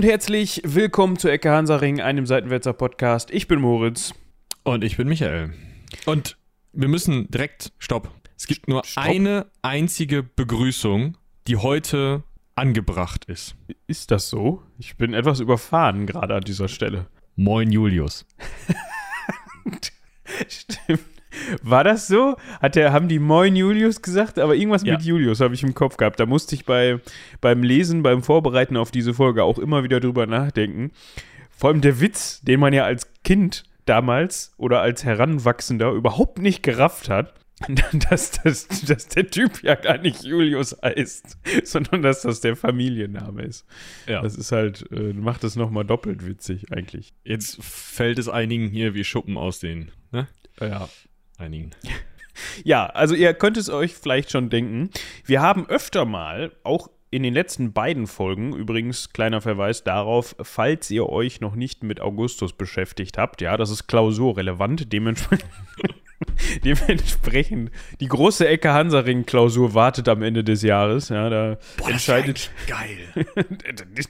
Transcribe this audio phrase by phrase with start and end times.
[0.00, 3.30] und herzlich willkommen zu Ecke Hansaring, einem Seitenwälzer Podcast.
[3.30, 4.14] Ich bin Moritz.
[4.62, 5.52] Und ich bin Michael.
[6.06, 6.38] Und
[6.72, 8.10] wir müssen direkt, stopp.
[8.34, 9.04] Es gibt nur Stopp.
[9.04, 12.22] eine einzige Begrüßung, die heute
[12.54, 13.56] angebracht ist.
[13.88, 14.62] Ist das so?
[14.78, 17.08] Ich bin etwas überfahren gerade an dieser Stelle.
[17.36, 18.24] Moin Julius.
[20.48, 21.19] Stimmt.
[21.62, 22.36] War das so?
[22.60, 24.38] Hat der, haben die Moin Julius gesagt?
[24.38, 24.94] Aber irgendwas Ja.
[24.94, 26.18] mit Julius habe ich im Kopf gehabt.
[26.20, 27.00] Da musste ich bei,
[27.40, 30.92] beim Lesen, beim Vorbereiten auf diese Folge auch immer wieder drüber nachdenken.
[31.50, 36.62] Vor allem der Witz, den man ja als Kind damals oder als Heranwachsender überhaupt nicht
[36.62, 37.34] gerafft hat,
[38.08, 43.42] dass, dass, dass der Typ ja gar nicht Julius heißt, sondern dass das der Familienname
[43.42, 43.66] ist.
[44.06, 44.22] Ja.
[44.22, 47.12] Das ist halt, äh, macht es nochmal doppelt witzig eigentlich.
[47.22, 50.26] Jetzt fällt es einigen hier wie Schuppen aus den, ne?
[50.58, 50.88] Ja.
[51.40, 51.70] Einigen.
[52.64, 54.88] Ja, also ihr könnt es euch vielleicht schon denken.
[55.26, 60.90] Wir haben öfter mal, auch in den letzten beiden Folgen, übrigens kleiner Verweis darauf, falls
[60.90, 65.50] ihr euch noch nicht mit Augustus beschäftigt habt, ja, das ist klausurrelevant, dementsprechend.
[66.64, 71.08] Dementsprechend, die große Ecke Hansaring-Klausur wartet am Ende des Jahres.
[71.08, 72.50] Ja, da entscheidet.
[72.66, 72.98] geil.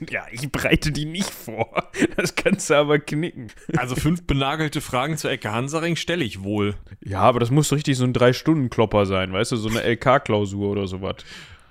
[0.09, 1.89] ja, ich bereite die nicht vor.
[2.17, 3.47] Das kannst du aber knicken.
[3.77, 6.75] Also fünf benagelte Fragen zur Ecke Hansaring stelle ich wohl.
[7.03, 10.87] Ja, aber das muss richtig so ein Drei-Stunden-Klopper sein, weißt du, so eine LK-Klausur oder
[10.87, 11.17] sowas.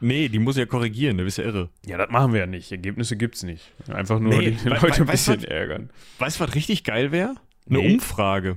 [0.03, 1.69] Nee, die muss ich ja korrigieren, du bist ja irre.
[1.85, 2.73] Ja, das machen wir ja nicht.
[2.73, 3.71] Ergebnisse gibt's nicht.
[3.93, 5.45] Einfach nur Nee, die Leute ein bisschen was?
[5.45, 5.91] ärgern.
[6.19, 7.35] Weißt du, was richtig geil wäre?
[7.69, 7.93] Eine Nee.
[7.95, 8.57] Umfrage.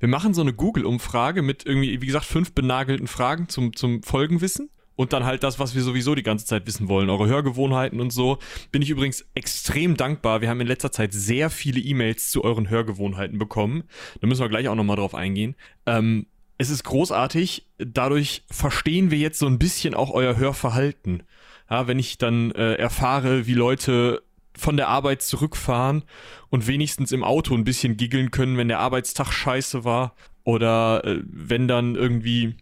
[0.00, 4.70] Wir machen so eine Google-Umfrage mit irgendwie, wie gesagt, fünf benagelten Fragen zum, zum Folgenwissen.
[4.96, 8.14] Und dann halt das, was wir sowieso die ganze Zeit wissen wollen, eure Hörgewohnheiten und
[8.14, 8.38] so.
[8.72, 10.40] Bin ich übrigens extrem dankbar.
[10.40, 13.84] Wir haben in letzter Zeit sehr viele E-Mails zu euren Hörgewohnheiten bekommen.
[14.20, 15.54] Da müssen wir gleich auch nochmal drauf eingehen.
[15.84, 17.66] Ähm, es ist großartig.
[17.76, 21.22] Dadurch verstehen wir jetzt so ein bisschen auch euer Hörverhalten.
[21.68, 24.22] Ja, wenn ich dann äh, erfahre, wie Leute
[24.58, 26.04] von der Arbeit zurückfahren
[26.48, 30.14] und wenigstens im Auto ein bisschen giggeln können, wenn der Arbeitstag scheiße war.
[30.44, 32.54] Oder äh, wenn dann irgendwie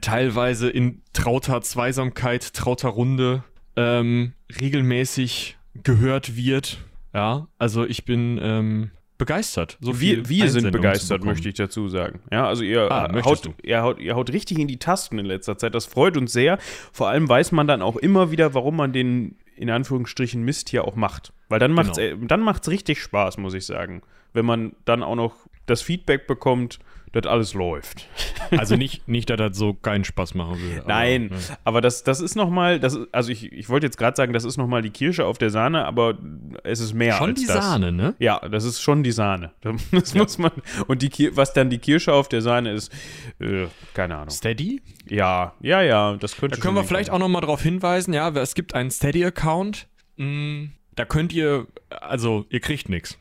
[0.00, 3.44] teilweise in trauter Zweisamkeit, trauter Runde
[3.76, 6.78] ähm, regelmäßig gehört wird.
[7.12, 9.78] Ja, also ich bin ähm, begeistert.
[9.80, 12.20] So Wir, wir sind begeistert, möchte ich dazu sagen.
[12.32, 15.26] Ja, also ihr, Ah, äh, haut, ihr, haut, ihr haut richtig in die Tasten in
[15.26, 15.74] letzter Zeit.
[15.74, 16.58] Das freut uns sehr.
[16.92, 20.84] Vor allem weiß man dann auch immer wieder, warum man den in Anführungsstrichen Mist hier
[20.84, 21.32] auch macht.
[21.48, 22.22] Weil dann macht's, Genau.
[22.24, 24.02] äh, dann macht's richtig Spaß, muss ich sagen.
[24.32, 25.34] Wenn man dann auch noch
[25.66, 26.78] das Feedback bekommt,
[27.14, 28.08] dass alles läuft.
[28.50, 30.78] Also nicht, nicht, dass das so keinen Spaß machen will.
[30.80, 31.36] aber, Nein, ne.
[31.64, 34.58] aber das, das ist nochmal, das also ich, ich wollte jetzt gerade sagen, das ist
[34.58, 36.18] nochmal die Kirsche auf der Sahne, aber
[36.62, 37.56] es ist mehr Schon als die das.
[37.56, 38.14] Sahne, ne?
[38.18, 39.52] Ja, das ist schon die Sahne.
[39.90, 40.52] Das muss man.
[40.86, 42.92] Und die, was dann die Kirsche auf der Sahne ist,
[43.40, 44.30] äh, keine Ahnung.
[44.30, 44.82] Steady?
[45.08, 48.54] Ja, ja, ja, das könnte Da können wir vielleicht auch nochmal darauf hinweisen, ja, es
[48.54, 49.88] gibt einen Steady-Account.
[50.16, 53.18] Mm, Da könnt ihr, also ihr kriegt nichts.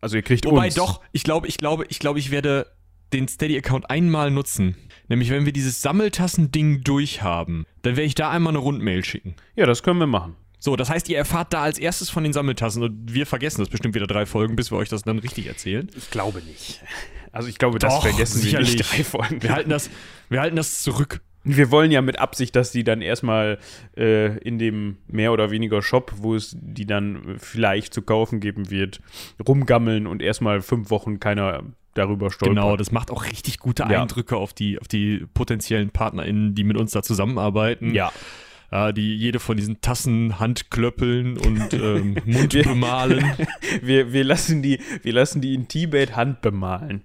[0.00, 0.74] Also ihr kriegt Wobei uns.
[0.74, 2.66] doch, ich glaube, ich glaube, ich glaube, ich werde
[3.14, 4.76] den Steady-Account einmal nutzen.
[5.08, 9.34] Nämlich, wenn wir dieses Sammeltassen-Ding durchhaben, dann werde ich da einmal eine Rundmail schicken.
[9.54, 10.36] Ja, das können wir machen.
[10.58, 13.68] So, das heißt, ihr erfahrt da als erstes von den Sammeltassen und wir vergessen das
[13.68, 15.90] bestimmt wieder drei Folgen, bis wir euch das dann richtig erzählen.
[15.94, 16.80] Ich glaube nicht.
[17.32, 19.42] Also ich glaube, das Doch, vergessen wir nicht drei Folgen.
[19.42, 19.90] Wir halten das,
[20.30, 21.20] wir halten das zurück.
[21.42, 23.58] Wir wollen ja mit Absicht, dass die dann erstmal
[23.94, 28.70] äh, in dem mehr oder weniger Shop, wo es die dann vielleicht zu kaufen geben
[28.70, 29.02] wird,
[29.46, 31.62] rumgammeln und erstmal fünf Wochen keiner
[31.94, 32.56] darüber stolpert.
[32.56, 34.02] Genau, das macht auch richtig gute Ja.
[34.02, 37.94] Eindrücke auf die, auf die potenziellen PartnerInnen, die mit uns da zusammenarbeiten.
[37.94, 38.12] Ja.
[38.72, 43.24] Ja, die jede von diesen Tassen handklöppeln und ähm, Mund Wir- bemalen.
[43.82, 47.02] Wir, wir, lassen die, wir lassen die in Tibet Hand bemalen.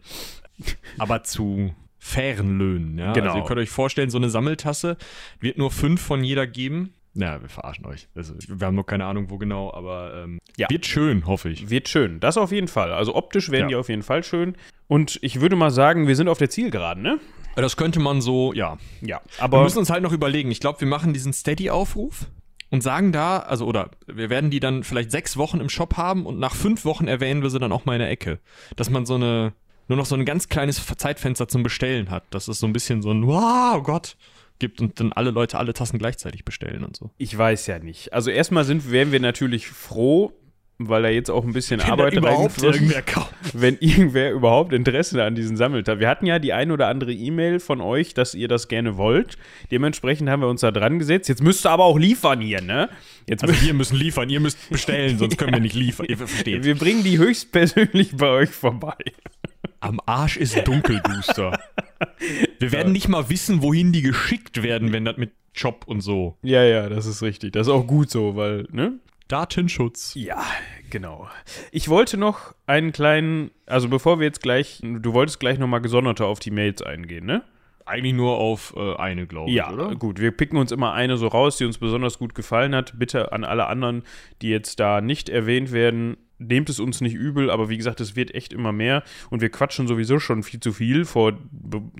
[0.97, 2.97] aber zu fairen Löhnen.
[2.97, 3.13] Ja?
[3.13, 3.27] Genau.
[3.27, 4.97] Also ihr könnt euch vorstellen, so eine Sammeltasse
[5.39, 6.93] wird nur fünf von jeder geben.
[7.13, 8.07] Na, wir verarschen euch.
[8.15, 10.67] Also, wir haben noch keine Ahnung, wo genau, aber ähm, Ja.
[10.69, 11.69] wird schön, hoffe ich.
[11.69, 12.19] Wird schön.
[12.19, 12.93] Das auf jeden Fall.
[12.93, 13.67] Also optisch werden Ja.
[13.69, 14.55] die auf jeden Fall schön.
[14.87, 17.19] Und ich würde mal sagen, wir sind auf der Zielgeraden, ne?
[17.55, 18.77] Das könnte man so, ja.
[19.01, 19.21] Ja.
[19.37, 20.51] Wir Aber müssen uns halt noch überlegen.
[20.51, 22.27] Ich glaube, wir machen diesen Steady-Aufruf
[22.69, 26.25] und sagen da, also, oder wir werden die dann vielleicht sechs Wochen im Shop haben
[26.25, 28.39] und nach fünf Wochen erwähnen wir sie dann auch mal in der Ecke.
[28.75, 29.53] Dass man so eine,
[29.87, 32.23] nur noch so ein ganz kleines Zeitfenster zum Bestellen hat.
[32.29, 34.15] Dass es so ein bisschen so ein, wow, Gott,
[34.59, 37.11] gibt und dann alle Leute alle Tassen gleichzeitig bestellen und so.
[37.17, 38.13] ich weiß ja nicht.
[38.13, 40.33] Also erstmal sind, wären wir natürlich froh,
[40.81, 43.33] weil da jetzt auch ein bisschen Wenn Arbeit überhaupt reingeflossen irgendwer kauft.
[43.53, 45.99] wenn irgendwer überhaupt Interesse an diesen sammelt hat.
[45.99, 49.37] Wir hatten ja die ein oder andere E-Mail von euch, dass ihr das gerne wollt.
[49.71, 51.27] Dementsprechend haben wir uns da dran gesetzt.
[51.27, 52.89] Jetzt müsst ihr aber auch liefern hier, ne?
[53.27, 56.05] Jetzt Also wir müssen liefern, ihr müsst bestellen, sonst können wir nicht liefern.
[56.07, 56.63] Ihr versteht.
[56.63, 58.95] wir bringen die höchstpersönlich bei euch vorbei.
[59.81, 61.59] Am Arsch ist dunkelduster.
[62.59, 66.37] Wir werden nicht mal wissen, wohin die geschickt werden, wenn das mit Job und so.
[66.41, 67.53] Ja, ja, das ist richtig.
[67.53, 68.99] Das ist auch gut so, weil, ne?
[69.27, 70.13] Datenschutz.
[70.15, 70.43] Ja,
[70.89, 71.29] Genau.
[71.71, 76.25] Ich wollte noch einen kleinen, also bevor wir jetzt gleich, du wolltest gleich nochmal gesonderter
[76.25, 77.43] auf die Mails eingehen, ne?
[77.85, 79.95] Eigentlich nur auf äh, eine, glaube ich, Ja, oder?
[79.95, 80.19] gut.
[80.19, 82.93] Wir picken uns immer eine so raus, die uns besonders gut gefallen hat.
[82.97, 84.03] Bitte an alle anderen,
[84.41, 88.15] die jetzt da nicht erwähnt werden, nehmt es uns nicht übel, aber wie gesagt, es
[88.15, 91.37] wird echt immer mehr und wir quatschen sowieso schon viel zu viel vor,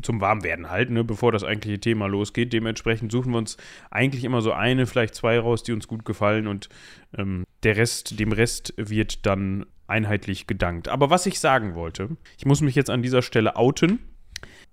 [0.01, 2.53] zum Warmwerden halt, ne, bevor das eigentliche Thema losgeht.
[2.53, 3.57] Dementsprechend suchen wir uns
[3.91, 6.69] eigentlich immer so eine, vielleicht zwei raus, die uns gut gefallen und
[7.18, 10.88] ähm, der Rest, dem Rest wird dann einheitlich gedankt.
[10.88, 14.00] Aber was ich sagen wollte, ich muss mich jetzt an dieser Stelle outen.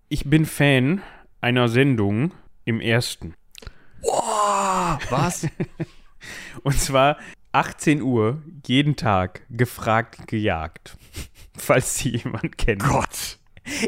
[0.08, 1.02] Ich bin Fan
[1.40, 2.32] einer Sendung
[2.64, 3.34] im ersten.
[4.02, 5.48] Boah, was?
[6.62, 7.18] Und zwar
[7.56, 10.98] 18 Uhr jeden Tag gefragt, gejagt.
[11.56, 12.82] Falls sie jemand kennt.
[12.82, 13.38] Gott.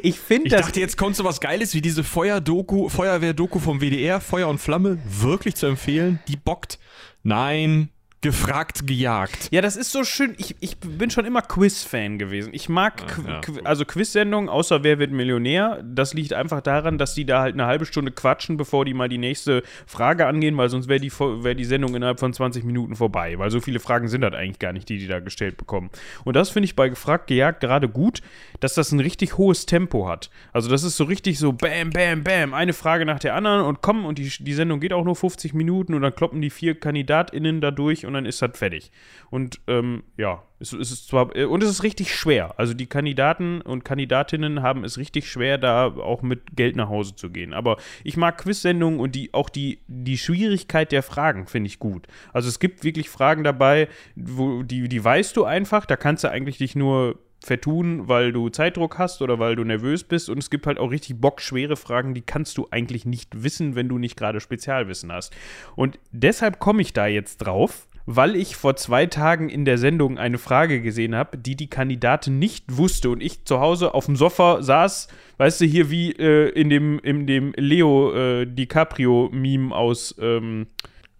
[0.02, 0.62] Ich finde Ich das.
[0.62, 4.98] dachte, jetzt kommt so was Geiles wie diese Feuerdoku, Feuerwehr-Doku vom WDR, Feuer und Flamme,
[5.04, 6.18] wirklich zu empfehlen.
[6.28, 6.78] Die bockt.
[7.22, 9.48] Nein, gefragt, gejagt.
[9.52, 10.34] ja, das ist so schön.
[10.38, 12.50] Ich, ich bin schon immer Quiz-Fan gewesen.
[12.52, 15.82] Ich mag Qu ja, Qu also Quiz-Sendungen, außer Wer wird Millionär.
[15.84, 19.08] Das liegt einfach daran, dass die da halt eine halbe Stunde quatschen, bevor die mal
[19.08, 22.96] die nächste Frage angehen, weil sonst wäre die, wär die Sendung innerhalb von 20 Minuten
[22.96, 23.38] vorbei.
[23.38, 25.90] Weil so viele Fragen sind das eigentlich gar nicht, die die da gestellt bekommen.
[26.24, 28.20] Und das finde ich bei Gefragt, Gejagt gerade gut,
[28.58, 30.30] dass das ein richtig hohes Tempo hat.
[30.52, 33.80] Also das ist so richtig so bam, bam, bam, eine Frage nach der anderen und
[33.80, 36.78] kommen und die, die Sendung geht auch nur 50 Minuten und dann kloppen die vier
[36.78, 38.90] KandidatInnen da durch und dann ist das fertig.
[39.30, 42.58] Und ähm, ja, es, es ist zwar, äh, und es ist richtig schwer.
[42.58, 47.14] Also die Kandidaten und Kandidatinnen haben es richtig schwer, da auch mit Geld nach Hause
[47.14, 47.52] zu gehen.
[47.52, 52.06] Aber ich mag Quiz-Sendungen und die, auch die, die Schwierigkeit der Fragen finde ich gut.
[52.32, 56.30] Also es gibt wirklich Fragen dabei, wo die, die weißt du einfach, da kannst du
[56.30, 60.28] eigentlich dich nur vertun, weil du Zeitdruck hast oder weil du nervös bist.
[60.28, 63.88] Und es gibt halt auch richtig bockschwere Fragen, die kannst du eigentlich nicht wissen, wenn
[63.88, 65.34] du nicht gerade Spezialwissen hast.
[65.76, 70.16] Und deshalb komme ich da jetzt drauf, weil ich vor zwei Tagen in der Sendung
[70.16, 74.16] eine Frage gesehen habe, die die Kandidatin nicht wusste und ich zu Hause auf dem
[74.16, 80.14] Sofa saß, weißt du, hier wie äh, in dem, in dem Leo äh, DiCaprio-Meme aus
[80.22, 80.68] ähm,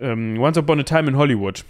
[0.01, 1.63] ähm, Once Upon a Time in Hollywood.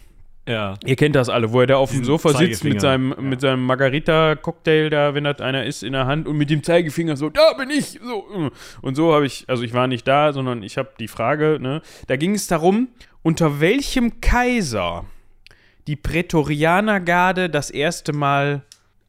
[0.46, 0.74] Ja.
[0.86, 3.20] Ihr kennt das alle, wo er da auf dem Sofa sitzt mit seinem, Ja.
[3.20, 7.16] mit seinem Margarita-Cocktail da, wenn das einer ist, in der Hand und mit dem Zeigefinger
[7.16, 7.98] so, da bin ich.
[8.02, 8.24] So.
[8.46, 8.50] äh.
[8.80, 11.82] Und so habe ich, also ich war nicht da, sondern ich habe die Frage, ne?
[12.06, 12.88] Da ging es darum,
[13.22, 15.04] unter welchem Kaiser
[15.86, 18.62] die Prätorianergarde das erste Mal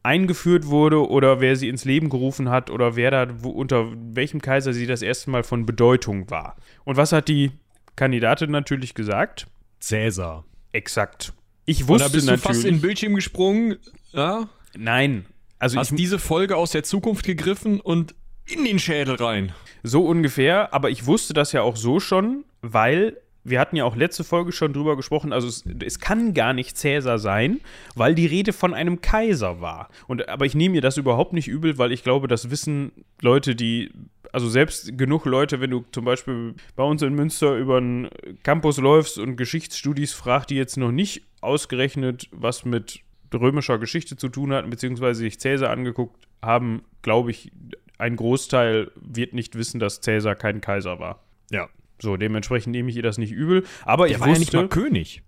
[0.03, 4.41] eingeführt wurde oder wer sie ins Leben gerufen hat oder wer da, wo, unter welchem
[4.41, 6.55] Kaiser sie das erste Mal von Bedeutung war.
[6.85, 7.51] Und was hat die
[7.95, 9.47] Kandidatin natürlich gesagt?
[9.81, 10.45] Cäsar.
[10.71, 11.33] Exakt.
[11.65, 12.43] Ich Und wusste da bist du natürlich.
[12.57, 13.77] fast in den Bildschirm gesprungen,
[14.11, 14.47] ja?
[14.77, 15.25] nein.
[15.59, 18.15] Also Hast ich, diese Folge aus der Zukunft gegriffen und
[18.45, 19.51] in den Schädel rein.
[19.83, 23.17] so ungefähr, aber ich wusste das ja auch so schon, weil
[23.49, 26.77] wir hatten ja auch letzte Folge schon drüber gesprochen, also es, es kann gar nicht
[26.77, 27.59] Cäsar sein,
[27.95, 29.89] weil die Rede von einem Kaiser war.
[30.07, 32.91] Und, aber ich nehme mir das überhaupt nicht übel, weil ich glaube, das wissen
[33.21, 33.91] Leute, die,
[34.31, 38.09] also selbst genug Leute, wenn du zum Beispiel bei uns in Münster über einen
[38.43, 43.01] Campus läufst und Geschichtsstudies fragst, die jetzt noch nicht ausgerechnet was mit
[43.33, 47.51] römischer Geschichte zu tun hatten, beziehungsweise sich Cäsar angeguckt haben, glaube ich,
[47.97, 51.23] ein Großteil wird nicht wissen, dass Cäsar kein Kaiser war.
[51.51, 51.69] Ja.
[52.01, 53.63] So, dementsprechend nehme ich ihr das nicht übel.
[53.85, 55.21] Aber Der ich war ja nicht wusste, mal König.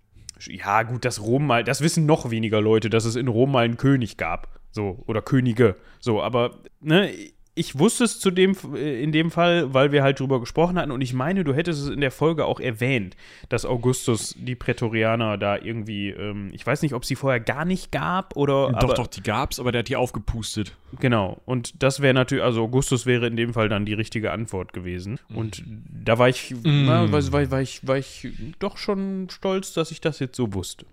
[0.47, 3.65] ja gut, dass Rom mal, das wissen noch weniger Leute, dass es in Rom mal
[3.65, 4.59] einen König gab.
[4.71, 5.75] So, oder Könige.
[5.99, 7.11] So, aber, ne,
[7.53, 10.91] ich wusste es zu dem, äh, in dem Fall, weil wir halt drüber gesprochen hatten
[10.91, 13.17] und ich meine, du hättest es in der Folge auch erwähnt,
[13.49, 17.91] dass Augustus die Prätorianer da irgendwie, ähm, ich weiß nicht, ob sie vorher gar nicht
[17.91, 18.71] gab oder.
[18.71, 20.77] doch, aber, doch, die gab's, aber der hat die aufgepustet.
[20.99, 21.41] Genau.
[21.45, 25.19] Und das wäre natürlich, also Augustus wäre in dem Fall dann die richtige Antwort gewesen.
[25.33, 28.29] Und da war ich, na, war, war, war, ich, war ich
[28.59, 30.85] doch schon stolz, dass ich das jetzt so wusste.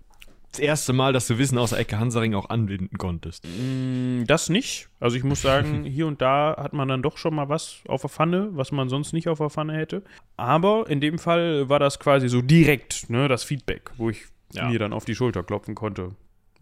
[0.51, 3.45] Das erste Mal, dass du Wissen aus der Ecke Hansaring auch anwenden konntest.
[3.45, 4.89] Mm, Das nicht.
[4.99, 8.01] Also ich muss sagen, hier und da hat man dann doch schon mal was auf
[8.01, 10.03] der Pfanne, was man sonst nicht auf der Pfanne hätte.
[10.37, 14.67] Aber in dem Fall war das quasi so direkt, ne, das Feedback, wo ich Ja.
[14.69, 16.15] mir dann auf die Schulter klopfen konnte,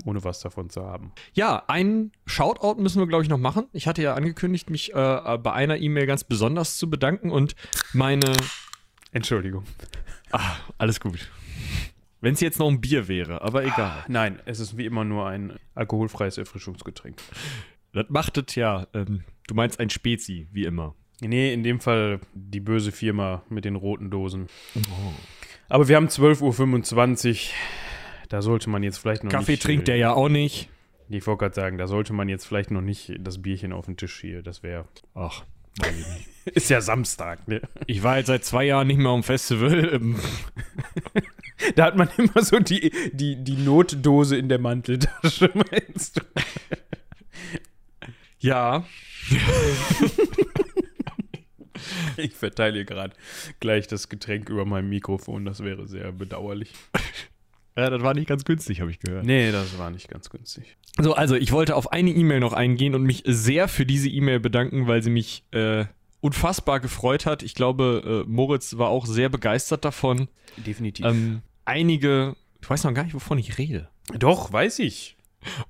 [0.06, 1.14] ohne was davon zu haben.
[1.34, 3.68] Ja, einen Shoutout müssen wir, glaube ich, noch machen.
[3.72, 7.56] Ich hatte ja angekündigt, mich äh, bei einer E-Mail ganz besonders zu bedanken und
[7.94, 8.34] meine.
[9.14, 9.64] Entschuldigung.
[10.34, 11.30] Ah, alles gut.
[12.20, 14.04] Wenn es jetzt noch ein Bier wäre, aber egal.
[14.08, 17.18] Nein, es ist wie immer nur ein alkoholfreies Erfrischungsgetränk.
[17.94, 18.88] Das macht es ja.
[18.94, 20.96] Ähm, du meinst ein Spezi, wie immer.
[21.22, 24.48] Nee, in dem Fall die böse Firma mit den roten Dosen.
[24.76, 25.14] Oh.
[25.70, 27.38] Aber wir haben 12.25 Uhr.
[28.30, 29.64] Da sollte man jetzt vielleicht noch Kaffee nicht.
[29.64, 30.70] trinkt der ja auch nicht.
[31.10, 33.96] Ich wollte gerade sagen, da sollte man jetzt vielleicht noch nicht das Bierchen auf den
[33.96, 34.44] Tisch hier.
[34.44, 34.86] Das wäre.
[35.14, 35.46] Ach.
[36.46, 37.62] Ist ja Samstag, ne?
[37.86, 40.02] Ich war jetzt seit zwei Jahren nicht mehr am Festival.
[41.76, 46.22] Da hat man immer so die, die, die Notdose in der Manteltasche, meinst du?
[48.40, 48.86] Ja.
[52.18, 53.14] Ich verteile gerade
[53.60, 55.46] gleich das Getränk über mein Mikrofon.
[55.46, 56.74] Das wäre sehr bedauerlich.
[57.78, 59.24] Ja, das war nicht ganz günstig, habe ich gehört.
[59.24, 60.78] Nee, das war nicht ganz günstig.
[61.00, 64.40] So, also ich wollte auf eine E-Mail noch eingehen und mich sehr für diese E-Mail
[64.40, 65.86] bedanken, weil sie mich äh,
[66.28, 67.42] unfassbar gefreut hat.
[67.42, 70.28] Ich glaube, äh, Moritz war auch sehr begeistert davon.
[70.58, 71.06] Definitiv.
[71.06, 73.88] Ähm, einige, ich weiß noch gar nicht, wovon ich rede.
[74.14, 75.16] Doch, weiß ich.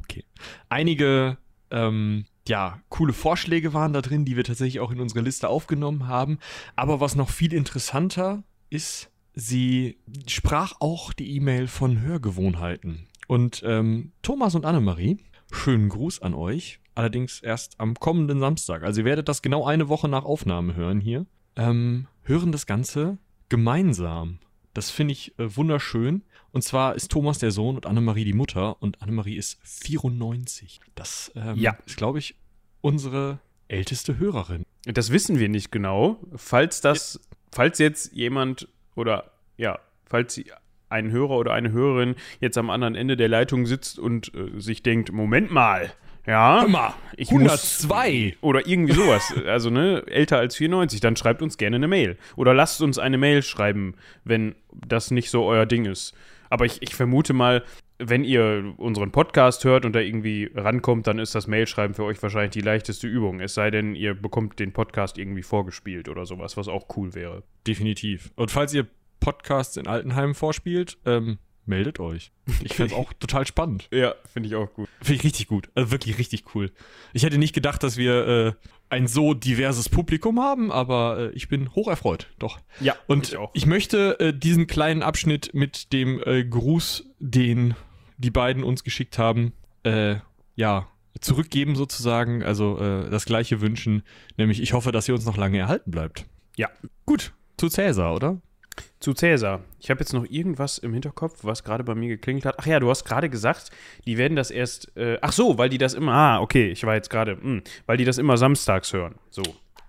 [0.01, 0.23] Okay.
[0.67, 1.37] Einige,
[1.69, 6.07] ähm, ja, coole Vorschläge waren da drin, die wir tatsächlich auch in unsere Liste aufgenommen
[6.07, 6.39] haben.
[6.75, 13.05] Aber was noch viel interessanter ist, sie sprach auch die E-Mail von Hörgewohnheiten.
[13.27, 15.17] Und ähm, Thomas und Annemarie,
[15.51, 16.79] schönen Gruß an euch.
[16.97, 18.81] Allerdings erst am kommenden Samstag.
[18.83, 21.27] Also ihr werdet das genau eine Woche nach Aufnahme hören hier.
[21.55, 24.39] Ähm, hören das Ganze gemeinsam.
[24.73, 26.23] Das finde ich äh, wunderschön.
[26.51, 28.81] Und zwar ist Thomas der Sohn und Annemarie die Mutter.
[28.81, 30.79] Und Annemarie ist 94.
[30.95, 31.77] Das ähm, Ja.
[31.85, 32.35] ist, glaube ich,
[32.81, 34.63] unsere älteste Hörerin.
[34.85, 36.17] Das wissen wir nicht genau.
[36.35, 37.19] Falls das,
[37.51, 40.51] falls jetzt jemand oder ja, falls sie-
[40.89, 44.81] ein Hörer oder eine Hörerin jetzt am anderen Ende der Leitung sitzt und äh, sich
[44.83, 45.91] denkt, Moment mal,
[46.27, 48.37] ja, mal, ich 102.
[48.41, 52.53] oder irgendwie sowas, also ne, älter als 94, dann schreibt uns gerne eine Mail oder
[52.53, 54.55] lasst uns eine Mail schreiben, wenn
[54.87, 56.13] das nicht so euer Ding ist.
[56.49, 57.63] Aber ich, ich vermute mal,
[57.99, 62.21] wenn ihr unseren Podcast hört und da irgendwie rankommt, dann ist das Mailschreiben für euch
[62.21, 63.39] wahrscheinlich die leichteste Übung.
[63.39, 67.43] Es sei denn, ihr bekommt den Podcast irgendwie vorgespielt oder sowas, was auch cool wäre.
[67.65, 68.31] Definitiv.
[68.35, 68.85] Und falls ihr
[69.19, 72.31] Podcasts in Altenheim vorspielt, ähm, meldet euch.
[72.63, 73.87] Ich fände es auch total spannend.
[73.91, 74.89] Ja, finde ich auch gut.
[75.01, 75.69] Finde ich richtig gut.
[75.75, 76.71] Also wirklich richtig cool.
[77.13, 78.53] Ich hätte nicht gedacht, dass wir äh,
[78.89, 82.27] ein so diverses Publikum haben, aber äh, ich bin hoch erfreut.
[82.39, 82.59] Doch.
[82.79, 87.75] Ja, Und ich ich möchte äh, diesen kleinen Abschnitt mit dem äh, Gruß, den
[88.17, 90.15] die beiden uns geschickt haben, äh,
[90.55, 90.87] ja,
[91.21, 92.43] zurückgeben sozusagen.
[92.43, 94.03] Also äh, das gleiche wünschen.
[94.37, 96.25] Nämlich, ich hoffe, dass ihr uns noch lange erhalten bleibt.
[96.55, 96.69] Ja.
[97.05, 97.33] Gut.
[97.57, 98.41] Zu Cäsar, oder?
[98.99, 99.61] Zu Cäsar.
[99.79, 102.55] Ich habe jetzt noch irgendwas im Hinterkopf, was gerade bei mir geklingelt hat.
[102.59, 103.71] Ach ja, du hast gerade gesagt,
[104.05, 104.95] die werden das erst.
[104.97, 106.13] Äh, ach so, weil die das immer.
[106.13, 107.33] Ah, okay, ich war jetzt gerade.
[107.39, 109.15] hm, Weil die das immer samstags hören.
[109.29, 109.43] So.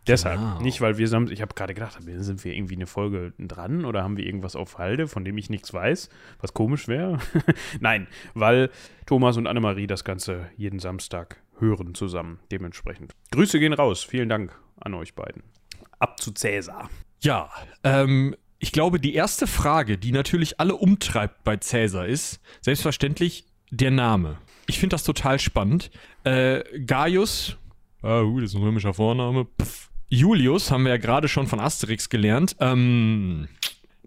[0.07, 0.39] Deshalb.
[0.39, 0.61] Genau.
[0.63, 1.35] Nicht, weil wir samstags.
[1.35, 4.79] Ich habe gerade gedacht, sind wir irgendwie eine Folge dran oder haben wir irgendwas auf
[4.79, 6.09] Halde, von dem ich nichts weiß,
[6.41, 7.19] was komisch wäre?
[7.81, 8.71] Nein, weil
[9.05, 12.39] Thomas und Annemarie das Ganze jeden Samstag hören zusammen.
[12.51, 13.15] Dementsprechend.
[13.33, 14.03] Grüße gehen raus.
[14.03, 15.43] Vielen Dank an euch beiden.
[15.99, 16.89] Ab zu Cäsar.
[17.21, 17.51] Ja,
[17.85, 23.91] ähm, ich glaube, die erste Frage, die natürlich alle umtreibt bei Cäsar, ist selbstverständlich der
[23.91, 24.39] Name.
[24.67, 25.91] Ich finde das total spannend.
[26.25, 27.57] Äh, Gaius,
[28.03, 29.47] ah, uh, das ist ein römischer Vorname.
[29.61, 29.89] Pff.
[30.11, 32.57] Julius haben wir ja gerade schon von Asterix gelernt.
[32.61, 33.49] Ähm,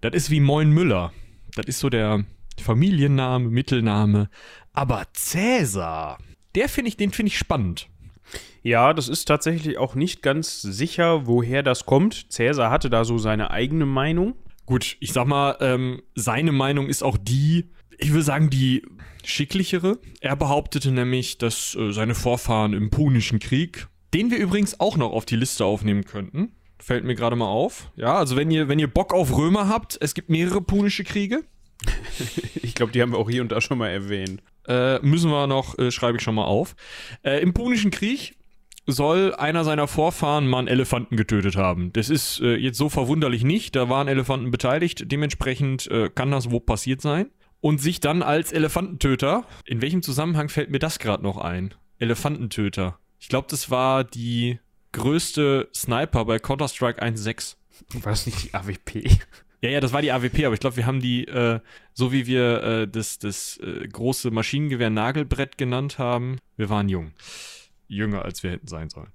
[0.01, 1.13] das ist wie Moin Müller.
[1.55, 2.25] Das ist so der
[2.59, 4.29] Familienname, Mittelname.
[4.73, 6.17] Aber Cäsar,
[6.55, 7.87] der finde ich, den finde ich spannend.
[8.63, 12.31] Ja, das ist tatsächlich auch nicht ganz sicher, woher das kommt.
[12.31, 14.35] Cäsar hatte da so seine eigene Meinung.
[14.65, 18.83] Gut, ich sag mal, ähm, seine Meinung ist auch die, ich will sagen, die
[19.23, 19.99] schicklichere.
[20.19, 25.11] Er behauptete nämlich, dass äh, seine Vorfahren im Punischen Krieg, den wir übrigens auch noch
[25.11, 27.91] auf die Liste aufnehmen könnten, fällt mir gerade mal auf.
[27.95, 31.43] Ja, also wenn ihr, wenn ihr Bock auf Römer habt, es gibt mehrere punische Kriege,
[32.63, 34.41] Ich glaube, die haben wir auch hier und da schon mal erwähnt.
[34.67, 36.75] äh, müssen wir noch, äh, schreibe ich schon mal auf.
[37.23, 38.35] Äh, Im Punischen Krieg
[38.87, 41.93] soll einer seiner Vorfahren mal einen Elefanten getötet haben.
[41.93, 46.51] Das ist äh, jetzt so verwunderlich nicht, da waren Elefanten beteiligt, dementsprechend äh, kann das
[46.51, 47.29] wo passiert sein.
[47.59, 51.75] Und sich dann als Elefantentöter, in welchem Zusammenhang fällt mir das gerade noch ein?
[51.99, 52.97] Elefantentöter.
[53.19, 54.59] Ich glaube, das war die
[54.93, 57.55] größte Sniper bei Counter-Strike 1.6.
[58.01, 59.19] War das nicht die AWP?
[59.61, 61.59] Ja, ja, das war die AWP, aber ich glaube, wir haben die, äh,
[61.93, 67.11] so wie wir äh, das, das äh, große Maschinengewehr Nagelbrett genannt haben, wir waren jung.
[67.87, 69.11] Jünger, als wir hätten sein sollen.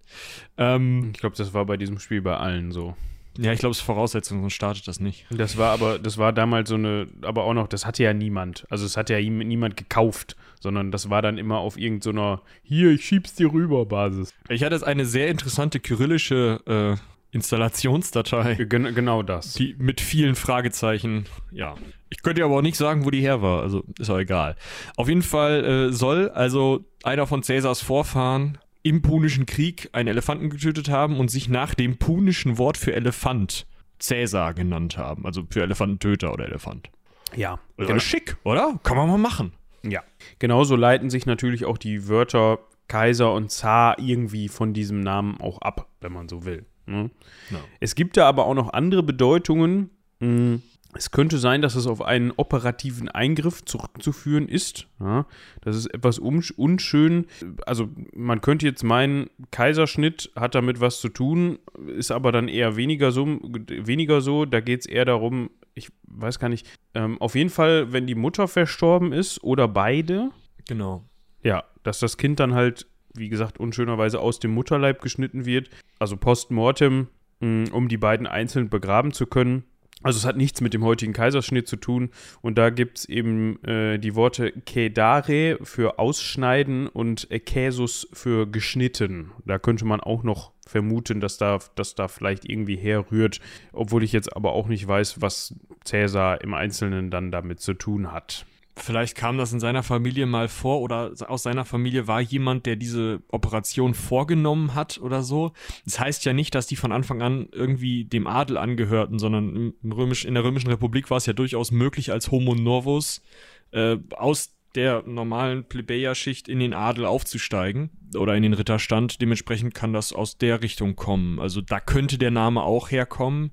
[0.58, 2.94] Ähm, Ich glaube, das war bei diesem Spiel bei allen so.
[3.38, 5.26] ja, ich glaube, es ist Voraussetzung, sonst startet das nicht.
[5.30, 8.66] Das war aber, das war damals so eine, aber auch noch, das hatte ja niemand.
[8.70, 13.04] Also es hat ja niemand gekauft, sondern das war dann immer auf irgendeiner, hier, ich
[13.04, 14.32] schieb's dir rüber Basis.
[14.48, 19.54] Ich hatte jetzt eine sehr interessante kyrillische äh, Installationsdatei, Gen genau das.
[19.54, 21.74] die mit vielen Fragezeichen, ja.
[22.10, 24.56] Ich könnte aber auch nicht sagen, wo die her war, also ist auch egal.
[24.96, 30.48] Auf jeden Fall äh, soll also einer von Cäsars Vorfahren im Punischen Krieg einen Elefanten
[30.50, 33.66] getötet haben und sich nach dem punischen Wort für Elefant
[33.98, 35.26] Cäsar genannt haben.
[35.26, 36.90] Also für Elefantentöter oder Elefant.
[37.34, 37.98] ja, Also genau.
[38.00, 38.78] schick, oder?
[38.84, 39.52] Kann man mal machen.
[39.82, 40.02] Ja.
[40.38, 45.58] Genauso leiten sich natürlich auch die Wörter Kaiser und Zar irgendwie von diesem Namen auch
[45.60, 46.66] ab, wenn man so will.
[46.86, 47.10] Ne?
[47.50, 47.58] Ja.
[47.80, 49.90] Es gibt da aber auch noch andere Bedeutungen.
[50.20, 50.58] mh,
[50.94, 54.86] Es könnte sein, dass es auf einen operativen Eingriff zurückzuführen ist.
[54.98, 55.26] Ja,
[55.60, 57.26] das ist etwas unschön.
[57.66, 61.58] Also man könnte jetzt meinen, Kaiserschnitt hat damit was zu tun,
[61.98, 63.26] ist aber dann eher weniger so.
[63.26, 64.46] Weniger so.
[64.46, 68.14] Da geht es eher darum, ich weiß gar nicht, ähm, auf jeden Fall, wenn die
[68.14, 70.30] Mutter verstorben ist oder beide.
[70.66, 71.04] Genau.
[71.42, 72.86] Ja, dass das Kind dann halt,
[73.18, 75.70] wie gesagt, unschönerweise aus dem Mutterleib geschnitten wird.
[75.98, 77.08] Also postmortem,
[77.40, 79.64] um die beiden einzeln begraben zu können.
[80.02, 82.10] Also es hat nichts mit dem heutigen Kaiserschnitt zu tun.
[82.42, 89.32] Und da gibt es eben äh, die Worte Kedare für ausschneiden und Käsus für geschnitten.
[89.44, 93.40] Da könnte man auch noch vermuten, dass da, dass da vielleicht irgendwie herrührt,
[93.72, 95.54] obwohl ich jetzt aber auch nicht weiß, was
[95.84, 98.44] Cäsar im Einzelnen dann damit zu tun hat.
[98.78, 102.76] Vielleicht kam das in seiner Familie mal vor oder aus seiner Familie war jemand, der
[102.76, 105.52] diese Operation vorgenommen hat oder so.
[105.86, 109.92] Das heißt ja nicht, dass die von Anfang an irgendwie dem Adel angehörten, sondern im
[109.92, 113.22] Römisch, in der Römischen Republik war es ja durchaus möglich, als Homo Novus
[113.70, 119.22] äh, aus der normalen Plebejerschicht in den Adel aufzusteigen oder in den Ritterstand.
[119.22, 121.40] Dementsprechend kann das aus der Richtung kommen.
[121.40, 123.52] Also da könnte der Name auch herkommen.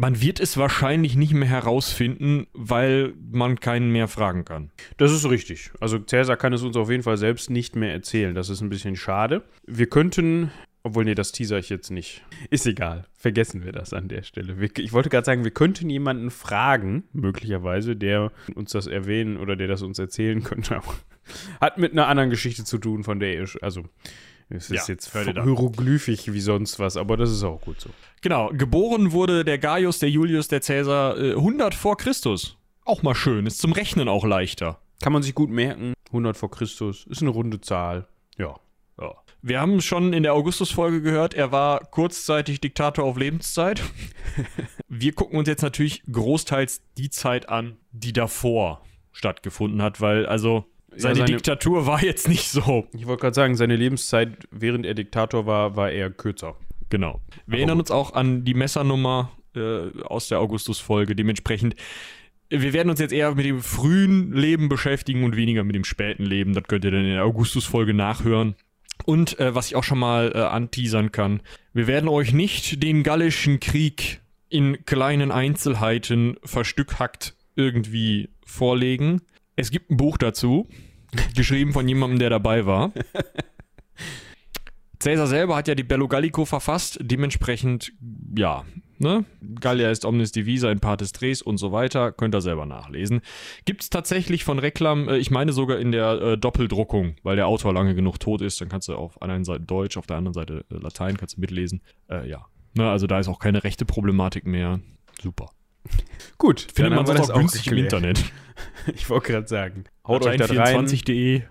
[0.00, 4.70] Man wird es wahrscheinlich nicht mehr herausfinden, weil man keinen mehr fragen kann.
[4.96, 5.72] Das ist richtig.
[5.80, 8.32] Also Cäsar kann es uns auf jeden Fall selbst nicht mehr erzählen.
[8.32, 9.42] Das ist ein bisschen schade.
[9.66, 10.52] Wir könnten
[10.84, 12.22] obwohl, nee, das teaser ich jetzt nicht.
[12.48, 13.06] Ist egal.
[13.12, 14.56] Vergessen wir das an der Stelle.
[14.78, 19.66] Ich wollte gerade sagen, wir könnten jemanden fragen, möglicherweise, der uns das erwähnen oder der
[19.66, 20.80] das uns erzählen könnte.
[21.60, 23.82] Hat mit einer anderen Geschichte zu tun, von der ich, also
[24.50, 27.90] es ist ja, jetzt hieroglyphisch wie sonst was, aber das ist auch gut so.
[28.22, 32.56] Genau, geboren wurde der Gaius, der Julius, der Cäsar äh, 100 vor Christus.
[32.84, 34.80] Auch mal schön, ist zum Rechnen auch leichter.
[35.02, 38.08] Kann man sich gut merken, 100 vor Christus, ist eine runde Zahl.
[38.38, 38.56] Ja.
[38.98, 39.14] ja.
[39.42, 43.82] Wir haben schon in der Augustus-Folge gehört, er war kurzzeitig Diktator auf Lebenszeit.
[44.88, 48.82] Wir gucken uns jetzt natürlich großteils die Zeit an, die davor
[49.12, 50.64] stattgefunden hat, weil also
[50.96, 52.86] seine, ja, seine, Diktatur war jetzt nicht so.
[52.96, 56.56] Ich wollte gerade sagen, seine Lebenszeit, während er Diktator war, war eher kürzer.
[56.90, 57.20] Genau.
[57.30, 61.14] Wir Aber erinnern uns auch an die Messernummer äh, aus der Augustus-Folge.
[61.14, 61.76] Dementsprechend,
[62.48, 66.24] wir werden uns jetzt eher mit dem frühen Leben beschäftigen und weniger mit dem späten
[66.24, 66.54] Leben.
[66.54, 68.54] Das könnt ihr dann in der Augustus-Folge nachhören.
[69.04, 71.40] Und äh, was ich auch schon mal äh, anteasern kann,
[71.72, 79.20] wir werden euch nicht den gallischen Krieg in kleinen Einzelheiten verstückhackt irgendwie vorlegen.
[79.58, 80.68] Es gibt ein Buch dazu,
[81.34, 82.92] geschrieben von jemandem, der dabei war.
[85.00, 87.92] Caesar selber hat ja die Bello Gallico verfasst, dementsprechend,
[88.36, 88.64] ja,
[88.98, 89.24] ne?
[89.60, 93.20] Gallia ist omnis divisa in partes tres und so weiter, könnt ihr selber nachlesen.
[93.64, 97.48] Gibt es tatsächlich von Reklam, äh, ich meine sogar in der äh, Doppeldruckung, weil der
[97.48, 100.34] Autor lange genug tot ist, dann kannst du auf einer Seite Deutsch, auf der anderen
[100.34, 101.82] Seite äh, Latein, kannst du mitlesen.
[102.08, 102.88] Äh, ja, ne?
[102.88, 104.78] also da ist auch keine rechte Problematik mehr.
[105.20, 105.50] Super.
[106.38, 108.24] Gut, findet man das auch günstig im Internet.
[108.94, 109.84] Ich wollte gerade sagen.
[110.06, 111.42] Haut euch da 24.de,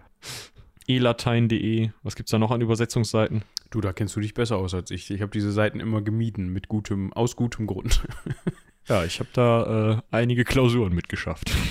[0.87, 1.89] elatein.de.
[2.03, 3.43] Was gibt es da noch an Übersetzungsseiten?
[3.69, 5.11] Du, da kennst du dich besser aus als ich.
[5.11, 8.03] Ich habe diese Seiten immer gemieden, mit gutem, aus gutem Grund.
[8.87, 11.51] ja, ich habe da äh, einige Klausuren mitgeschafft.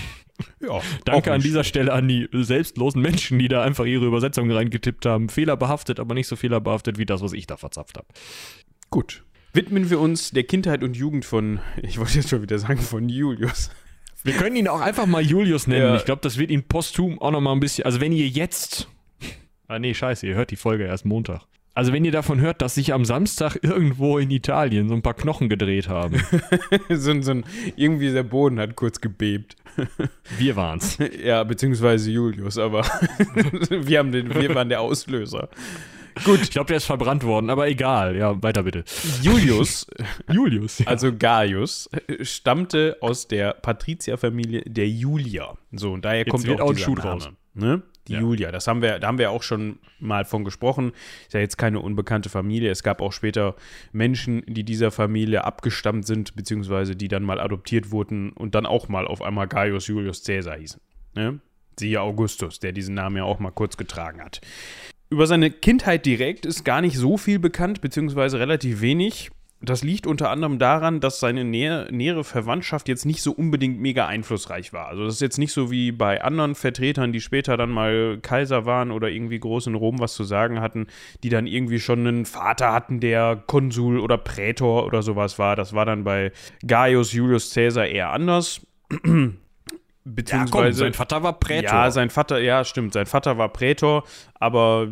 [0.61, 5.07] Ja, Danke an dieser Stelle an die selbstlosen Menschen, die da einfach ihre Übersetzungen reingetippt
[5.07, 5.31] haben.
[5.31, 8.07] Fehlerbehaftet, aber nicht so fehlerbehaftet wie das, was ich da verzapft habe.
[8.91, 9.25] Gut.
[9.57, 13.09] Widmen wir uns der Kindheit und Jugend von, ich wollte jetzt schon wieder sagen, von
[13.09, 13.71] Julius.
[14.23, 15.83] Wir können ihn auch einfach mal Julius nennen.
[15.83, 15.97] Ja.
[15.97, 17.85] Ich glaube, das wird ihn posthum auch nochmal ein bisschen.
[17.85, 18.89] Also, wenn ihr jetzt.
[19.69, 21.41] Ah, nee, scheiße, ihr hört die Folge erst Montag.
[21.75, 25.15] Also, wenn ihr davon hört, dass sich am Samstag irgendwo in Italien so ein paar
[25.15, 26.23] Knochen gedreht haben.
[26.89, 29.57] so, so ein, irgendwie der Boden hat kurz gebebt.
[30.39, 30.99] Wir waren's.
[31.21, 32.83] Ja, beziehungsweise Julius, aber
[33.71, 35.49] wir, haben den, wir waren der Auslöser.
[36.25, 36.41] Gut.
[36.43, 38.17] Ich glaube, der ist verbrannt worden, aber egal.
[38.17, 38.85] Ja, weiter bitte.
[39.23, 39.87] Julius,
[40.33, 40.87] Julius, ja.
[40.87, 41.91] also Gaius,
[42.23, 45.57] stammte aus der Patrizierfamilie der Julier.
[45.73, 47.31] So, und daher Jetzt kommt wird auch ein Schuh raus.
[47.55, 47.83] Ne?
[48.09, 48.21] Die ja.
[48.21, 50.93] Julia, das haben wir, da haben wir auch schon mal von gesprochen.
[51.27, 52.71] Ist ja jetzt keine unbekannte Familie.
[52.71, 53.57] Es gab auch später
[53.93, 58.89] Menschen, die dieser Familie abgestammt sind, beziehungsweise die dann mal adoptiert wurden und dann auch
[58.89, 60.81] mal auf einmal Gaius Julius Caesar hießen.
[61.15, 61.41] Ne?
[61.79, 64.41] Siehe Augustus, der diesen Namen ja auch mal kurz getragen hat.
[65.09, 69.31] Über seine Kindheit direkt ist gar nicht so viel bekannt, beziehungsweise relativ wenig.
[69.63, 74.07] Das liegt unter anderem daran, dass seine nähe, nähere Verwandtschaft jetzt nicht so unbedingt mega
[74.07, 74.89] einflussreich war.
[74.89, 78.67] Also das ist jetzt nicht so wie bei anderen Vertretern, die später dann mal Kaiser
[78.67, 80.89] waren oder irgendwie groß in Rom was zu sagen hatten,
[81.23, 85.57] die dann irgendwie schon einen Vater hatten, der Konsul oder Prätor oder sowas war.
[85.57, 86.33] Das war dann bei
[86.67, 88.61] Gaius Julius Caesar eher anders.
[90.09, 91.63] Beziehungsweise, ja, komm, sein Vater war Prätor.
[91.79, 94.87] Ja, sein Vater, ja, stimmt, sein Vater war Prätor, aber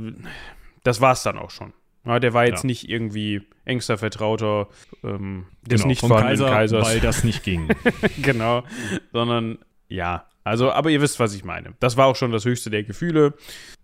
[0.83, 1.73] das war es dann auch schon.
[2.05, 2.67] Ja, der war jetzt Ja.
[2.67, 4.69] nicht irgendwie engster Vertrauter
[5.05, 6.87] ähm, des Genau, nicht vorhandenen Kaiser, Kaisers.
[6.87, 7.69] weil das nicht ging.
[8.23, 8.65] genau,
[9.13, 11.75] sondern ja, also, aber ihr wisst, was ich meine.
[11.81, 13.33] Das war auch schon das höchste der Gefühle.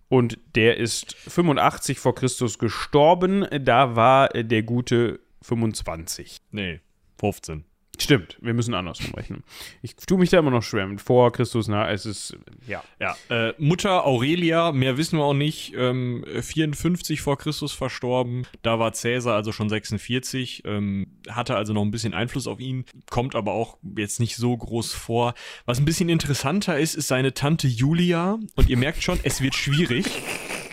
[0.09, 3.47] Und der ist 85 vor Christus gestorben.
[3.61, 6.37] Da war der gute 25.
[6.51, 6.81] nee,
[7.19, 7.63] 15.
[8.01, 9.43] Stimmt, wir müssen andersrum rechnen.
[9.83, 12.35] Ich tue mich da immer noch schwer mit vor Christus, na, es ist,
[12.67, 12.83] ja.
[12.99, 18.47] Ja, äh, Mutter Aurelia, mehr wissen wir auch nicht, ähm, 54 vor Christus verstorben.
[18.63, 22.85] Da war Cäsar also schon 46, ähm, hatte also noch ein bisschen Einfluss auf ihn,
[23.11, 25.35] kommt aber auch jetzt nicht so groß vor.
[25.67, 28.39] Was ein bisschen interessanter ist, ist seine Tante Julia.
[28.55, 30.07] Und ihr merkt schon, es wird schwierig.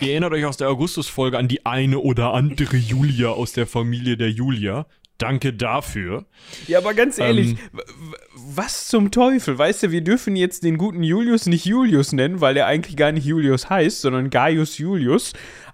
[0.01, 4.17] Ihr erinnert euch aus der Augustus-Folge an die eine oder andere Julia aus der Familie
[4.17, 4.87] der Julia.
[5.19, 6.25] Danke dafür.
[6.67, 8.15] Ja, aber ganz ehrlich, Ähm, w- w-
[8.55, 9.57] was zum Teufel?
[9.57, 13.11] Weißt du, wir dürfen jetzt den guten Julius nicht Julius nennen, weil er eigentlich gar
[13.11, 15.33] nicht Julius heißt, sondern Gaius Julius.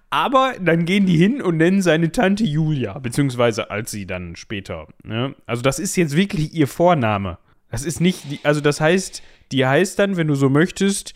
[0.10, 4.88] Aber dann gehen die hin und nennen seine Tante Julia, beziehungsweise als sie dann später.
[5.04, 5.36] Ne?
[5.46, 7.38] Also das ist jetzt wirklich ihr Vorname.
[7.70, 11.14] Das ist nicht, die, also das heißt, die heißt dann, wenn du so möchtest,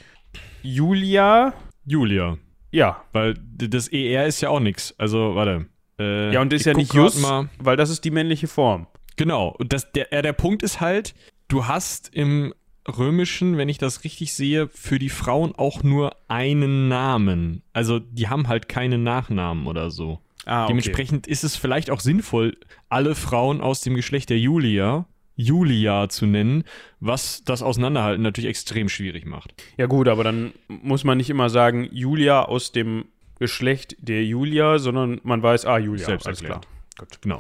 [0.62, 1.54] Julia,
[1.86, 2.38] Julia.
[2.72, 3.04] ja.
[3.14, 4.94] Weil das ER ist ja auch nix.
[4.98, 5.66] Also, warte.
[6.00, 7.50] Äh, Ja, und ist ja nicht Jus, Mal.
[7.60, 8.88] weil das ist die männliche Form.
[9.16, 9.50] Genau.
[9.60, 11.14] Und das, der, der Punkt ist halt,
[11.50, 12.54] du hast im
[12.88, 17.62] Römischen, wenn ich das richtig sehe, für die Frauen auch nur einen Namen.
[17.74, 20.20] Also die haben halt keine Nachnamen oder so.
[20.46, 20.70] Ah, okay.
[20.70, 22.58] Dementsprechend ist es vielleicht auch sinnvoll,
[22.88, 25.06] alle Frauen aus dem Geschlecht der Julia
[25.42, 26.66] Julia zu nennen,
[27.00, 29.54] was das Auseinanderhalten natürlich extrem schwierig macht.
[29.78, 33.06] Ja gut, aber dann muss man nicht immer sagen, Julia aus dem
[33.40, 36.62] Geschlecht der Julia, sondern man weiß, ah, Julia, Selbst alles erklärt.
[36.64, 36.80] klar.
[37.00, 37.22] Gut.
[37.22, 37.38] Genau.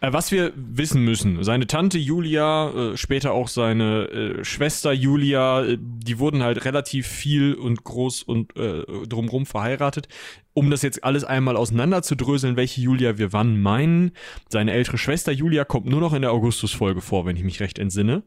[0.00, 5.64] Äh, was wir wissen müssen, seine Tante Julia, äh, später auch seine äh, Schwester Julia,
[5.64, 10.06] äh, die wurden halt relativ viel und groß und äh, drumrum verheiratet.
[10.54, 14.12] Um das jetzt alles einmal auseinanderzudröseln, welche Julia wir wann meinen.
[14.48, 17.80] Seine ältere Schwester Julia kommt nur noch in der Augustus-Folge vor, wenn ich mich recht
[17.80, 18.22] entsinne.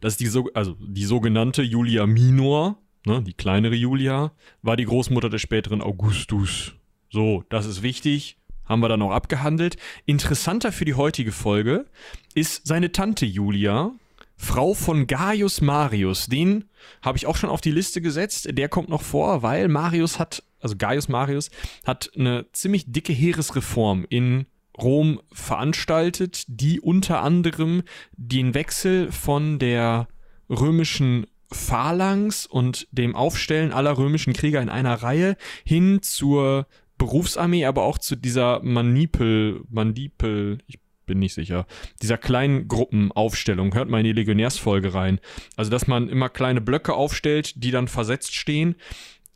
[0.00, 4.84] Das ist die, so, also die sogenannte Julia Minor, ne, die kleinere Julia, war die
[4.84, 6.74] Großmutter des späteren Augustus.
[7.10, 9.76] So, das ist wichtig haben wir dann auch abgehandelt.
[10.04, 11.86] Interessanter für die heutige Folge
[12.34, 13.92] ist seine Tante Julia,
[14.36, 16.26] Frau von Gaius Marius.
[16.26, 16.64] Den
[17.02, 18.48] habe ich auch schon auf die Liste gesetzt.
[18.52, 21.50] Der kommt noch vor, weil Marius hat, also Gaius Marius,
[21.84, 30.06] hat eine ziemlich dicke Heeresreform in Rom veranstaltet, die unter anderem den Wechsel von der
[30.48, 36.66] römischen Phalanx und dem Aufstellen aller römischen Krieger in einer Reihe hin zur
[36.98, 41.66] Berufsarmee, aber auch zu dieser Manipel, Mandipel, ich bin nicht sicher,
[42.02, 43.74] dieser kleinen Gruppenaufstellung.
[43.74, 45.20] Hört mal in die Legionärsfolge rein.
[45.56, 48.76] Also, dass man immer kleine Blöcke aufstellt, die dann versetzt stehen.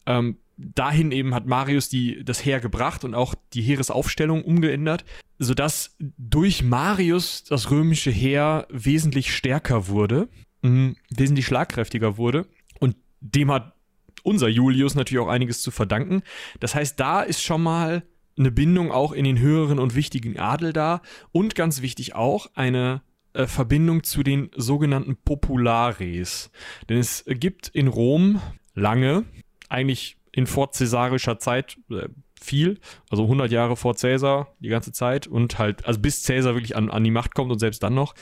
[0.07, 5.05] Ähm, dahin eben hat Marius die, das Heer gebracht und auch die Heeresaufstellung umgeändert,
[5.39, 10.29] sodass durch Marius das römische Heer wesentlich stärker wurde,
[10.63, 12.47] mh, wesentlich schlagkräftiger wurde.
[12.81, 13.75] Und dem hat
[14.23, 16.23] unser Julius natürlich auch einiges zu verdanken.
[16.61, 18.03] Das heißt, da ist schon mal
[18.39, 23.03] eine Bindung auch in den höheren und wichtigen Adel da und ganz wichtig auch eine
[23.35, 26.51] äh, Verbindung zu den sogenannten Populares.
[26.89, 28.41] Denn es gibt in Rom
[28.75, 29.25] lange,
[29.69, 32.09] eigentlich in vorzäsarischer Zeit äh,
[32.45, 32.79] viel,
[33.11, 36.91] also 100 Jahre vor Cäsar, die ganze Zeit und halt, also bis Cäsar wirklich an,
[36.91, 38.15] an die Macht kommt und selbst dann noch,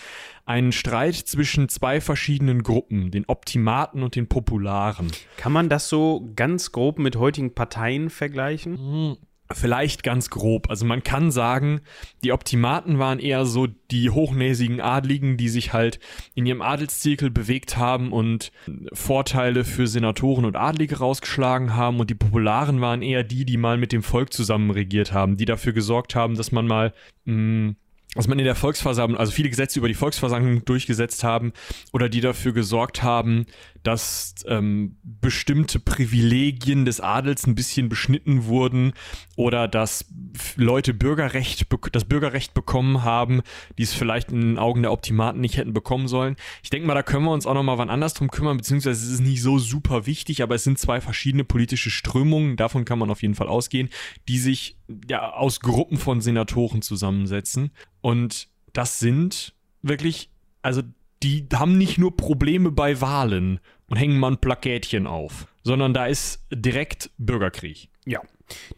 [0.44, 5.11] einen Streit zwischen zwei verschiedenen Gruppen, den Optimaten und den Popularen.
[5.37, 8.76] Kann man das so ganz grob mit heutigen Parteien vergleichen?
[8.78, 9.16] Hm,
[9.52, 10.70] Vielleicht ganz grob.
[10.70, 11.80] Also man kann sagen,
[12.22, 15.98] die Optimaten waren eher so die hochnäsigen Adligen, die sich halt
[16.34, 18.52] in ihrem Adelszirkel bewegt haben und
[18.92, 21.98] Vorteile für Senatoren und Adlige rausgeschlagen haben.
[21.98, 25.46] Und die Popularen waren eher die, die mal mit dem Volk zusammen regiert haben, die
[25.46, 26.92] dafür gesorgt haben, dass man mal
[27.24, 27.74] mh,
[28.14, 31.53] dass man in der Volksversammlung, also viele Gesetze über die Volksversammlung durchgesetzt haben
[31.92, 33.46] oder die dafür gesorgt haben,
[33.83, 38.92] dass ähm, bestimmte Privilegien des Adels ein bisschen beschnitten wurden
[39.37, 40.07] oder dass
[40.57, 43.42] Leute Bürgerrecht, das Bürgerrecht bekommen haben,
[43.79, 46.37] die es vielleicht in den Augen der Optimaten nicht hätten bekommen sollen.
[46.62, 49.07] Ich denke mal, da können wir uns auch noch mal wann anders drum kümmern, beziehungsweise
[49.07, 52.99] es ist nicht so super wichtig, aber es sind zwei verschiedene politische Strömungen, davon kann
[52.99, 53.88] man auf jeden Fall ausgehen,
[54.29, 54.77] die sich
[55.09, 57.70] ja aus Gruppen von Senatoren zusammensetzen.
[58.00, 60.30] Und das sind wirklich,
[60.62, 60.82] also
[61.22, 66.06] die haben nicht nur Probleme bei Wahlen und hängen mal ein Plakätchen auf, sondern da
[66.06, 67.88] ist direkt Bürgerkrieg.
[68.06, 68.20] Ja.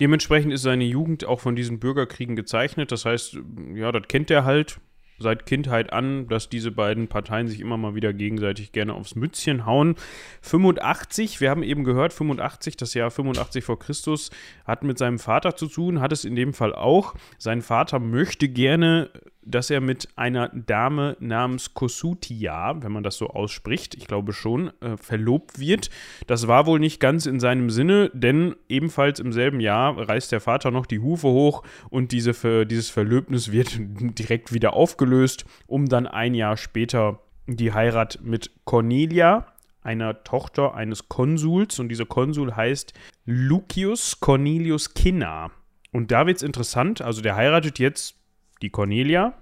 [0.00, 2.92] Dementsprechend ist seine Jugend auch von diesen Bürgerkriegen gezeichnet.
[2.92, 3.38] Das heißt,
[3.74, 4.80] ja, das kennt er halt
[5.22, 9.64] seit Kindheit an, dass diese beiden Parteien sich immer mal wieder gegenseitig gerne aufs Mützchen
[9.64, 9.94] hauen.
[10.42, 14.30] 85, wir haben eben gehört, 85, das Jahr 85 vor Christus,
[14.66, 17.14] hat mit seinem Vater zu tun, hat es in dem Fall auch.
[17.38, 19.11] Sein Vater möchte gerne
[19.44, 24.70] dass er mit einer Dame namens Kosutia, wenn man das so ausspricht, ich glaube schon,
[24.81, 25.90] äh, verlobt wird.
[26.26, 30.40] Das war wohl nicht ganz in seinem Sinne, denn ebenfalls im selben Jahr reißt der
[30.40, 36.07] Vater noch die Hufe hoch und diese, dieses Verlöbnis wird direkt wieder aufgelöst, um dann
[36.07, 39.46] ein Jahr später die Heirat mit Cornelia,
[39.83, 42.92] einer Tochter eines Konsuls, und dieser Konsul heißt
[43.24, 45.50] Lucius Cornelius Cinna.
[45.90, 48.21] Und da wird es interessant, also der heiratet jetzt
[48.62, 49.35] die Cornelia.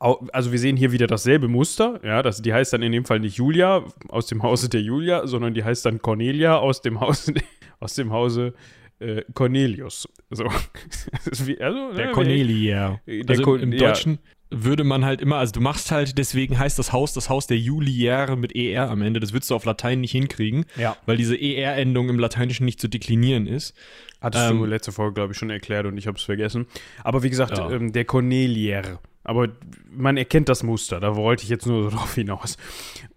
[0.00, 3.20] Also wir sehen hier wieder dasselbe Muster, ja, das, die heißt dann in dem Fall
[3.20, 7.34] nicht Julia aus dem Hause der Julia, sondern die heißt dann Cornelia aus dem Hause,
[7.80, 8.54] aus dem Hause
[8.98, 10.08] äh, Cornelius.
[10.30, 10.44] So.
[11.60, 13.00] also, der ne, Cornelia.
[13.06, 14.35] Der also Ko im, im Deutschen ja.
[14.50, 17.58] Würde man halt immer, also du machst halt, deswegen heißt das Haus das Haus der
[17.58, 19.20] Juliäre mit ER am Ende.
[19.20, 20.96] Das würdest du auf Latein nicht hinkriegen, ja.
[21.04, 23.74] weil diese ER-Endung im Lateinischen nicht zu deklinieren ist.
[24.20, 26.66] Hattest ähm, du letzte Folge, glaube ich, schon erklärt und ich habe es vergessen.
[27.02, 27.70] Aber wie gesagt, ja.
[27.70, 29.00] ähm, der Cornelier.
[29.24, 29.48] Aber
[29.90, 32.56] man erkennt das Muster, da wollte ich jetzt nur so drauf hinaus.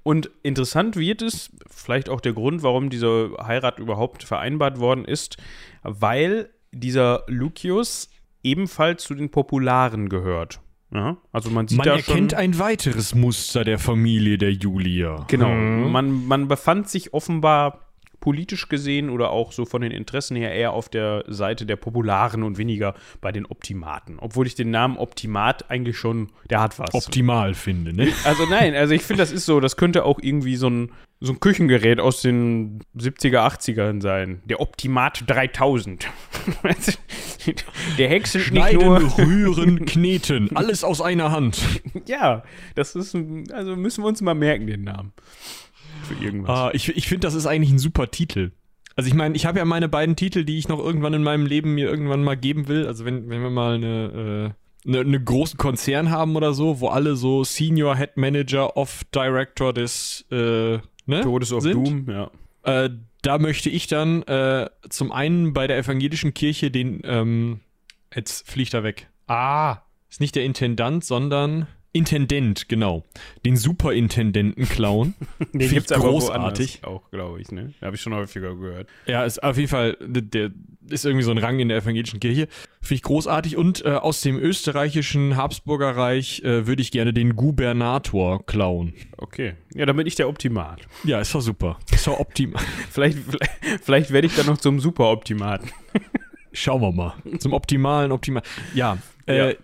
[0.02, 5.38] Und interessant wird es, vielleicht auch der Grund, warum diese Heirat überhaupt vereinbart worden ist,
[5.84, 8.10] weil dieser Lucius
[8.44, 10.62] ebenfalls zu den Popularen gehört.
[10.91, 15.25] Ja, also man sieht man da erkennt schon, ein weiteres Muster der Familie der Julia.
[15.28, 15.49] Genau.
[15.49, 15.91] Mhm.
[15.91, 17.88] Man, man befand sich offenbar
[18.19, 22.43] politisch gesehen oder auch so von den Interessen her eher auf der Seite der Popularen
[22.43, 24.17] und weniger bei den Optimaten.
[24.19, 26.93] Obwohl ich den Namen Optimat eigentlich schon, der hat was.
[26.93, 28.10] Optimal finde, ne?
[28.25, 31.34] Also nein, also ich finde, das ist so, das könnte auch irgendwie so ein, so
[31.34, 34.41] ein Küchengerät aus den 70er, 80ern sein.
[34.45, 36.08] Der Optimat 3000.
[37.97, 39.25] der häckselt Schneiden, nicht nur.
[39.25, 40.55] rühren, kneten.
[40.55, 41.62] Alles aus einer Hand.
[42.05, 42.43] ja,
[42.75, 43.15] das ist,
[43.51, 45.13] also müssen wir uns mal merken, den Namen
[46.10, 46.67] für irgendwas.
[46.67, 48.52] Uh, ich ich finde, das ist eigentlich ein super Titel.
[48.95, 51.45] Also ich meine, ich habe ja meine beiden Titel, die ich noch irgendwann in meinem
[51.45, 52.86] Leben mir irgendwann mal geben will.
[52.86, 54.54] Also wenn, wenn wir mal eine,
[54.86, 59.06] äh, eine, eine großen Konzern haben oder so, wo alle so Senior Head Manager of
[59.15, 61.76] Director des äh, ne, Todes of sind.
[61.76, 62.32] Doom, ja.
[62.63, 62.89] Äh,
[63.22, 67.60] da möchte ich dann äh, zum einen bei der evangelischen Kirche den, ähm,
[68.13, 69.08] jetzt fliegt er weg.
[69.28, 69.78] Ah,
[70.10, 73.04] ist nicht der Intendant, sondern Intendent, genau.
[73.45, 75.15] Den Superintendenten klauen.
[75.54, 76.84] Den gibt es großartig.
[76.84, 77.73] auch, glaube ich, ne?
[77.82, 78.88] Habe ich schon häufiger gehört.
[79.08, 80.52] Ja, ist auf jeden Fall, der
[80.88, 82.47] ist irgendwie so ein Rang in der evangelischen Kirche.
[82.82, 83.58] Finde ich großartig.
[83.58, 88.93] Und äh, aus dem österreichischen Habsburgerreich äh, würde ich gerne den Gubernator klauen.
[89.17, 89.54] Okay.
[89.73, 90.82] Ja, dann bin ich der Optimat.
[91.04, 91.80] Ja, ist doch super.
[91.91, 92.62] Ist doch optimal.
[92.91, 95.71] vielleicht vielleicht, vielleicht werde ich dann noch zum Superoptimaten.
[96.54, 97.13] Schauen wir mal.
[97.39, 98.43] Zum optimalen Optimal.
[98.73, 99.56] Ja, äh, ja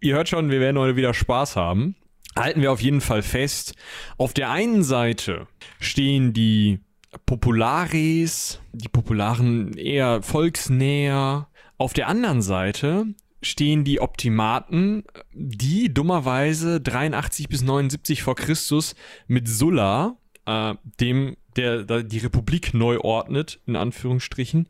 [0.00, 1.96] ihr hört schon, wir werden heute wieder Spaß haben.
[2.36, 3.74] Halten wir auf jeden Fall fest.
[4.16, 5.48] Auf der einen Seite
[5.80, 6.80] stehen die
[7.26, 11.48] Populares, die Popularen eher volksnäher.
[11.78, 13.06] Auf der anderen Seite
[13.42, 18.94] stehen die Optimaten, die dummerweise 83 bis 79 vor Christus
[19.26, 24.68] mit Sulla, äh, dem der, der die Republik neu ordnet, in Anführungsstrichen,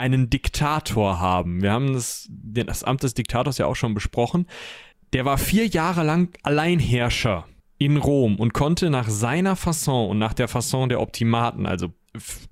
[0.00, 1.62] einen Diktator haben.
[1.62, 4.46] Wir haben das, das Amt des Diktators ja auch schon besprochen.
[5.12, 7.46] Der war vier Jahre lang Alleinherrscher
[7.78, 11.92] in Rom und konnte nach seiner Fasson und nach der Fasson der Optimaten, also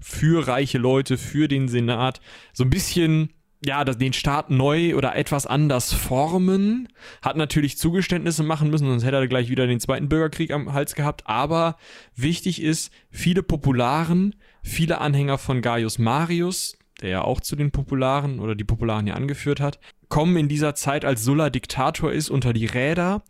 [0.01, 2.21] für reiche Leute, für den Senat,
[2.53, 3.31] so ein bisschen
[3.65, 6.89] ja, den Staat neu oder etwas anders formen.
[7.23, 10.95] Hat natürlich Zugeständnisse machen müssen, sonst hätte er gleich wieder den zweiten Bürgerkrieg am Hals
[10.95, 11.27] gehabt.
[11.27, 11.77] Aber
[12.15, 18.41] wichtig ist, viele Popularen, viele Anhänger von Gaius Marius, der ja auch zu den Popularen
[18.41, 22.53] oder die Popularen ja angeführt hat, kommen in dieser Zeit, als Sulla Diktator ist, unter
[22.53, 23.23] die Räder.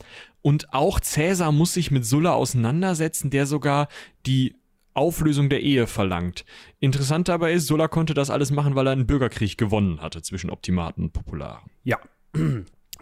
[0.43, 3.89] Und auch Cäsar muss sich mit Sulla auseinandersetzen, der sogar
[4.27, 4.55] die
[4.95, 6.45] Auflösung der Ehe verlangt.
[6.81, 10.51] Interessant dabei ist, Sulla konnte das alles machen, weil er einen Bürgerkrieg gewonnen hatte zwischen
[10.51, 11.71] Optimaten und Popularen.
[11.85, 11.99] Ja.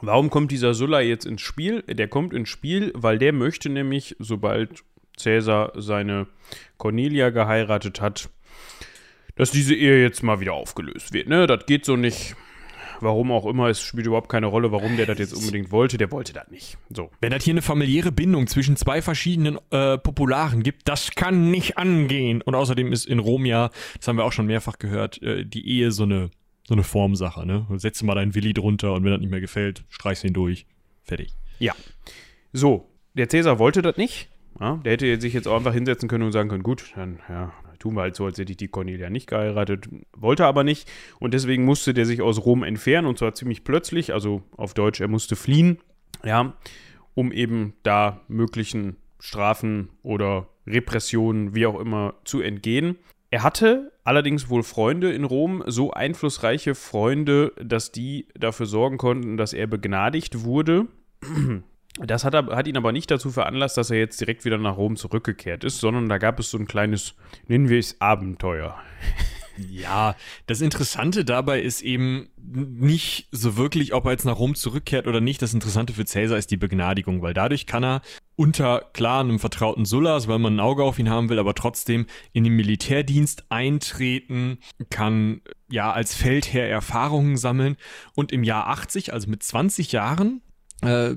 [0.03, 1.83] Warum kommt dieser Sulla jetzt ins Spiel?
[1.83, 4.85] Der kommt ins Spiel, weil der möchte nämlich, sobald
[5.17, 6.27] Cäsar seine
[6.77, 8.29] Cornelia geheiratet hat,
[9.37, 11.29] dass diese Ehe jetzt mal wieder aufgelöst wird.
[11.29, 11.47] Ne?
[11.47, 12.35] Das geht so nicht.
[13.01, 15.99] Warum auch immer, es spielt überhaupt keine Rolle, warum der das jetzt unbedingt wollte.
[15.99, 16.79] Der wollte das nicht.
[16.89, 17.11] So.
[17.21, 21.77] Wenn das hier eine familiäre Bindung zwischen zwei verschiedenen äh, Popularen gibt, das kann nicht
[21.77, 22.41] angehen.
[22.41, 25.69] Und außerdem ist in Rom ja, das haben wir auch schon mehrfach gehört, äh, die
[25.69, 26.31] Ehe so eine,
[26.67, 27.45] so eine Formsache.
[27.45, 27.67] Ne?
[27.77, 30.65] Setz mal deinen Willi drunter und wenn das nicht mehr gefällt, streichst ihn durch.
[31.03, 31.35] Fertig.
[31.59, 31.75] Ja.
[32.55, 34.31] So, der Cäsar wollte das nicht.
[34.59, 37.53] Ja, der hätte sich jetzt auch einfach hinsetzen können und sagen können, gut, dann ja,
[37.87, 41.35] tun wir halt so, als hätte ich die Cornelia nicht geheiratet, wollte aber nicht und
[41.35, 45.07] deswegen musste der sich aus Rom entfernen und zwar ziemlich plötzlich, also auf Deutsch, er
[45.07, 45.79] musste fliehen,
[46.25, 46.55] ja,
[47.15, 52.97] um eben da möglichen Strafen oder Repressionen, wie auch immer, zu entgehen.
[53.31, 59.37] Er hatte allerdings wohl Freunde in Rom, so einflussreiche Freunde, dass die dafür sorgen konnten,
[59.37, 60.87] dass er begnadigt wurde.
[61.99, 64.97] Das hat, hat, ihn aber nicht dazu veranlasst, dass er jetzt direkt wieder nach Rom
[64.97, 67.15] zurückgekehrt ist, sondern da gab es so ein kleines,
[67.49, 68.77] nennen wir es Abenteuer.
[69.59, 75.07] Ja, das Interessante dabei ist eben nicht so wirklich, ob er jetzt nach Rom zurückkehrt
[75.07, 75.41] oder nicht.
[75.41, 78.03] Das Interessante für Caesar ist die Begnadigung, weil dadurch kann er
[78.37, 82.07] unter klar einem vertrauten Sullas, weil man ein Auge auf ihn haben will, aber trotzdem
[82.35, 84.59] in den Militärdienst eintreten,
[84.91, 87.77] kann ja als Feldherr Erfahrungen sammeln
[88.15, 90.43] und im Jahr 80, also mit 20 Jahren,
[90.83, 91.15] äh,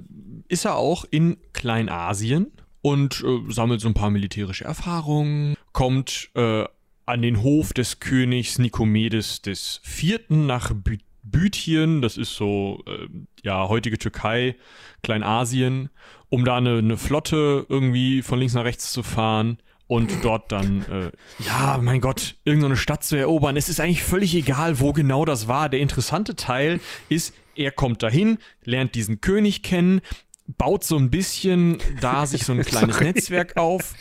[0.48, 6.66] ist er auch in Kleinasien und äh, sammelt so ein paar militärische Erfahrungen, kommt äh,
[7.06, 10.20] an den Hof des Königs Nikomedes IV.
[10.30, 13.08] nach By Büthien, das ist so, äh,
[13.44, 14.56] ja, heutige Türkei,
[15.04, 15.90] Kleinasien,
[16.30, 20.84] um da eine, eine, Flotte irgendwie von links nach rechts zu fahren und dort dann,
[20.84, 21.12] äh,
[21.44, 23.58] ja, mein Gott, irgendeine Stadt zu erobern.
[23.58, 25.70] Es ist eigentlich völlig egal, wo genau das war.
[25.70, 30.02] Der interessante Teil ist, er kommt dahin, lernt diesen König kennen,
[30.48, 33.94] baut so ein bisschen da sich so ein kleines Netzwerk auf.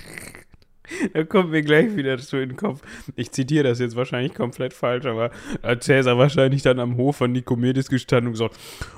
[1.12, 2.80] Da kommt mir gleich wieder so in den Kopf.
[3.14, 5.30] Ich zitiere das jetzt wahrscheinlich komplett falsch, aber
[5.62, 8.56] hat Cäsar wahrscheinlich dann am Hof von Nikomedes gestanden und gesagt: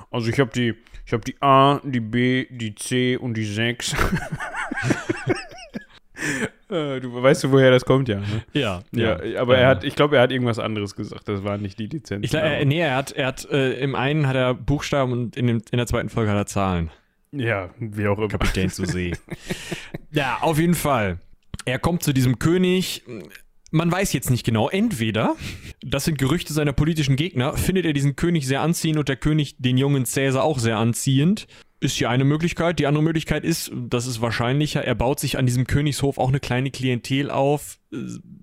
[0.09, 3.93] Also, ich habe die, ich die A, die B, die C und die 6.
[6.69, 8.19] Äh, du weißt du, woher das kommt, ja?
[8.19, 8.43] Ne?
[8.53, 9.23] Ja, ja.
[9.23, 9.61] ja aber ja.
[9.61, 11.27] er hat, ich glaube, er hat irgendwas anderes gesagt.
[11.27, 12.25] Das war nicht die Lizenz.
[12.25, 15.47] Ich, äh, nee, er hat, er hat äh, im einen hat er Buchstaben und in,
[15.47, 16.89] dem, in der zweiten Folge hat er Zahlen.
[17.31, 18.27] Ja, wie auch immer.
[18.27, 19.13] Kapitän zu See.
[20.11, 21.19] ja, auf jeden Fall.
[21.65, 23.03] Er kommt zu diesem König.
[23.71, 24.69] Man weiß jetzt nicht genau.
[24.69, 25.35] Entweder,
[25.81, 29.55] das sind Gerüchte seiner politischen Gegner, findet er diesen König sehr anziehend und der König
[29.59, 31.47] den jungen Cäsar auch sehr anziehend.
[31.81, 32.79] Ist hier eine Möglichkeit.
[32.79, 36.39] Die andere Möglichkeit ist, das ist wahrscheinlicher, er baut sich an diesem Königshof auch eine
[36.39, 37.97] kleine Klientel auf, äh,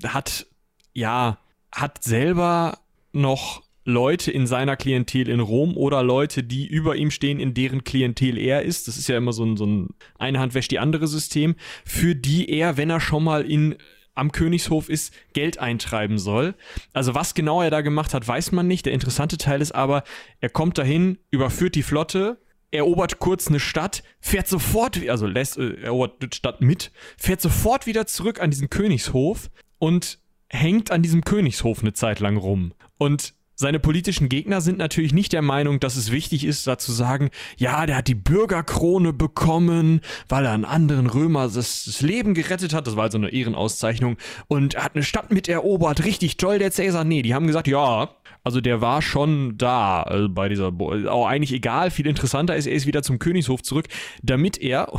[0.07, 0.47] hat,
[0.93, 1.39] ja,
[1.73, 2.79] hat selber
[3.13, 7.85] noch Leute in seiner Klientel in Rom oder Leute, die über ihm stehen, in deren
[7.85, 8.87] Klientel er ist.
[8.87, 11.55] Das ist ja immer so ein, so ein eine Hand wäscht die andere System,
[11.87, 13.77] für die er, wenn er schon mal in
[14.15, 16.55] am Königshof ist, Geld eintreiben soll.
[16.93, 18.85] Also was genau er da gemacht hat, weiß man nicht.
[18.85, 20.03] Der interessante Teil ist aber,
[20.41, 22.39] er kommt dahin, überführt die Flotte,
[22.71, 27.87] erobert kurz eine Stadt, fährt sofort, also lässt, äh, erobert die Stadt mit, fährt sofort
[27.87, 32.73] wieder zurück an diesen Königshof und hängt an diesem Königshof eine Zeit lang rum.
[32.99, 36.93] Und seine politischen Gegner sind natürlich nicht der Meinung, dass es wichtig ist, da zu
[36.93, 42.35] sagen, ja, der hat die Bürgerkrone bekommen, weil er einen anderen Römer das, das Leben
[42.35, 42.87] gerettet hat.
[42.87, 44.17] Das war also eine Ehrenauszeichnung.
[44.47, 46.05] Und er hat eine Stadt mit erobert.
[46.05, 47.03] Richtig toll, der Cäsar.
[47.03, 48.11] Nee, die haben gesagt, ja,
[48.45, 51.91] also der war schon da also bei dieser, Bo auch eigentlich egal.
[51.91, 53.89] Viel interessanter ist, er ist wieder zum Königshof zurück,
[54.23, 54.93] damit er,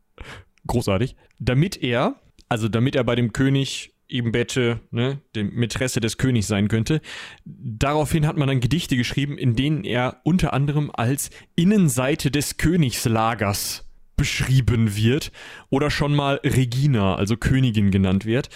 [0.66, 2.16] großartig, damit er,
[2.48, 7.00] also damit er bei dem König eben Bette, ne, dem Mätresse des Königs sein könnte.
[7.44, 13.81] Daraufhin hat man dann Gedichte geschrieben, in denen er unter anderem als Innenseite des Königslagers
[14.16, 15.32] beschrieben wird
[15.70, 18.50] oder schon mal Regina, also Königin genannt wird.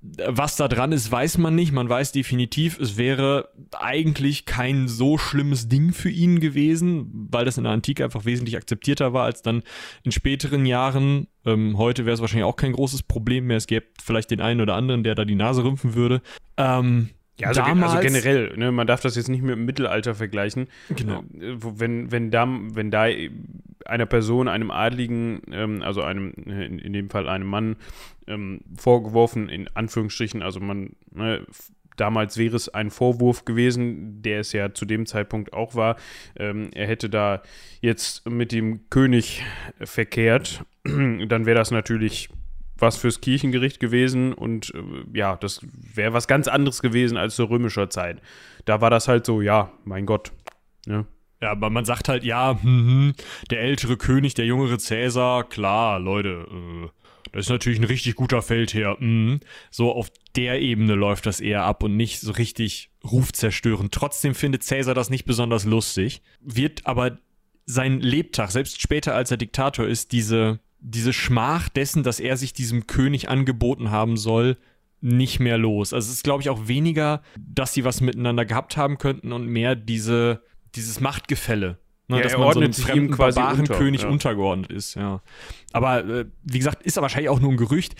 [0.00, 1.72] Was da dran ist, weiß man nicht.
[1.72, 7.58] Man weiß definitiv, es wäre eigentlich kein so schlimmes Ding für ihn gewesen, weil das
[7.58, 9.62] in der Antike einfach wesentlich akzeptierter war als dann
[10.02, 11.28] in späteren Jahren.
[11.44, 13.58] Ähm, heute wäre es wahrscheinlich auch kein großes Problem mehr.
[13.58, 16.22] Es gäbe vielleicht den einen oder anderen, der da die Nase rümpfen würde.
[16.56, 19.64] Ähm, ja, also, also Damals, also generell, ne, man darf das jetzt nicht mit dem
[19.64, 20.68] Mittelalter vergleichen.
[20.94, 21.20] Genau.
[21.38, 23.06] Äh, wenn, wenn, da, wenn da
[23.86, 27.76] einer Person, einem Adligen, ähm, also einem, in, in, dem Fall einem Mann,
[28.26, 31.44] ähm, vorgeworfen, in Anführungsstrichen, also man, ne,
[31.96, 35.96] damals wäre es ein Vorwurf gewesen, der es ja zu dem Zeitpunkt auch war.
[36.36, 37.42] Ähm, er hätte da
[37.80, 39.42] jetzt mit dem König
[39.80, 42.28] verkehrt, dann wäre das natürlich
[42.82, 45.60] was fürs Kirchengericht gewesen und äh, ja, das
[45.94, 48.20] wäre was ganz anderes gewesen als zur römischer Zeit.
[48.64, 50.32] Da war das halt so, ja, mein Gott.
[50.86, 51.06] Ja.
[51.40, 53.14] Ja, aber man sagt halt, ja, hm,
[53.50, 56.88] der ältere König, der jüngere Cäsar, klar, Leute, äh,
[57.32, 58.96] das ist natürlich ein richtig guter Feldherr.
[59.00, 59.40] Mh.
[59.70, 63.92] So auf der Ebene läuft das eher ab und nicht so richtig rufzerstörend.
[63.92, 67.18] Trotzdem findet Cäsar das nicht besonders lustig, wird aber
[67.64, 72.52] sein Lebtag, selbst später als er Diktator ist, diese, diese Schmach dessen, dass er sich
[72.52, 74.58] diesem König angeboten haben soll,
[75.00, 75.92] nicht mehr los.
[75.92, 79.46] Also es ist, glaube ich, auch weniger, dass sie was miteinander gehabt haben könnten und
[79.46, 80.42] mehr diese
[80.74, 81.78] dieses Machtgefälle.
[82.08, 84.08] Ne, ja, dass man so einem fremden quasi unter, König ja.
[84.08, 85.22] untergeordnet ist, ja.
[85.72, 87.94] Aber äh, wie gesagt, ist er wahrscheinlich auch nur ein Gerücht.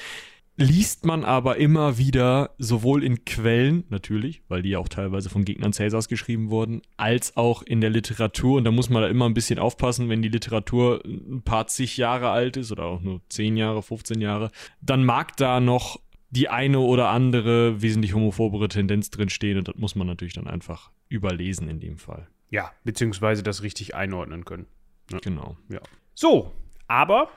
[0.56, 5.44] Liest man aber immer wieder sowohl in Quellen, natürlich, weil die ja auch teilweise von
[5.44, 8.58] Gegnern Cäsars geschrieben wurden, als auch in der Literatur.
[8.58, 11.96] Und da muss man da immer ein bisschen aufpassen, wenn die Literatur ein paar zig
[11.96, 14.50] Jahre alt ist oder auch nur 10 Jahre, 15 Jahre,
[14.80, 16.00] dann mag da noch
[16.30, 20.46] die eine oder andere wesentlich homophobere Tendenz drin stehen und das muss man natürlich dann
[20.46, 22.26] einfach überlesen in dem Fall.
[22.50, 24.66] Ja, beziehungsweise das richtig einordnen können.
[25.10, 25.18] Ja.
[25.18, 25.56] Genau.
[25.68, 25.80] Ja.
[26.14, 26.52] So,
[26.88, 27.28] aber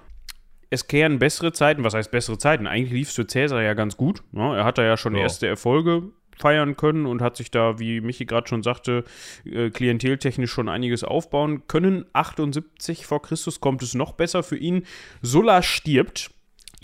[0.69, 1.83] es kehren bessere Zeiten.
[1.83, 2.67] Was heißt bessere Zeiten?
[2.67, 4.23] Eigentlich lief es für Cäsar ja ganz gut.
[4.31, 4.57] Ne?
[4.57, 5.21] Er hat da ja schon ja.
[5.21, 9.03] erste Erfolge feiern können und hat sich da, wie Michi gerade schon sagte,
[9.45, 12.05] äh, klienteltechnisch schon einiges aufbauen können.
[12.13, 14.83] 78 vor Christus kommt es noch besser für ihn.
[15.21, 16.31] Sulla stirbt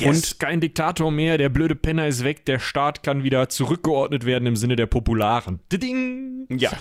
[0.01, 4.25] Yes, und kein Diktator mehr, der blöde Penner ist weg, der Staat kann wieder zurückgeordnet
[4.25, 5.59] werden im Sinne der Popularen.
[5.71, 6.47] Ding!
[6.49, 6.71] Ja.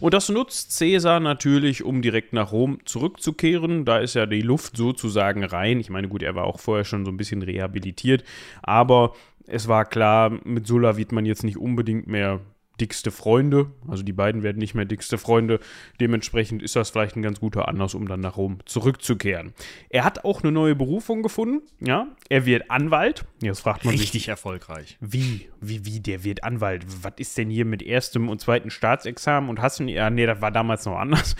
[0.00, 3.84] Und das nutzt Caesar natürlich, um direkt nach Rom zurückzukehren.
[3.84, 5.78] Da ist ja die Luft sozusagen rein.
[5.78, 8.24] Ich meine, gut, er war auch vorher schon so ein bisschen rehabilitiert,
[8.62, 9.14] aber
[9.46, 12.40] es war klar, mit Sulla wird man jetzt nicht unbedingt mehr
[12.82, 13.70] dickste Freunde.
[13.86, 15.60] Also die beiden werden nicht mehr dickste Freunde.
[16.00, 19.54] Dementsprechend ist das vielleicht ein ganz guter Anlass, um dann nach Rom zurückzukehren.
[19.88, 21.62] Er hat auch eine neue Berufung gefunden.
[21.78, 23.24] Ja, er wird Anwalt.
[23.40, 24.98] Jetzt fragt man Richtig sich, erfolgreich.
[25.00, 25.48] Wie?
[25.60, 26.84] Wie, wie, der wird Anwalt?
[27.02, 30.40] Was ist denn hier mit erstem und zweitem Staatsexamen und hast du, ja, nee, das
[30.40, 31.36] war damals noch anders.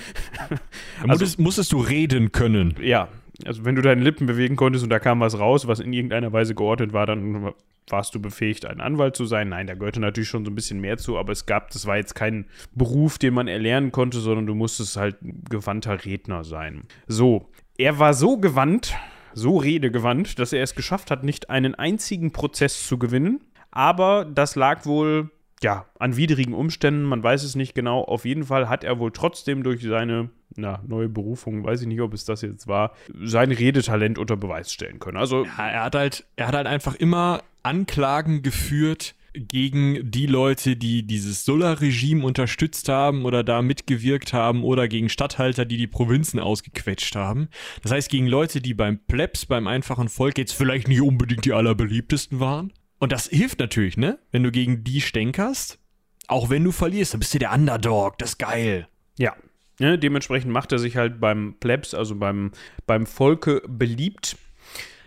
[1.01, 2.77] also, musstest, musstest du reden können.
[2.81, 3.09] Ja,
[3.45, 6.33] also wenn du deine Lippen bewegen konntest und da kam was raus, was in irgendeiner
[6.33, 7.53] Weise geordnet war, dann
[7.89, 9.49] warst du befähigt, ein Anwalt zu sein.
[9.49, 11.97] Nein, da gehörte natürlich schon so ein bisschen mehr zu, aber es gab, das war
[11.97, 15.17] jetzt kein Beruf, den man erlernen konnte, sondern du musstest halt
[15.49, 16.85] gewandter Redner sein.
[17.07, 18.95] So, er war so gewandt,
[19.35, 23.41] so redegewandt, dass er es geschafft hat, nicht einen einzigen Prozess zu gewinnen.
[23.71, 25.31] Aber das lag wohl
[25.63, 28.03] ja, an widrigen Umständen, man weiß es nicht genau.
[28.03, 32.01] Auf jeden Fall hat er wohl trotzdem durch seine na, neue Berufung, weiß ich nicht,
[32.01, 32.93] ob es das jetzt war,
[33.23, 35.17] sein Redetalent unter Beweis stellen können.
[35.17, 40.77] Also ja, er hat halt, er hat halt einfach immer Anklagen geführt gegen die Leute,
[40.77, 46.39] die dieses Sulla-Regime unterstützt haben oder da mitgewirkt haben oder gegen Statthalter, die die Provinzen
[46.39, 47.49] ausgequetscht haben.
[47.83, 51.53] Das heißt, gegen Leute, die beim Plebs, beim einfachen Volk jetzt vielleicht nicht unbedingt die
[51.53, 52.73] allerbeliebtesten waren.
[53.03, 54.21] Und das hilft natürlich, ne?
[54.31, 55.81] Wenn du gegen die stänkerst,
[56.29, 58.87] auch wenn du verlierst, dann bist du der Underdog, das ist geil.
[59.19, 59.35] Ja.
[59.81, 62.53] Ne, dementsprechend macht er sich halt beim Plebs, also beim,
[62.87, 64.37] beim Volke beliebt.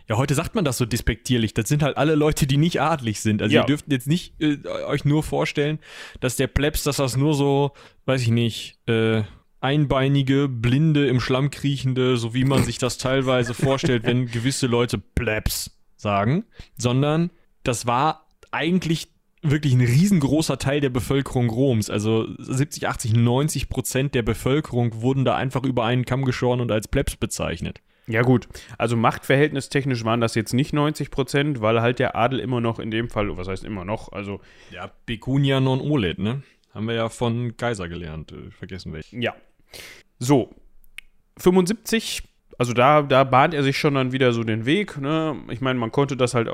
[0.09, 1.53] Ja, heute sagt man das so despektierlich.
[1.53, 3.41] Das sind halt alle Leute, die nicht adlig sind.
[3.41, 3.61] Also ja.
[3.61, 5.79] ihr dürft jetzt nicht äh, euch nur vorstellen,
[6.19, 7.71] dass der Plebs, dass das nur so,
[8.07, 9.23] weiß ich nicht, äh,
[9.61, 14.97] einbeinige, blinde, im Schlamm kriechende, so wie man sich das teilweise vorstellt, wenn gewisse Leute
[14.97, 16.43] Plebs sagen,
[16.77, 17.31] sondern
[17.67, 19.09] das war eigentlich
[19.41, 21.89] wirklich ein riesengroßer Teil der Bevölkerung Roms.
[21.89, 26.71] Also 70, 80, 90 Prozent der Bevölkerung wurden da einfach über einen Kamm geschoren und
[26.71, 27.81] als Plebs bezeichnet.
[28.07, 28.47] Ja gut,
[28.77, 32.91] also machtverhältnistechnisch waren das jetzt nicht 90 Prozent, weil halt der Adel immer noch in
[32.91, 34.41] dem Fall, was heißt immer noch, also...
[34.69, 36.43] Ja, Pecunia non olet, ne?
[36.71, 39.23] Haben wir ja von Kaiser gelernt, äh, vergessen welchen.
[39.23, 39.33] Ja.
[40.19, 40.53] So,
[41.37, 42.23] 75
[42.57, 44.99] also da, da bahnt er sich schon dann wieder so den Weg.
[44.99, 45.35] Ne?
[45.49, 46.49] Ich meine, man konnte das halt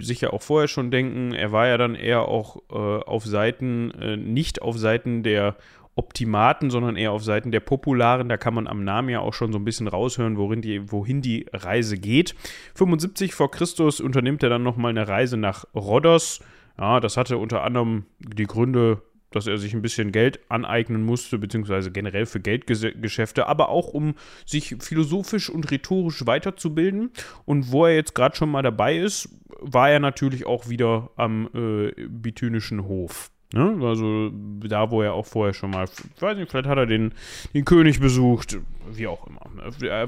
[0.00, 1.32] sicher auch vorher schon denken.
[1.32, 5.56] Er war ja dann eher auch äh, auf Seiten, äh, nicht auf Seiten der
[5.94, 8.28] Optimaten, sondern eher auf Seiten der Popularen.
[8.28, 11.20] Da kann man am Namen ja auch schon so ein bisschen raushören, worin die, wohin
[11.20, 12.34] die Reise geht.
[12.74, 16.40] 75 vor Christus unternimmt er dann nochmal eine Reise nach Rhodos.
[16.78, 19.02] Ja, das hatte unter anderem die Gründe,
[19.32, 24.14] dass er sich ein bisschen Geld aneignen musste, beziehungsweise generell für Geldgeschäfte, aber auch um
[24.46, 27.10] sich philosophisch und rhetorisch weiterzubilden.
[27.44, 29.28] Und wo er jetzt gerade schon mal dabei ist,
[29.60, 33.30] war er natürlich auch wieder am äh, bithynischen Hof.
[33.52, 33.78] Ne?
[33.82, 37.12] Also da, wo er auch vorher schon mal, ich weiß nicht, vielleicht hat er den,
[37.54, 38.58] den König besucht,
[38.90, 39.42] wie auch immer.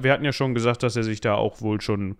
[0.02, 2.16] Wir hatten ja schon gesagt, dass er sich da auch wohl schon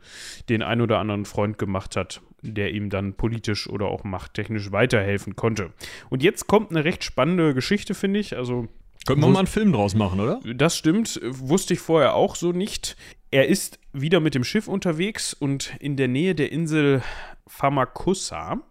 [0.49, 2.21] den ein oder anderen Freund gemacht hat,
[2.53, 5.73] der ihm dann politisch oder auch machttechnisch weiterhelfen konnte.
[6.11, 8.37] Und jetzt kommt eine recht spannende Geschichte, finde ich.
[8.37, 8.69] Also
[9.07, 10.41] Könnten wir mal einen Film draus machen, oder?
[10.55, 12.97] Das stimmt, wusste ich vorher auch so nicht.
[13.31, 17.03] Er ist wieder mit dem Schiff unterwegs und in der Nähe der Insel
[17.47, 18.63] Famakusa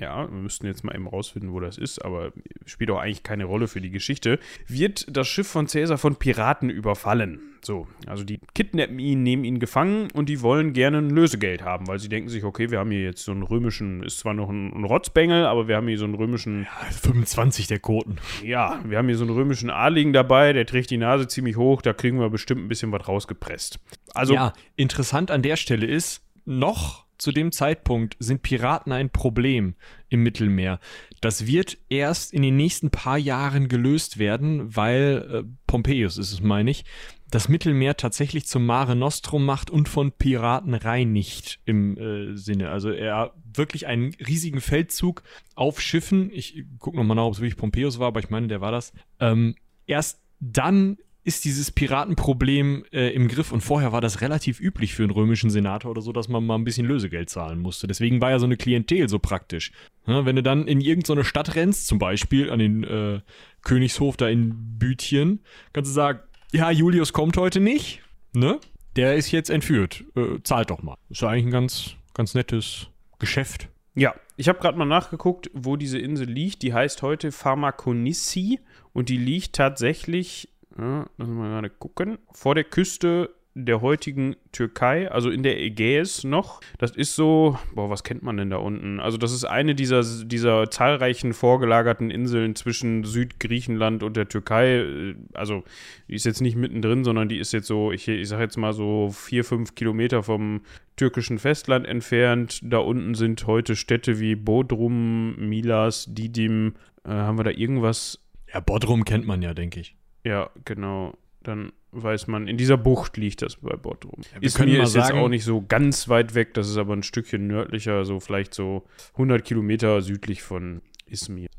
[0.00, 2.32] ja, wir müssten jetzt mal eben rausfinden, wo das ist, aber
[2.64, 6.70] spielt auch eigentlich keine Rolle für die Geschichte, wird das Schiff von Caesar von Piraten
[6.70, 7.40] überfallen.
[7.64, 11.86] So, also die kidnappen ihn, nehmen ihn gefangen und die wollen gerne ein Lösegeld haben,
[11.88, 14.48] weil sie denken sich, okay, wir haben hier jetzt so einen römischen, ist zwar noch
[14.48, 16.62] ein, ein Rotzbengel, aber wir haben hier so einen römischen.
[16.62, 18.16] Ja, 25 der Koten.
[18.44, 21.82] Ja, wir haben hier so einen römischen Adligen dabei, der trägt die Nase ziemlich hoch,
[21.82, 23.78] da kriegen wir bestimmt ein bisschen was rausgepresst.
[24.14, 24.34] Also.
[24.34, 29.74] Ja, interessant an der Stelle ist, noch zu dem Zeitpunkt sind Piraten ein Problem
[30.08, 30.80] im Mittelmeer.
[31.20, 36.40] Das wird erst in den nächsten paar Jahren gelöst werden, weil äh, Pompeius ist es,
[36.40, 36.84] meine ich,
[37.30, 42.70] das Mittelmeer tatsächlich zum Mare Nostrum macht und von Piraten reinigt im äh, Sinne.
[42.70, 45.22] Also er wirklich einen riesigen Feldzug
[45.54, 46.30] auf Schiffen.
[46.32, 48.92] Ich gucke nochmal nach, ob es wirklich Pompeius war, aber ich meine, der war das.
[49.20, 49.54] Ähm,
[49.86, 55.02] erst dann ist dieses Piratenproblem äh, im Griff und vorher war das relativ üblich für
[55.02, 57.86] einen römischen Senator oder so, dass man mal ein bisschen Lösegeld zahlen musste.
[57.86, 59.70] Deswegen war ja so eine Klientel so praktisch.
[60.06, 63.20] Ja, wenn du dann in irgendeine Stadt rennst, zum Beispiel an den äh,
[63.62, 65.40] Königshof da in Bütchen,
[65.74, 66.20] kannst du sagen,
[66.52, 68.58] ja, Julius kommt heute nicht, ne?
[68.96, 70.04] Der ist jetzt entführt.
[70.16, 70.96] Äh, zahlt doch mal.
[71.08, 72.88] Ist ja eigentlich ein ganz, ganz nettes
[73.18, 73.68] Geschäft.
[73.94, 76.62] Ja, ich habe gerade mal nachgeguckt, wo diese Insel liegt.
[76.62, 78.60] Die heißt heute Pharmakonissi
[78.92, 80.48] und die liegt tatsächlich
[80.78, 82.18] ja, lass mal gerade gucken.
[82.32, 86.60] Vor der Küste der heutigen Türkei, also in der Ägäis noch.
[86.78, 89.00] Das ist so, boah, was kennt man denn da unten?
[89.00, 95.14] Also das ist eine dieser, dieser zahlreichen vorgelagerten Inseln zwischen Südgriechenland und der Türkei.
[95.34, 95.64] Also
[96.08, 98.72] die ist jetzt nicht mittendrin, sondern die ist jetzt so, ich, ich sag jetzt mal
[98.72, 100.62] so vier, fünf Kilometer vom
[100.96, 102.60] türkischen Festland entfernt.
[102.62, 106.74] Da unten sind heute Städte wie Bodrum, Milas, Didim.
[107.04, 108.20] Äh, haben wir da irgendwas?
[108.52, 109.96] Ja, Bodrum kennt man ja, denke ich.
[110.24, 111.14] Ja, genau.
[111.42, 114.20] Dann weiß man, in dieser Bucht liegt das bei Bodrum.
[114.34, 117.02] Ja, ist mir ist jetzt auch nicht so ganz weit weg, das ist aber ein
[117.02, 120.82] Stückchen nördlicher, so vielleicht so 100 Kilometer südlich von.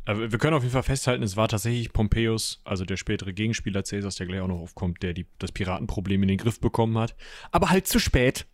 [0.05, 3.83] Aber wir können auf jeden Fall festhalten, es war tatsächlich Pompeius, also der spätere Gegenspieler
[3.83, 7.15] Caesars, der gleich auch noch aufkommt, der die, das Piratenproblem in den Griff bekommen hat.
[7.51, 8.45] Aber halt zu spät,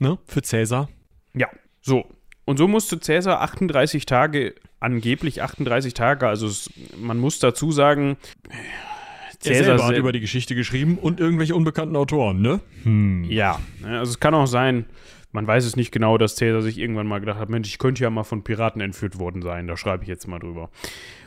[0.00, 0.88] ne, für Caesar.
[1.34, 1.48] Ja,
[1.82, 2.06] so.
[2.46, 8.16] Und so musste Caesar 38 Tage, angeblich 38 Tage, also es, man muss dazu sagen,
[9.40, 12.60] Cäsar selber hat über die Geschichte geschrieben und irgendwelche unbekannten Autoren, ne?
[12.84, 13.24] Hm.
[13.24, 14.86] Ja, also es kann auch sein,
[15.36, 18.02] man weiß es nicht genau, dass Cäsar sich irgendwann mal gedacht hat, Mensch, ich könnte
[18.02, 20.70] ja mal von Piraten entführt worden sein, da schreibe ich jetzt mal drüber.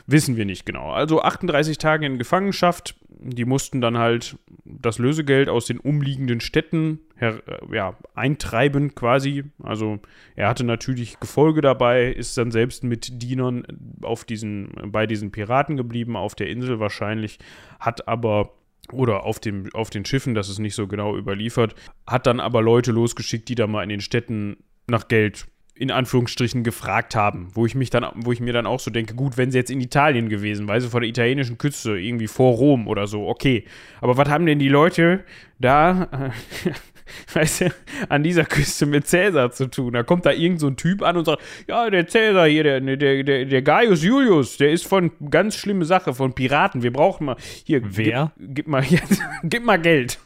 [0.08, 0.90] Wissen wir nicht genau.
[0.90, 6.98] Also 38 Tage in Gefangenschaft, die mussten dann halt das Lösegeld aus den umliegenden Städten
[7.20, 7.34] äh,
[7.70, 9.44] ja, eintreiben quasi.
[9.62, 10.00] Also
[10.34, 13.64] er hatte natürlich Gefolge dabei, ist dann selbst mit Dienern
[14.02, 17.38] auf diesen, bei diesen Piraten geblieben, auf der Insel wahrscheinlich,
[17.78, 18.54] hat aber
[18.92, 21.74] oder auf, dem, auf den Schiffen, das ist nicht so genau überliefert,
[22.06, 25.46] hat dann aber Leute losgeschickt, die da mal in den Städten nach Geld
[25.80, 29.14] in Anführungsstrichen gefragt haben, wo ich mich dann, wo ich mir dann auch so denke,
[29.14, 32.52] gut, wenn sie jetzt in Italien gewesen, weil sie vor der italienischen Küste, irgendwie vor
[32.52, 33.64] Rom oder so, okay.
[34.02, 35.24] Aber was haben denn die Leute
[35.58, 36.32] da
[37.32, 37.74] weißt du,
[38.08, 39.92] an dieser Küste mit Cäsar zu tun.
[39.92, 42.80] Da kommt da irgend so ein Typ an und sagt, ja, der Cäsar hier, der,
[42.80, 46.82] der, der, der Gaius Julius, der ist von ganz schlimme Sache, von Piraten.
[46.82, 48.32] Wir brauchen mal, hier, Wer?
[48.38, 50.18] Gib, gib mal, jetzt, gib mal Geld.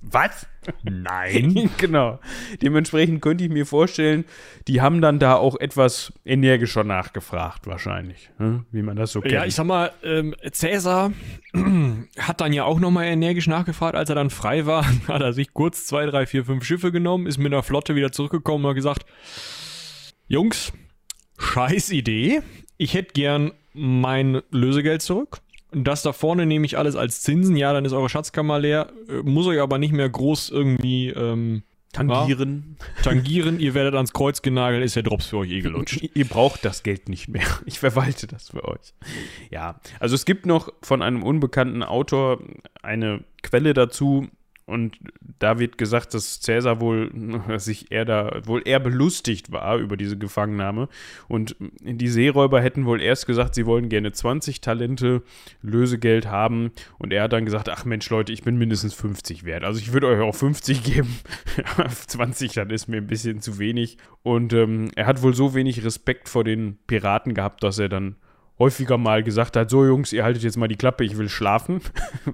[0.00, 0.46] Was?
[0.82, 1.70] Nein.
[1.78, 2.18] genau.
[2.62, 4.24] Dementsprechend könnte ich mir vorstellen,
[4.66, 8.30] die haben dann da auch etwas energischer nachgefragt, wahrscheinlich.
[8.38, 8.64] Hm?
[8.70, 9.32] Wie man das so kennt.
[9.32, 11.12] Ja, ich sag mal, ähm, Cäsar
[12.18, 14.84] hat dann ja auch nochmal energisch nachgefragt, als er dann frei war.
[15.08, 18.12] Hat er sich kurz zwei, drei, vier, fünf Schiffe genommen, ist mit einer Flotte wieder
[18.12, 19.06] zurückgekommen und hat gesagt:
[20.26, 20.72] Jungs,
[21.38, 22.42] scheiß Idee.
[22.76, 25.40] Ich hätte gern mein Lösegeld zurück.
[25.72, 27.56] Das da vorne nehme ich alles als Zinsen.
[27.56, 28.90] Ja, dann ist eure Schatzkammer leer.
[29.08, 31.62] Äh, muss euch aber nicht mehr groß irgendwie ähm,
[31.92, 32.76] tangieren.
[32.78, 33.60] Ja, tangieren.
[33.60, 36.02] Ihr werdet ans Kreuz genagelt, ist der Drops für euch eh gelutscht.
[36.14, 37.46] Ihr braucht das Geld nicht mehr.
[37.66, 38.94] Ich verwalte das für euch.
[39.50, 42.40] Ja, also es gibt noch von einem unbekannten Autor
[42.82, 44.28] eine Quelle dazu,
[44.68, 44.98] und
[45.38, 47.10] da wird gesagt, dass Cäsar wohl
[47.56, 50.90] sich eher da wohl eher belustigt war über diese Gefangennahme.
[51.26, 55.22] Und die Seeräuber hätten wohl erst gesagt, sie wollen gerne 20 Talente
[55.62, 56.72] Lösegeld haben.
[56.98, 59.64] Und er hat dann gesagt, ach Mensch, Leute, ich bin mindestens 50 wert.
[59.64, 61.16] Also ich würde euch auch 50 geben.
[62.06, 63.96] 20, dann ist mir ein bisschen zu wenig.
[64.22, 68.16] Und ähm, er hat wohl so wenig Respekt vor den Piraten gehabt, dass er dann
[68.58, 71.80] häufiger mal gesagt hat, so Jungs, ihr haltet jetzt mal die Klappe, ich will schlafen.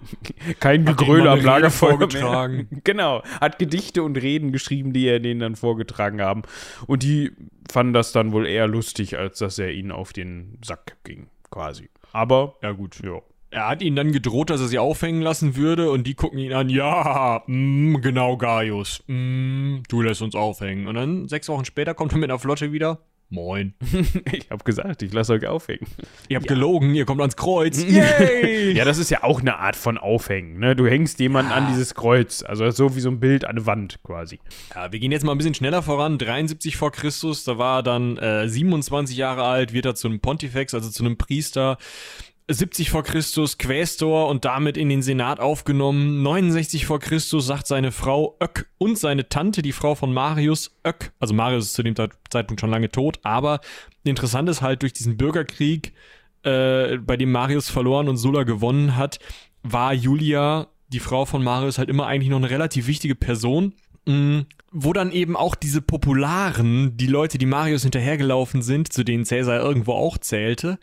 [0.60, 2.68] Kein Gegröle am Lagerfeuer vorgetragen.
[2.70, 2.80] Mehr.
[2.84, 6.42] Genau, hat Gedichte und Reden geschrieben, die er denen dann vorgetragen haben.
[6.86, 7.32] Und die
[7.70, 11.88] fanden das dann wohl eher lustig, als dass er ihnen auf den Sack ging, quasi.
[12.12, 13.20] Aber, ja gut, ja.
[13.50, 16.52] Er hat ihnen dann gedroht, dass er sie aufhängen lassen würde und die gucken ihn
[16.52, 20.88] an, ja, mm, genau, Gaius, mm, du lässt uns aufhängen.
[20.88, 22.98] Und dann sechs Wochen später kommt er mit einer Flotte wieder,
[23.34, 23.74] Moin.
[24.32, 25.86] ich hab gesagt, ich lasse euch aufhängen.
[26.28, 26.54] Ihr habt ja.
[26.54, 27.82] gelogen, ihr kommt ans Kreuz.
[27.88, 28.72] Yay!
[28.72, 30.60] ja, das ist ja auch eine Art von Aufhängen.
[30.60, 30.76] Ne?
[30.76, 31.56] Du hängst jemanden ja.
[31.56, 32.44] an dieses Kreuz.
[32.44, 34.38] Also so wie so ein Bild an eine Wand quasi.
[34.72, 36.16] Ja, wir gehen jetzt mal ein bisschen schneller voran.
[36.16, 40.20] 73 vor Christus, da war er dann äh, 27 Jahre alt, wird er zu einem
[40.20, 41.78] Pontifex, also zu einem Priester.
[42.48, 46.22] 70 vor Christus Quästor und damit in den Senat aufgenommen.
[46.22, 51.12] 69 vor Christus sagt seine Frau Öck und seine Tante, die Frau von Marius Öck,
[51.18, 51.94] also Marius ist zu dem
[52.28, 53.60] Zeitpunkt schon lange tot, aber
[54.04, 55.94] interessant ist halt durch diesen Bürgerkrieg,
[56.42, 59.18] äh, bei dem Marius verloren und Sulla gewonnen hat,
[59.62, 63.72] war Julia die Frau von Marius halt immer eigentlich noch eine relativ wichtige Person.
[64.06, 64.40] Mm,
[64.76, 69.60] wo dann eben auch diese Popularen, die Leute, die Marius hinterhergelaufen sind, zu denen Cäsar
[69.60, 70.78] irgendwo auch zählte,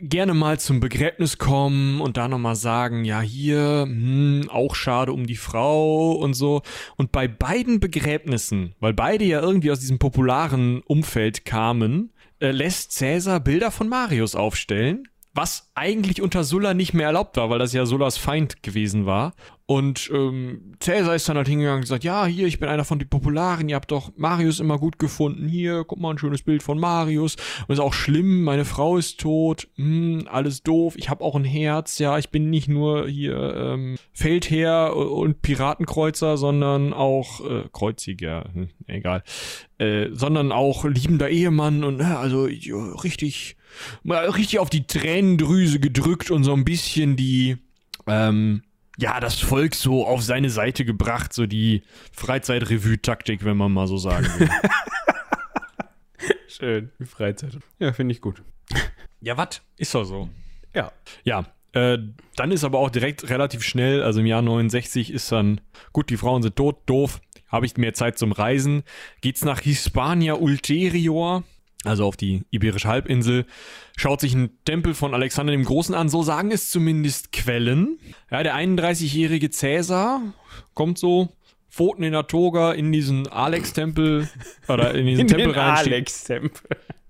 [0.00, 5.26] gerne mal zum Begräbnis kommen und da nochmal sagen, ja hier, hm, auch schade um
[5.26, 6.62] die Frau und so.
[6.96, 12.92] Und bei beiden Begräbnissen, weil beide ja irgendwie aus diesem popularen Umfeld kamen, äh, lässt
[12.92, 17.72] Cäsar Bilder von Marius aufstellen was eigentlich unter Sulla nicht mehr erlaubt war, weil das
[17.72, 19.34] ja Sullas Feind gewesen war.
[19.66, 22.98] Und ähm, Cäsar ist dann halt hingegangen und gesagt, ja, hier, ich bin einer von
[22.98, 26.62] den Popularen, ihr habt doch Marius immer gut gefunden, hier, guck mal, ein schönes Bild
[26.62, 27.36] von Marius.
[27.66, 31.44] Und ist auch schlimm, meine Frau ist tot, hm, alles doof, ich habe auch ein
[31.44, 38.50] Herz, ja, ich bin nicht nur hier ähm, Feldherr und Piratenkreuzer, sondern auch äh, Kreuziger,
[38.52, 39.22] hm, egal,
[39.78, 43.56] äh, sondern auch liebender Ehemann und äh, also richtig
[44.02, 47.56] mal richtig auf die Tränendrüse gedrückt und so ein bisschen die,
[48.06, 48.62] ähm,
[48.98, 51.82] ja, das Volk so auf seine Seite gebracht, so die
[52.12, 54.50] Freizeitrevue-Taktik, wenn man mal so sagen will.
[56.48, 57.58] Schön, die Freizeit.
[57.78, 58.42] Ja, finde ich gut.
[59.20, 59.62] Ja, was?
[59.76, 60.28] Ist doch so.
[60.74, 60.92] Ja.
[61.24, 61.98] Ja, äh,
[62.36, 65.60] dann ist aber auch direkt relativ schnell, also im Jahr 69 ist dann,
[65.92, 68.84] gut, die Frauen sind tot, doof, habe ich mehr Zeit zum Reisen,
[69.20, 71.42] geht's nach Hispania Ulterior,
[71.84, 73.46] also auf die Iberische Halbinsel,
[73.96, 77.98] schaut sich ein Tempel von Alexander dem Großen an, so sagen es zumindest Quellen.
[78.30, 80.22] Ja, der 31-jährige Cäsar
[80.74, 81.30] kommt so,
[81.70, 84.28] Pfoten in der Toga in diesen Alex-Tempel,
[84.68, 86.62] oder in diesen In Tempel rein, Alex-Tempel.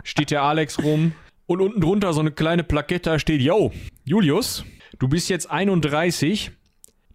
[0.03, 1.13] steht der Alex rum.
[1.47, 3.73] Und unten drunter so eine kleine Plakette steht, yo,
[4.05, 4.65] Julius,
[4.99, 6.53] du bist jetzt 31.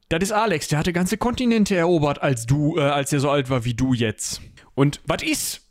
[0.10, 3.50] Das ist Alex, der hatte ganze Kontinente erobert, als du, äh, als er so alt
[3.50, 4.42] war wie du jetzt.
[4.76, 5.62] Und, Was ist?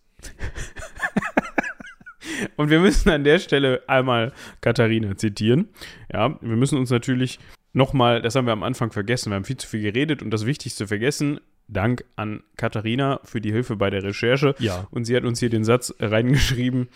[2.56, 5.68] Und wir müssen an der Stelle einmal Katharina zitieren.
[6.12, 7.38] Ja, wir müssen uns natürlich
[7.72, 10.46] nochmal, das haben wir am Anfang vergessen, wir haben viel zu viel geredet und das
[10.46, 11.40] Wichtigste vergessen.
[11.68, 14.54] Dank an Katharina für die Hilfe bei der Recherche.
[14.58, 14.86] Ja.
[14.90, 16.88] Und sie hat uns hier den Satz reingeschrieben.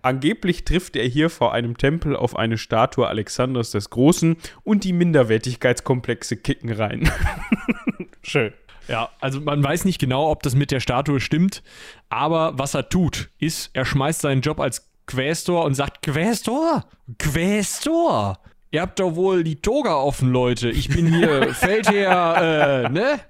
[0.00, 4.92] Angeblich trifft er hier vor einem Tempel auf eine Statue Alexanders des Großen und die
[4.92, 7.10] Minderwertigkeitskomplexe kicken rein.
[8.22, 8.52] Schön.
[8.88, 11.62] Ja, also man weiß nicht genau, ob das mit der Statue stimmt,
[12.08, 16.84] aber was er tut, ist, er schmeißt seinen Job als Quästor und sagt, Quästor?
[17.18, 18.38] Quästor?
[18.70, 20.70] Ihr habt doch wohl die Toga offen, Leute.
[20.70, 23.20] Ich bin hier Feldherr, äh, ne?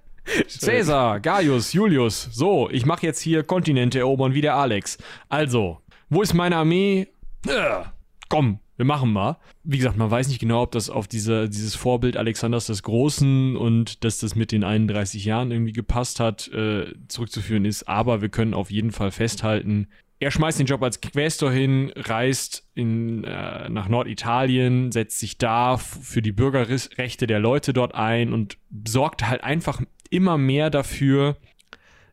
[0.48, 2.30] Cäsar, Gaius, Julius.
[2.32, 4.96] So, ich mache jetzt hier Kontinente erobern wie der Alex.
[5.28, 7.08] Also, wo ist meine Armee?
[7.46, 7.84] Äh,
[8.30, 9.38] komm, wir machen mal.
[9.62, 13.56] Wie gesagt, man weiß nicht genau, ob das auf diese, dieses Vorbild Alexanders des Großen
[13.56, 17.88] und dass das mit den 31 Jahren irgendwie gepasst hat, äh, zurückzuführen ist.
[17.88, 19.88] Aber wir können auf jeden Fall festhalten,
[20.20, 25.76] er schmeißt den Job als Quästor hin, reist in, äh, nach Norditalien, setzt sich da
[25.76, 28.56] für die Bürgerrechte der Leute dort ein und
[28.86, 31.36] sorgt halt einfach immer mehr dafür,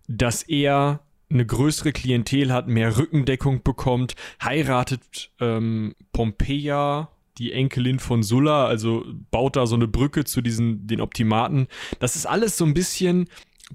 [0.07, 0.99] dass er
[1.31, 9.05] eine größere Klientel hat, mehr Rückendeckung bekommt, heiratet ähm, Pompeia, die Enkelin von Sulla, also
[9.31, 11.67] baut da so eine Brücke zu diesen den Optimaten.
[11.99, 13.27] Das ist alles so ein bisschen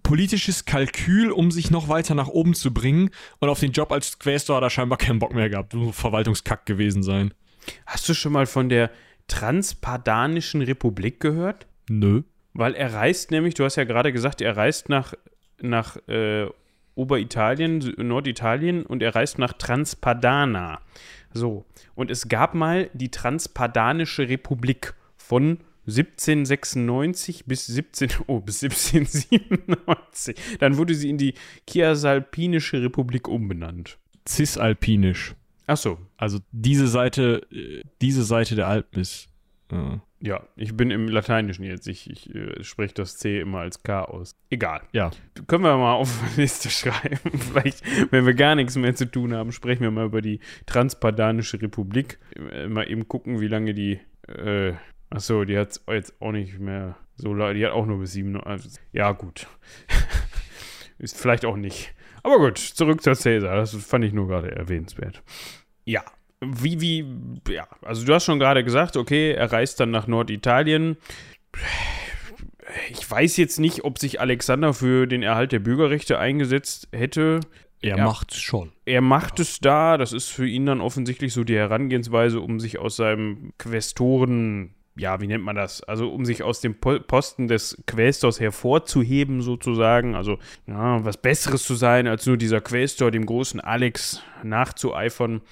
[0.02, 3.10] politisches Kalkül, um sich noch weiter nach oben zu bringen.
[3.40, 5.74] Und auf den Job als Quästor hat er scheinbar keinen Bock mehr gehabt.
[5.74, 7.32] Muss Verwaltungskack gewesen sein.
[7.86, 8.90] Hast du schon mal von der
[9.28, 11.66] Transpadanischen Republik gehört?
[11.88, 12.22] Nö.
[12.52, 15.14] Weil er reist nämlich, du hast ja gerade gesagt, er reist nach,
[15.60, 16.46] nach äh,
[16.96, 20.80] Oberitalien, Norditalien und er reist nach Transpadana.
[21.32, 21.64] So.
[21.94, 30.36] Und es gab mal die Transpadanische Republik von 1796 bis 17, oh, bis 1797.
[30.58, 31.34] Dann wurde sie in die
[31.68, 33.98] Chiasalpinische Republik umbenannt.
[34.26, 35.34] Cisalpinisch.
[35.66, 35.98] Ach so.
[36.16, 39.28] Also diese Seite, äh, diese Seite der Alpen ist.
[39.70, 41.86] Äh, Ja, ich bin im Lateinischen jetzt.
[41.88, 44.34] Ich, ich äh, spreche das C immer als K aus.
[44.48, 44.82] Egal.
[44.92, 45.10] ja.
[45.46, 47.18] Können wir mal auf eine Liste schreiben.
[47.38, 51.60] Vielleicht, wenn wir gar nichts mehr zu tun haben, sprechen wir mal über die Transpadanische
[51.60, 52.18] Republik.
[52.34, 54.00] Äh, Mal eben gucken, wie lange die.
[54.26, 54.72] Äh,
[55.10, 57.54] achso, die hat jetzt auch nicht mehr so lange.
[57.54, 58.40] Die hat auch nur bis sieben.
[58.40, 59.46] also, Ja, gut.
[60.98, 61.94] Ist vielleicht auch nicht.
[62.22, 63.54] Aber gut, zurück zur Cäsar.
[63.56, 65.22] Das fand ich nur gerade erwähnenswert.
[65.84, 66.02] Ja.
[66.40, 70.96] Wie, wie, ja, also du hast schon gerade gesagt, okay, er reist dann nach Norditalien
[72.90, 77.40] ich weiß jetzt nicht, ob sich Alexander für den Erhalt der Bürgerrechte eingesetzt hätte.
[77.82, 78.04] Er Ja.
[78.04, 78.72] macht's schon.
[78.84, 82.78] Er macht es da, das ist für ihn dann offensichtlich so die Herangehensweise, um sich
[82.78, 85.82] aus seinem Questoren ja, wie nennt man das?
[85.82, 91.74] Also um sich aus dem Posten des Quästors hervorzuheben sozusagen, also ja, was Besseres zu
[91.74, 95.42] sein als nur dieser Quästor, dem großen Alex nachzueifern,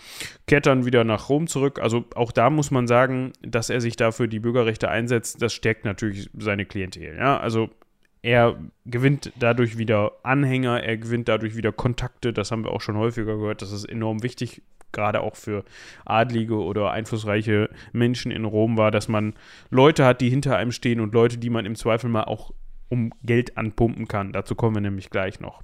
[0.47, 1.78] kehrt dann wieder nach Rom zurück.
[1.78, 5.84] Also auch da muss man sagen, dass er sich dafür die Bürgerrechte einsetzt, das stärkt
[5.84, 7.16] natürlich seine Klientel.
[7.16, 7.68] Ja, also
[8.25, 8.57] er
[8.87, 13.37] gewinnt dadurch wieder Anhänger, er gewinnt dadurch wieder Kontakte, das haben wir auch schon häufiger
[13.37, 14.62] gehört, das ist enorm wichtig,
[14.93, 15.62] gerade auch für
[16.07, 19.35] adlige oder einflussreiche Menschen in Rom war, dass man
[19.68, 22.53] Leute hat, die hinter einem stehen und Leute, die man im Zweifel mal auch
[22.89, 24.33] um Geld anpumpen kann.
[24.33, 25.62] Dazu kommen wir nämlich gleich noch.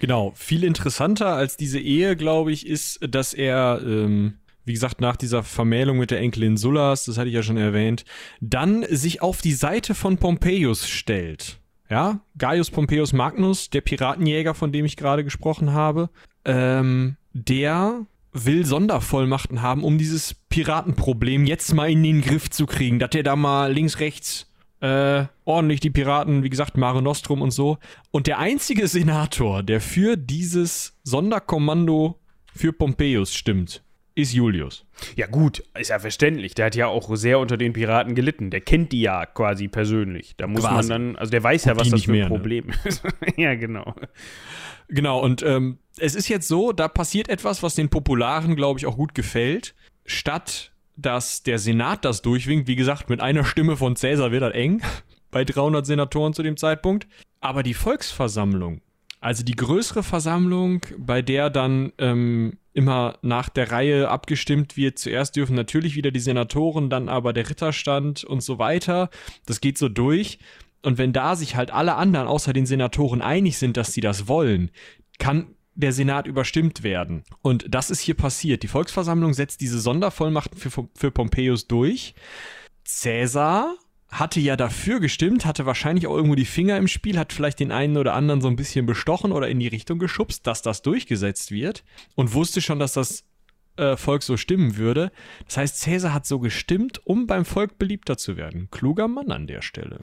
[0.00, 4.34] Genau, viel interessanter als diese Ehe, glaube ich, ist, dass er, ähm,
[4.66, 8.04] wie gesagt, nach dieser Vermählung mit der Enkelin Sullas, das hatte ich ja schon erwähnt,
[8.42, 11.60] dann sich auf die Seite von Pompeius stellt.
[11.90, 16.08] Ja, Gaius Pompeius Magnus, der Piratenjäger, von dem ich gerade gesprochen habe,
[16.44, 22.98] ähm, der will Sondervollmachten haben, um dieses Piratenproblem jetzt mal in den Griff zu kriegen,
[22.98, 27.52] dass der da mal links, rechts äh, ordentlich die Piraten, wie gesagt, Mare Nostrum und
[27.52, 27.78] so.
[28.10, 32.18] Und der einzige Senator, der für dieses Sonderkommando
[32.52, 33.82] für Pompeius stimmt,
[34.14, 34.86] ist Julius.
[35.16, 36.54] Ja, gut, ist ja verständlich.
[36.54, 38.50] Der hat ja auch sehr unter den Piraten gelitten.
[38.50, 40.36] Der kennt die ja quasi persönlich.
[40.36, 40.74] Da muss quasi.
[40.74, 42.30] man dann, also der weiß ja, was das für ein mehr, ne?
[42.30, 42.74] Problem ne?
[42.84, 43.02] ist.
[43.36, 43.94] ja, genau.
[44.88, 48.86] Genau, und ähm, es ist jetzt so, da passiert etwas, was den Popularen, glaube ich,
[48.86, 49.74] auch gut gefällt.
[50.06, 54.54] Statt dass der Senat das durchwinkt, wie gesagt, mit einer Stimme von Cäsar wird das
[54.54, 54.82] eng,
[55.30, 57.06] bei 300 Senatoren zu dem Zeitpunkt.
[57.40, 58.80] Aber die Volksversammlung,
[59.20, 64.98] also die größere Versammlung, bei der dann ähm, immer nach der Reihe abgestimmt wird.
[64.98, 69.08] Zuerst dürfen natürlich wieder die Senatoren, dann aber der Ritterstand und so weiter.
[69.46, 70.38] Das geht so durch.
[70.82, 74.28] Und wenn da sich halt alle anderen außer den Senatoren einig sind, dass sie das
[74.28, 74.70] wollen,
[75.18, 77.24] kann der Senat überstimmt werden.
[77.42, 78.62] Und das ist hier passiert.
[78.62, 82.14] Die Volksversammlung setzt diese Sondervollmachten für, für Pompeius durch.
[82.84, 83.74] Cäsar
[84.14, 87.72] hatte ja dafür gestimmt, hatte wahrscheinlich auch irgendwo die Finger im Spiel, hat vielleicht den
[87.72, 91.50] einen oder anderen so ein bisschen bestochen oder in die Richtung geschubst, dass das durchgesetzt
[91.50, 91.84] wird
[92.14, 93.24] und wusste schon, dass das
[93.76, 95.10] äh, Volk so stimmen würde.
[95.46, 98.68] Das heißt, Cäsar hat so gestimmt, um beim Volk beliebter zu werden.
[98.70, 99.98] Kluger Mann an der Stelle.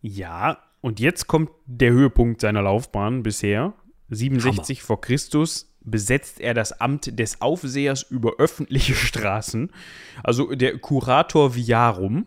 [0.00, 3.74] Ja, und jetzt kommt der Höhepunkt seiner Laufbahn bisher.
[4.10, 4.86] 67 Hammer.
[4.86, 9.70] vor Christus besetzt er das Amt des Aufsehers über öffentliche Straßen,
[10.22, 12.26] also der Curator Viarum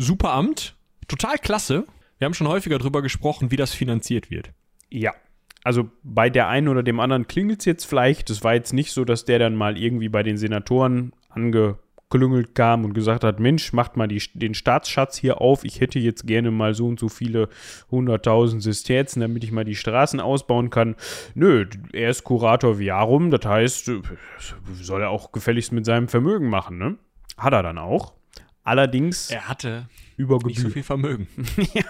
[0.00, 0.76] super Amt,
[1.08, 1.84] total klasse.
[2.18, 4.50] Wir haben schon häufiger darüber gesprochen, wie das finanziert wird.
[4.88, 5.14] Ja.
[5.62, 8.30] Also bei der einen oder dem anderen klingelt es jetzt vielleicht.
[8.30, 12.86] Es war jetzt nicht so, dass der dann mal irgendwie bei den Senatoren angeklüngelt kam
[12.86, 15.64] und gesagt hat, Mensch, macht mal die, den Staatsschatz hier auf.
[15.64, 17.50] Ich hätte jetzt gerne mal so und so viele
[17.90, 20.96] hunderttausend Sesterzen, damit ich mal die Straßen ausbauen kann.
[21.34, 23.30] Nö, er ist Kurator Viarum.
[23.30, 23.90] Das heißt,
[24.80, 26.96] soll er auch gefälligst mit seinem Vermögen machen, ne?
[27.36, 28.14] Hat er dann auch.
[28.62, 29.30] Allerdings.
[29.30, 31.26] Er hatte über nicht so viel Vermögen.
[31.72, 31.82] ja.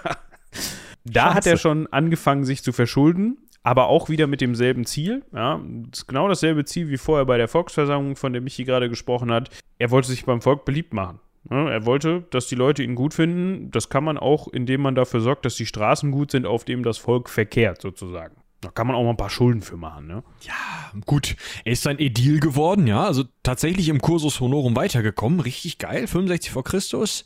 [1.05, 1.35] Da Scheiße.
[1.35, 5.25] hat er schon angefangen, sich zu verschulden, aber auch wieder mit demselben Ziel.
[5.33, 5.61] Ja,
[5.91, 9.51] das genau dasselbe Ziel wie vorher bei der Volksversammlung, von der Michi gerade gesprochen hat.
[9.79, 11.21] Er wollte sich beim Volk beliebt machen.
[11.49, 13.71] Ja, er wollte, dass die Leute ihn gut finden.
[13.71, 16.83] Das kann man auch, indem man dafür sorgt, dass die Straßen gut sind, auf dem
[16.83, 18.37] das Volk verkehrt, sozusagen.
[18.61, 20.23] Da kann man auch mal ein paar Schulden für machen, ne?
[20.43, 21.37] Ja, gut.
[21.65, 23.05] Er ist ein Edil geworden, ja.
[23.05, 25.41] Also tatsächlich im Cursus Honorum weitergekommen.
[25.41, 26.07] Richtig geil.
[26.07, 27.25] 65 vor Christus.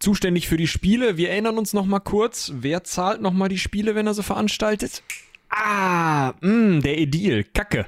[0.00, 1.16] Zuständig für die Spiele.
[1.16, 2.52] Wir erinnern uns noch mal kurz.
[2.56, 5.04] Wer zahlt noch mal die Spiele, wenn er sie veranstaltet?
[5.50, 7.44] Ah, mh, mm, der Edil.
[7.44, 7.86] Kacke.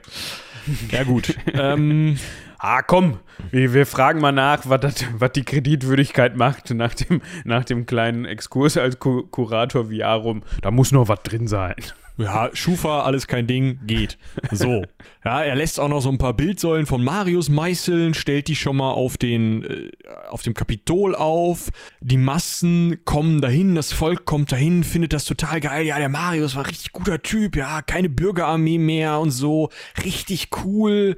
[0.93, 1.37] Ja, gut.
[1.53, 2.17] ähm,
[2.59, 3.19] ah, komm,
[3.51, 7.87] wir, wir, fragen mal nach, was, das, was die Kreditwürdigkeit macht nach dem, nach dem
[7.87, 10.45] kleinen Exkurs als Kurator Viarum.
[10.63, 11.75] Da muss noch was drin sein.
[12.19, 14.17] Ja, Schufa, alles kein Ding, geht.
[14.51, 14.85] So.
[15.25, 18.77] Ja, er lässt auch noch so ein paar Bildsäulen von Marius meißeln, stellt die schon
[18.77, 19.91] mal auf den, äh,
[20.31, 21.71] auf dem Kapitol auf.
[22.01, 25.85] Die Massen kommen dahin, das Volk kommt dahin, findet das total geil.
[25.85, 29.69] Ja, der Marius war richtig guter Typ, ja, keine Bürgerarmee mehr und so.
[30.05, 31.17] Richtig cool.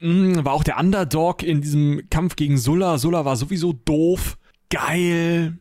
[0.00, 2.98] Mhm, war auch der Underdog in diesem Kampf gegen Sulla.
[2.98, 4.38] Sulla war sowieso doof.
[4.70, 5.58] Geil.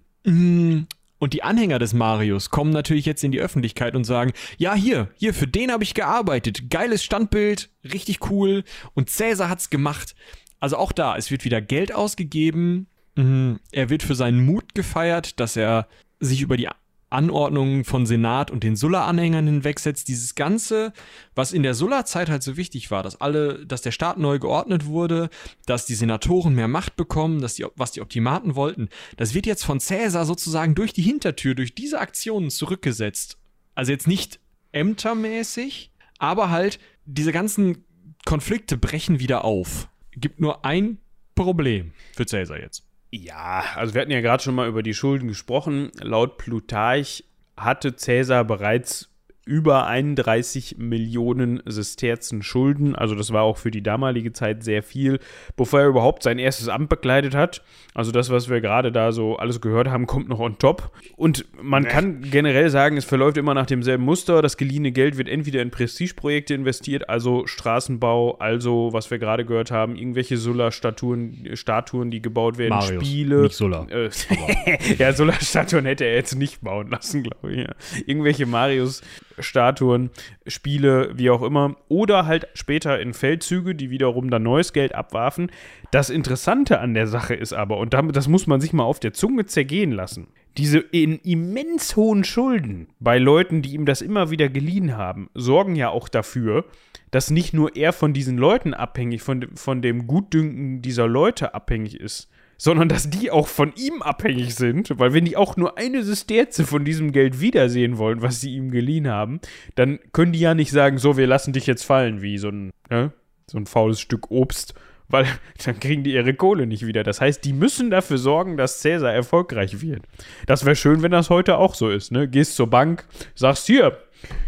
[1.19, 5.09] Und die Anhänger des Marius kommen natürlich jetzt in die Öffentlichkeit und sagen, ja, hier,
[5.15, 6.69] hier, für den habe ich gearbeitet.
[6.69, 8.63] Geiles Standbild, richtig cool.
[8.93, 10.15] Und Cäsar hat's gemacht.
[10.59, 12.87] Also auch da, es wird wieder Geld ausgegeben.
[13.15, 13.59] Mhm.
[13.71, 15.87] Er wird für seinen Mut gefeiert, dass er
[16.19, 16.69] sich über die
[17.09, 20.07] Anordnungen von Senat und den Sulla-Anhängern hinwegsetzt.
[20.07, 20.91] Dieses Ganze,
[21.35, 24.85] was in der Sulla-Zeit halt so wichtig war, dass alle, dass der Staat neu geordnet
[24.85, 25.29] wurde,
[25.65, 29.63] dass die Senatoren mehr Macht bekommen, dass die, was die Optimaten wollten, das wird jetzt
[29.63, 33.37] von Cäsar sozusagen durch die Hintertür, durch diese Aktionen zurückgesetzt.
[33.73, 34.39] Also jetzt nicht
[34.71, 37.85] ämtermäßig, aber halt diese ganzen
[38.25, 39.87] Konflikte brechen wieder auf.
[40.11, 40.97] Gibt nur ein
[41.35, 42.86] Problem für Cäsar jetzt.
[43.09, 45.91] Ja, also wir hatten ja gerade schon mal über die Schulden gesprochen.
[46.01, 47.23] Laut Plutarch
[47.55, 49.09] hatte Cäsar bereits
[49.47, 52.95] über 31 Millionen Sesterzen Schulden.
[52.95, 55.19] Also das war auch für die damalige Zeit sehr viel,
[55.55, 57.63] bevor er überhaupt sein erstes Amt bekleidet hat.
[57.93, 60.91] Also das, was wir gerade da so alles gehört haben, kommt noch on top.
[61.15, 61.89] Und man nee.
[61.89, 64.41] kann generell sagen, es verläuft immer nach demselben Muster.
[64.41, 69.71] Das geliehene Geld wird entweder in Prestigeprojekte investiert, also Straßenbau, also was wir gerade gehört
[69.71, 73.41] haben, irgendwelche Sulla-Statuen, Statuen, die gebaut werden, Marius, Spiele.
[73.43, 73.87] Nicht Sulla.
[73.89, 74.09] Äh,
[74.97, 77.59] ja, Sulla-Statuen hätte er jetzt nicht bauen lassen, glaube ich.
[77.59, 77.73] Ja.
[78.05, 79.01] Irgendwelche Marius
[79.39, 80.09] Statuen,
[80.45, 81.75] Spiele, wie auch immer.
[81.87, 85.51] Oder halt später in Feldzüge, die wiederum dann neues Geld abwarfen.
[85.91, 89.13] Das Interessante an der Sache ist aber, und das muss man sich mal auf der
[89.13, 90.27] Zunge zergehen lassen,
[90.57, 95.75] diese in immens hohen Schulden bei Leuten, die ihm das immer wieder geliehen haben, sorgen
[95.75, 96.65] ja auch dafür,
[97.11, 101.99] dass nicht nur er von diesen Leuten abhängig, von, von dem Gutdünken dieser Leute abhängig
[101.99, 106.03] ist, sondern dass die auch von ihm abhängig sind, weil wenn die auch nur eine
[106.03, 109.39] Sesterze von diesem Geld wiedersehen wollen, was sie ihm geliehen haben,
[109.75, 112.71] dann können die ja nicht sagen, so, wir lassen dich jetzt fallen, wie so ein,
[112.89, 113.13] ne,
[113.45, 114.73] so ein faules Stück Obst,
[115.07, 115.25] weil
[115.65, 117.03] dann kriegen die ihre Kohle nicht wieder.
[117.03, 120.01] Das heißt, die müssen dafür sorgen, dass Cäsar erfolgreich wird.
[120.45, 122.27] Das wäre schön, wenn das heute auch so ist, ne?
[122.27, 123.05] Gehst zur Bank,
[123.35, 123.97] sagst hier,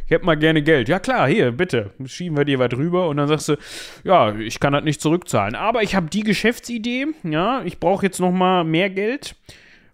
[0.05, 0.89] ich hätte mal gerne Geld.
[0.89, 3.55] Ja klar, hier, bitte, schieben wir dir was rüber und dann sagst du,
[4.03, 8.19] ja, ich kann das nicht zurückzahlen, aber ich habe die Geschäftsidee, ja, ich brauche jetzt
[8.19, 9.35] noch mal mehr Geld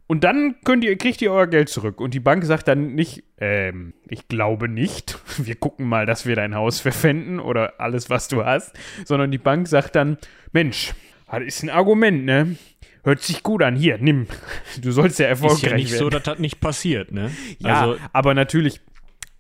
[0.08, 2.00] und dann könnt ihr, kriegt ihr euer Geld zurück.
[2.00, 6.36] Und die Bank sagt dann nicht, ähm, ich glaube nicht, wir gucken mal, dass wir
[6.36, 8.74] dein Haus verpfänden oder alles, was du hast,
[9.04, 10.18] sondern die Bank sagt dann,
[10.52, 10.94] Mensch,
[11.32, 12.56] das ist ein Argument, ne?
[13.04, 13.76] Hört sich gut an.
[13.76, 14.28] Hier, nimm.
[14.82, 15.66] Du sollst ja erfolgreich werden.
[15.66, 16.04] Ist ja nicht werden.
[16.06, 17.32] so, dass das nicht passiert, ne?
[17.60, 18.82] Ja, also, aber natürlich,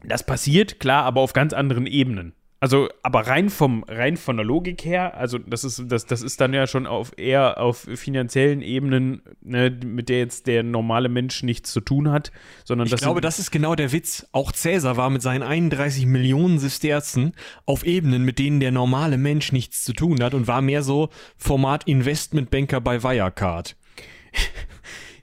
[0.07, 2.33] das passiert, klar, aber auf ganz anderen Ebenen.
[2.61, 6.41] Also, aber rein vom, rein von der Logik her, also das ist, das, das ist
[6.41, 11.43] dann ja schon auf eher auf finanziellen Ebenen, ne, mit der jetzt der normale Mensch
[11.43, 12.31] nichts zu tun hat,
[12.63, 14.25] sondern ich glaube, das ist genau der Witz.
[14.31, 17.33] Auch Cäsar war mit seinen 31 Millionen Sesterzen
[17.65, 21.09] auf Ebenen, mit denen der normale Mensch nichts zu tun hat und war mehr so
[21.37, 23.75] Format Investmentbanker bei Wirecard.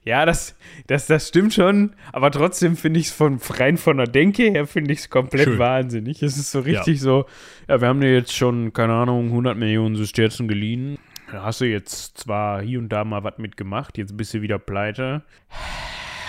[0.05, 0.55] Ja, das,
[0.87, 4.67] das, das stimmt schon, aber trotzdem finde ich es von rein von der Denke her,
[4.67, 5.59] finde ich es komplett Schön.
[5.59, 6.21] wahnsinnig.
[6.21, 7.01] Es ist so richtig ja.
[7.01, 7.25] so,
[7.69, 10.97] ja, wir haben dir jetzt schon, keine Ahnung, 100 Millionen Sesterzen geliehen.
[11.31, 14.59] Da hast du jetzt zwar hier und da mal was mitgemacht, jetzt bist du wieder
[14.59, 15.23] pleite.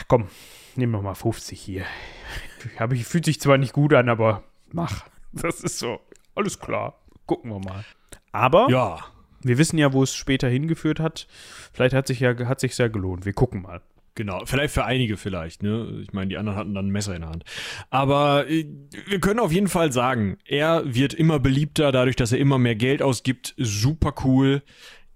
[0.07, 0.29] Komm,
[0.77, 1.85] nimm doch mal 50 hier.
[2.79, 5.05] Hab ich, fühlt sich zwar nicht gut an, aber mach.
[5.33, 6.01] Das ist so,
[6.37, 7.01] alles klar.
[7.27, 7.85] Gucken wir mal.
[8.31, 8.99] Aber ja.
[9.45, 11.27] Wir wissen ja, wo es später hingeführt hat.
[11.73, 13.25] Vielleicht hat sich ja hat sich ja gelohnt.
[13.25, 13.81] Wir gucken mal.
[14.17, 16.03] Genau, vielleicht für einige vielleicht, ne?
[16.03, 17.45] Ich meine, die anderen hatten dann ein Messer in der Hand.
[17.91, 18.65] Aber äh,
[19.07, 22.77] wir können auf jeden Fall sagen, er wird immer beliebter, dadurch, dass er immer mehr
[22.77, 23.55] Geld ausgibt.
[23.57, 24.63] Super cool.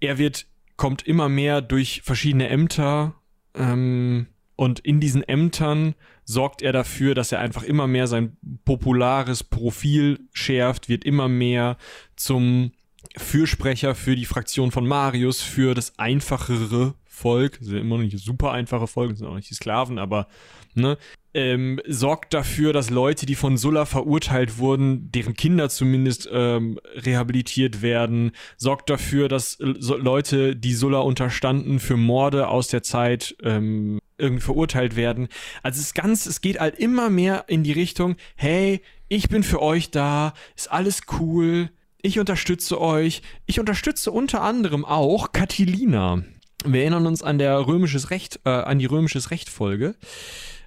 [0.01, 3.15] Er wird, kommt immer mehr durch verschiedene Ämter.
[3.55, 4.27] Ähm,
[4.57, 10.19] und in diesen Ämtern sorgt er dafür, dass er einfach immer mehr sein populares Profil
[10.33, 11.77] schärft, wird immer mehr
[12.17, 12.73] zum
[13.17, 18.51] Fürsprecher für die Fraktion von Marius, für das einfachere Volk, sind immer noch nicht super
[18.51, 20.27] einfache Volk, sind auch nicht die Sklaven, aber
[20.73, 20.97] ne,
[21.33, 27.81] ähm, sorgt dafür, dass Leute, die von Sulla verurteilt wurden, deren Kinder zumindest ähm, rehabilitiert
[27.81, 33.99] werden, sorgt dafür, dass so Leute, die Sulla unterstanden, für Morde aus der Zeit ähm,
[34.17, 35.27] irgendwie verurteilt werden.
[35.61, 39.61] Also es ganz, es geht halt immer mehr in die Richtung, hey, ich bin für
[39.61, 41.69] euch da, ist alles cool,
[42.01, 43.21] ich unterstütze euch.
[43.45, 46.23] Ich unterstütze unter anderem auch Catilina.
[46.65, 49.95] Wir erinnern uns an der römisches Recht, äh, an die römisches Recht Folge.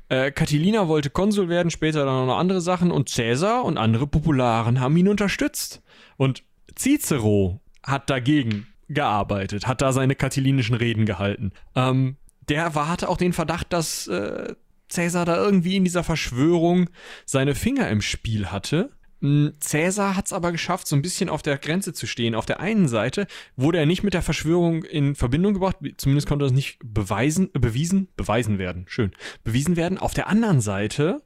[0.08, 4.80] Äh, Catilina wollte Konsul werden, später dann noch andere Sachen und Cäsar und andere Popularen
[4.80, 5.82] haben ihn unterstützt.
[6.16, 6.44] Und
[6.78, 11.52] Cicero hat dagegen gearbeitet, hat da seine katilinischen Reden gehalten.
[11.74, 12.16] Ähm,
[12.48, 14.54] der war, hatte auch den Verdacht, dass äh,
[14.88, 16.90] Cäsar da irgendwie in dieser Verschwörung
[17.24, 18.90] seine Finger im Spiel hatte
[19.60, 22.34] Cäsar hat es aber geschafft, so ein bisschen auf der Grenze zu stehen.
[22.34, 26.44] Auf der einen Seite wurde er nicht mit der Verschwörung in Verbindung gebracht, zumindest konnte
[26.44, 29.12] das nicht beweisen, bewiesen, beweisen werden, schön,
[29.44, 29.98] bewiesen werden.
[29.98, 31.22] Auf der anderen Seite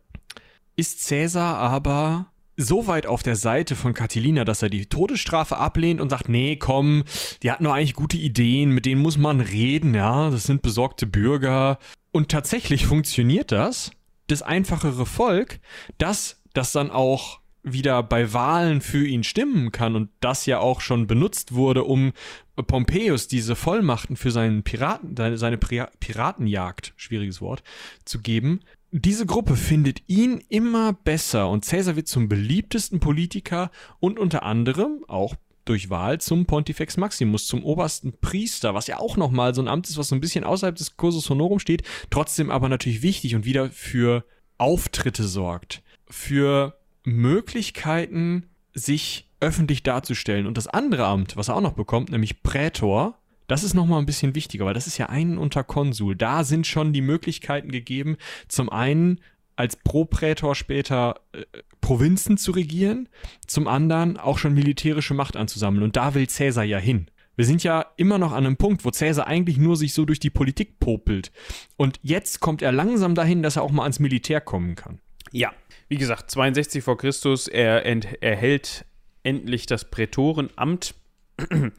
[0.77, 6.01] ist Cäsar aber so weit auf der Seite von Catilina, dass er die Todesstrafe ablehnt
[6.01, 7.05] und sagt, nee, komm,
[7.43, 11.07] die hatten nur eigentlich gute Ideen, mit denen muss man reden, ja, das sind besorgte
[11.07, 11.79] Bürger.
[12.13, 13.91] Und tatsächlich funktioniert das.
[14.27, 15.61] Das einfachere Volk,
[15.99, 20.81] das das dann auch wieder bei Wahlen für ihn stimmen kann und das ja auch
[20.81, 22.13] schon benutzt wurde, um
[22.55, 27.65] Pompeius diese Vollmachten für seinen Piraten, seine Piratenjagd, schwieriges Wort,
[28.05, 28.61] zu geben.
[28.93, 35.05] Diese Gruppe findet ihn immer besser und Caesar wird zum beliebtesten Politiker und unter anderem
[35.09, 39.67] auch durch Wahl zum Pontifex Maximus, zum obersten Priester, was ja auch nochmal so ein
[39.67, 43.35] Amt ist, was so ein bisschen außerhalb des Cursus Honorum steht, trotzdem aber natürlich wichtig
[43.35, 44.25] und wieder für
[44.57, 50.47] Auftritte sorgt, für Möglichkeiten, sich öffentlich darzustellen.
[50.47, 54.07] Und das andere Amt, was er auch noch bekommt, nämlich Prätor, das ist nochmal ein
[54.07, 56.17] bisschen wichtiger, weil das ist ja ein Unterkonsul.
[56.17, 58.17] Da sind schon die Möglichkeiten gegeben,
[58.49, 59.21] zum einen
[59.55, 61.45] als Proprätor später äh,
[61.81, 63.09] Provinzen zu regieren,
[63.47, 65.85] zum anderen auch schon militärische Macht anzusammeln.
[65.85, 67.07] Und da will Cäsar ja hin.
[67.37, 70.19] Wir sind ja immer noch an einem Punkt, wo Cäsar eigentlich nur sich so durch
[70.19, 71.31] die Politik popelt.
[71.77, 75.01] Und jetzt kommt er langsam dahin, dass er auch mal ans Militär kommen kann.
[75.33, 75.53] Ja,
[75.89, 77.85] wie gesagt, 62 vor Christus, er
[78.23, 78.85] erhält
[79.23, 80.95] endlich das Prätorenamt.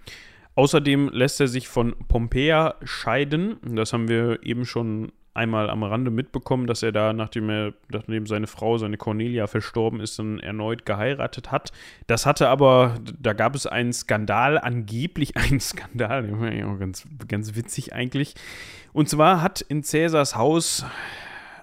[0.56, 3.58] Außerdem lässt er sich von Pompea scheiden.
[3.76, 8.26] Das haben wir eben schon einmal am Rande mitbekommen, dass er da, nachdem er, nachdem
[8.26, 11.72] seine Frau, seine Cornelia verstorben ist, dann erneut geheiratet hat.
[12.08, 16.28] Das hatte aber, da gab es einen Skandal, angeblich einen Skandal,
[16.80, 18.34] ganz, ganz witzig eigentlich.
[18.94, 20.86] Und zwar hat in Cäsars Haus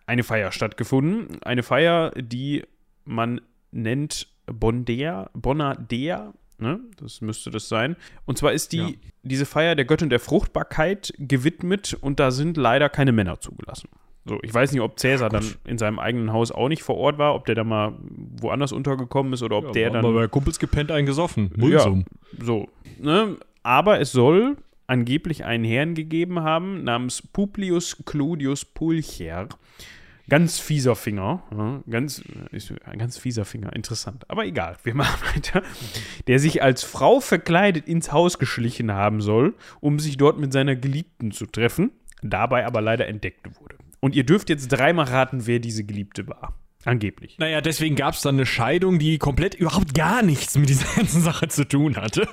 [0.06, 1.42] eine Feier stattgefunden.
[1.42, 2.64] Eine Feier, die
[3.04, 3.40] man
[3.70, 6.80] nennt Bondea, Bonadea, Ne?
[6.98, 7.96] Das müsste das sein.
[8.26, 8.92] Und zwar ist die, ja.
[9.22, 13.88] diese Feier der Göttin der Fruchtbarkeit gewidmet und da sind leider keine Männer zugelassen.
[14.24, 16.96] So, ich weiß nicht, ob Cäsar ja, dann in seinem eigenen Haus auch nicht vor
[16.96, 17.94] Ort war, ob der da mal
[18.40, 20.04] woanders untergekommen ist oder ob ja, der dann.
[20.04, 21.52] Aber bei Kumpels gepennt eingesoffen.
[21.56, 22.04] Mulsum.
[22.38, 22.68] Ja, so.
[23.00, 23.36] Ne?
[23.62, 29.48] Aber es soll angeblich einen Herrn gegeben haben namens Publius Claudius Pulcher.
[30.28, 31.82] Ganz fieser Finger.
[31.88, 33.74] Ganz, ist ein ganz fieser Finger.
[33.74, 34.28] Interessant.
[34.30, 35.62] Aber egal, wir machen weiter.
[36.26, 40.76] Der sich als Frau verkleidet ins Haus geschlichen haben soll, um sich dort mit seiner
[40.76, 41.90] Geliebten zu treffen,
[42.22, 43.76] dabei aber leider entdeckt wurde.
[44.00, 46.58] Und ihr dürft jetzt dreimal raten, wer diese Geliebte war.
[46.84, 47.38] Angeblich.
[47.38, 51.22] Naja, deswegen gab es dann eine Scheidung, die komplett überhaupt gar nichts mit dieser ganzen
[51.22, 52.28] Sache zu tun hatte.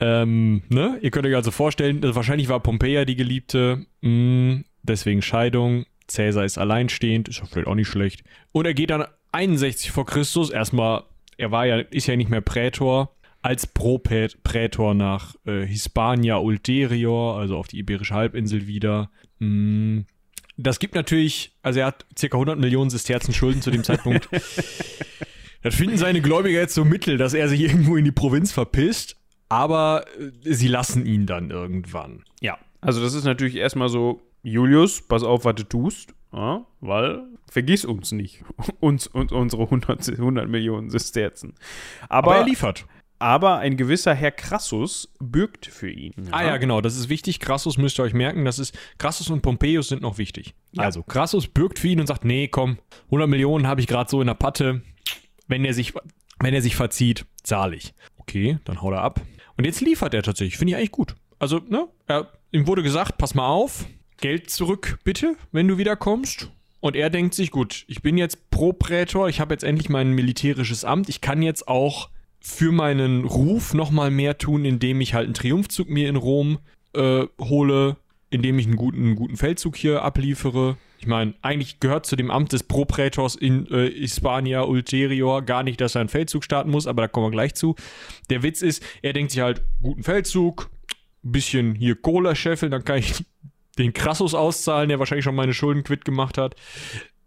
[0.00, 0.98] Ähm, ne?
[1.02, 3.86] Ihr könnt euch also vorstellen, wahrscheinlich war Pompeia die Geliebte.
[4.00, 5.86] Mh, mm, deswegen Scheidung.
[6.06, 8.24] Cäsar ist alleinstehend, ist ja vielleicht auch nicht schlecht.
[8.52, 11.02] Und er geht dann 61 vor Christus, erstmal,
[11.36, 17.56] er war ja, ist ja nicht mehr Prätor, als Pro-Prätor nach äh, Hispania Ulterior, also
[17.56, 19.10] auf die Iberische Halbinsel wieder.
[19.38, 20.00] Mm,
[20.56, 22.26] das gibt natürlich, also er hat ca.
[22.26, 24.28] 100 Millionen Sesterzen Schulden zu dem Zeitpunkt.
[25.62, 29.17] das finden seine Gläubiger jetzt so mittel, dass er sich irgendwo in die Provinz verpisst,
[29.48, 32.24] aber äh, sie lassen ihn dann irgendwann.
[32.40, 37.22] Ja, also das ist natürlich erstmal so Julius, pass auf, was du tust, ja, weil
[37.50, 38.44] vergiss uns nicht,
[38.80, 41.54] uns und unsere 100, 100 Millionen Sesterzen.
[42.08, 42.86] Aber, Aber er liefert.
[43.20, 46.12] Aber ein gewisser Herr Crassus bürgt für ihn.
[46.16, 46.32] Ja.
[46.32, 47.40] Ah ja, genau, das ist wichtig.
[47.40, 50.54] Crassus müsst ihr euch merken, das ist Crassus und Pompeius sind noch wichtig.
[50.70, 50.84] Ja.
[50.84, 54.20] Also Crassus bürgt für ihn und sagt, nee, komm, 100 Millionen habe ich gerade so
[54.20, 54.82] in der Patte.
[55.48, 55.94] Wenn er sich
[56.40, 57.94] wenn er sich verzieht, zahle ich.
[58.18, 59.20] Okay, dann haut er ab.
[59.58, 61.16] Und jetzt liefert er tatsächlich, finde ich eigentlich gut.
[61.38, 63.86] Also, ne, er, ihm wurde gesagt, pass mal auf,
[64.20, 66.50] Geld zurück, bitte, wenn du wiederkommst.
[66.80, 70.84] Und er denkt sich, gut, ich bin jetzt Pro-Prätor, ich habe jetzt endlich mein militärisches
[70.84, 72.08] Amt, ich kann jetzt auch
[72.40, 76.58] für meinen Ruf nochmal mehr tun, indem ich halt einen Triumphzug mir in Rom
[76.94, 77.96] äh, hole,
[78.30, 80.76] indem ich einen guten, einen guten Feldzug hier abliefere.
[80.98, 85.80] Ich meine, eigentlich gehört zu dem Amt des Proprätors in äh, Hispania Ulterior gar nicht,
[85.80, 87.76] dass er einen Feldzug starten muss, aber da kommen wir gleich zu.
[88.30, 90.70] Der Witz ist, er denkt sich halt, guten Feldzug,
[91.22, 93.24] bisschen hier Cola scheffeln, dann kann ich
[93.78, 96.56] den Krassus auszahlen, der wahrscheinlich schon meine Schulden quitt gemacht hat.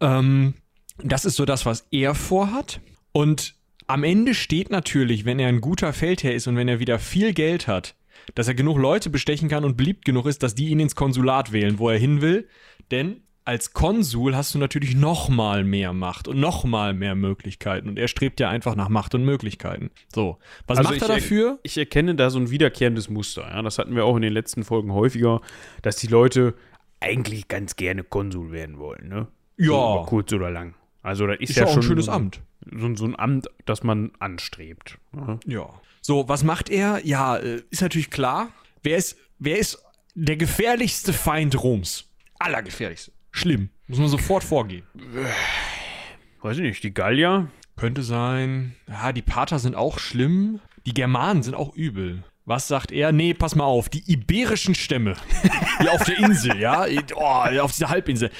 [0.01, 0.55] Ähm,
[1.01, 2.81] das ist so das, was er vorhat.
[3.13, 3.55] Und
[3.87, 7.33] am Ende steht natürlich, wenn er ein guter Feldherr ist und wenn er wieder viel
[7.33, 7.95] Geld hat,
[8.35, 11.51] dass er genug Leute bestechen kann und beliebt genug ist, dass die ihn ins Konsulat
[11.51, 12.47] wählen, wo er hin will.
[12.91, 17.89] Denn als Konsul hast du natürlich noch mal mehr Macht und noch mal mehr Möglichkeiten
[17.89, 19.89] und er strebt ja einfach nach Macht und Möglichkeiten.
[20.13, 20.37] So,
[20.67, 21.59] was also macht er dafür?
[21.63, 23.47] ich erkenne da so ein wiederkehrendes Muster.
[23.49, 23.61] Ja?
[23.61, 25.41] Das hatten wir auch in den letzten Folgen häufiger,
[25.81, 26.53] dass die Leute
[26.99, 29.27] eigentlich ganz gerne Konsul werden wollen, ne?
[29.57, 29.71] Ja.
[29.71, 30.75] So kurz oder lang.
[31.01, 32.41] Also das ist, ist ja, auch schon ein schönes Amt.
[32.71, 34.99] So, so, ein Amt, das man anstrebt.
[35.13, 35.39] Ne?
[35.47, 35.67] Ja.
[36.01, 37.03] So, was macht er?
[37.03, 38.49] Ja, äh, ist natürlich klar.
[38.83, 39.83] Wer ist, wer ist
[40.13, 42.05] der gefährlichste Feind Roms?
[42.37, 43.69] Allergefährlichste schlimm.
[43.87, 44.83] Muss man sofort vorgehen.
[46.41, 47.47] Weiß ich nicht, die Gallier?
[47.75, 48.75] Könnte sein.
[48.87, 50.59] Ja, die Pater sind auch schlimm.
[50.85, 52.23] Die Germanen sind auch übel.
[52.45, 53.11] Was sagt er?
[53.11, 55.15] Nee, pass mal auf, die iberischen Stämme.
[55.79, 56.85] Hier auf der Insel, ja?
[57.15, 58.31] Oh, auf dieser Halbinsel.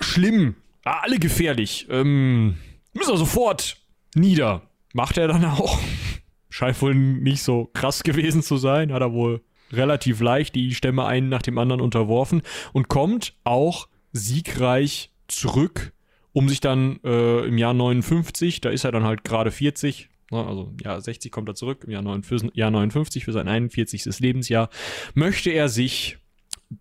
[0.00, 0.56] Schlimm.
[0.84, 1.86] Alle gefährlich.
[1.90, 2.56] Ähm,
[2.92, 3.76] müssen wir sofort
[4.14, 4.62] nieder.
[4.92, 5.78] Macht er dann auch.
[6.48, 8.92] Scheint wohl nicht so krass gewesen zu sein.
[8.92, 13.88] Hat er wohl relativ leicht die Stämme einen nach dem anderen unterworfen und kommt auch
[14.12, 15.92] siegreich zurück,
[16.32, 20.46] um sich dann äh, im Jahr 59, da ist er dann halt gerade 40, ne,
[20.46, 24.18] also Jahr 60 kommt er zurück, im Jahr 59, Jahr 59 für sein 41.
[24.20, 24.70] Lebensjahr,
[25.14, 26.18] möchte er sich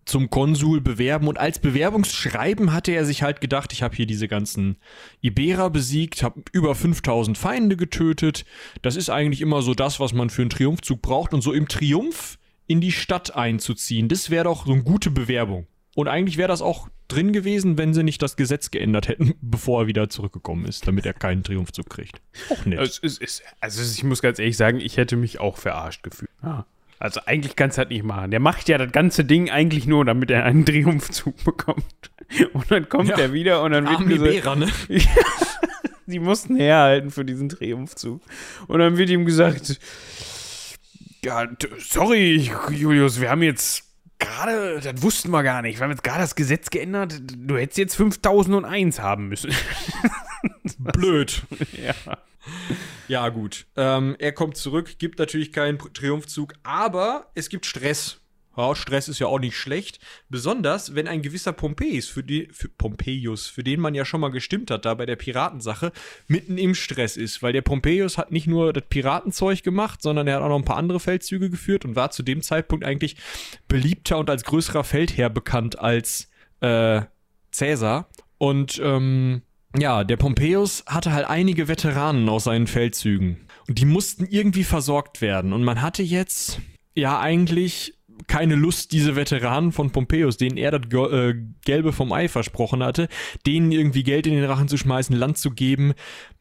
[0.06, 4.28] zum Konsul bewerben und als Bewerbungsschreiben hatte er sich halt gedacht, ich habe hier diese
[4.28, 4.78] ganzen
[5.22, 8.46] Iberer besiegt, habe über 5000 Feinde getötet.
[8.84, 11.68] Das ist eigentlich immer so das, was man für einen Triumphzug braucht und so im
[11.68, 14.10] Triumph in die Stadt einzuziehen.
[14.10, 15.66] Das wäre doch so eine gute Bewerbung.
[16.00, 19.82] Und eigentlich wäre das auch drin gewesen, wenn sie nicht das Gesetz geändert hätten, bevor
[19.82, 22.22] er wieder zurückgekommen ist, damit er keinen Triumphzug kriegt.
[22.50, 26.32] Auch ist, ist, also ich muss ganz ehrlich sagen, ich hätte mich auch verarscht gefühlt.
[26.42, 26.66] Ja.
[27.00, 28.32] Also eigentlich kannst du das nicht machen.
[28.32, 32.12] Der macht ja das ganze Ding eigentlich nur, damit er einen Triumphzug bekommt.
[32.54, 33.18] Und dann kommt Ja.
[33.20, 34.68] er wieder und dann wird Arme gesagt, Iberer, ne?
[36.06, 38.22] die mussten herhalten für diesen Triumphzug.
[38.68, 39.82] Und dann wird ihm gesagt,
[41.26, 41.46] ja,
[41.80, 43.89] sorry, Julius, wir haben jetzt
[44.20, 47.78] gerade, das wussten wir gar nicht, wir haben jetzt gerade das Gesetz geändert, du hättest
[47.78, 49.54] jetzt 5001 haben müssen.
[50.78, 51.42] Blöd.
[51.74, 52.18] ja.
[53.08, 53.66] Ja, gut.
[53.76, 58.22] Ähm, er kommt zurück, gibt natürlich keinen Triumphzug, aber es gibt Stress.
[58.60, 60.00] Ja, Stress ist ja auch nicht schlecht.
[60.28, 64.32] Besonders, wenn ein gewisser Pompeius, für, die, für Pompeius, für den man ja schon mal
[64.32, 65.94] gestimmt hat, da bei der Piratensache,
[66.28, 67.42] mitten im Stress ist.
[67.42, 70.66] Weil der Pompeius hat nicht nur das Piratenzeug gemacht, sondern er hat auch noch ein
[70.66, 73.16] paar andere Feldzüge geführt und war zu dem Zeitpunkt eigentlich
[73.70, 76.30] beliebter und als größerer Feldherr bekannt als
[76.60, 77.04] äh,
[77.52, 78.10] Cäsar.
[78.38, 79.42] Und ähm,
[79.78, 83.38] ja, der Pompeius hatte halt einige Veteranen aus seinen Feldzügen.
[83.70, 85.54] Und die mussten irgendwie versorgt werden.
[85.54, 86.60] Und man hatte jetzt
[86.94, 92.28] ja eigentlich keine Lust, diese Veteranen von Pompeius, denen er das äh, Gelbe vom Ei
[92.28, 93.08] versprochen hatte,
[93.46, 95.94] denen irgendwie Geld in den Rachen zu schmeißen, Land zu geben,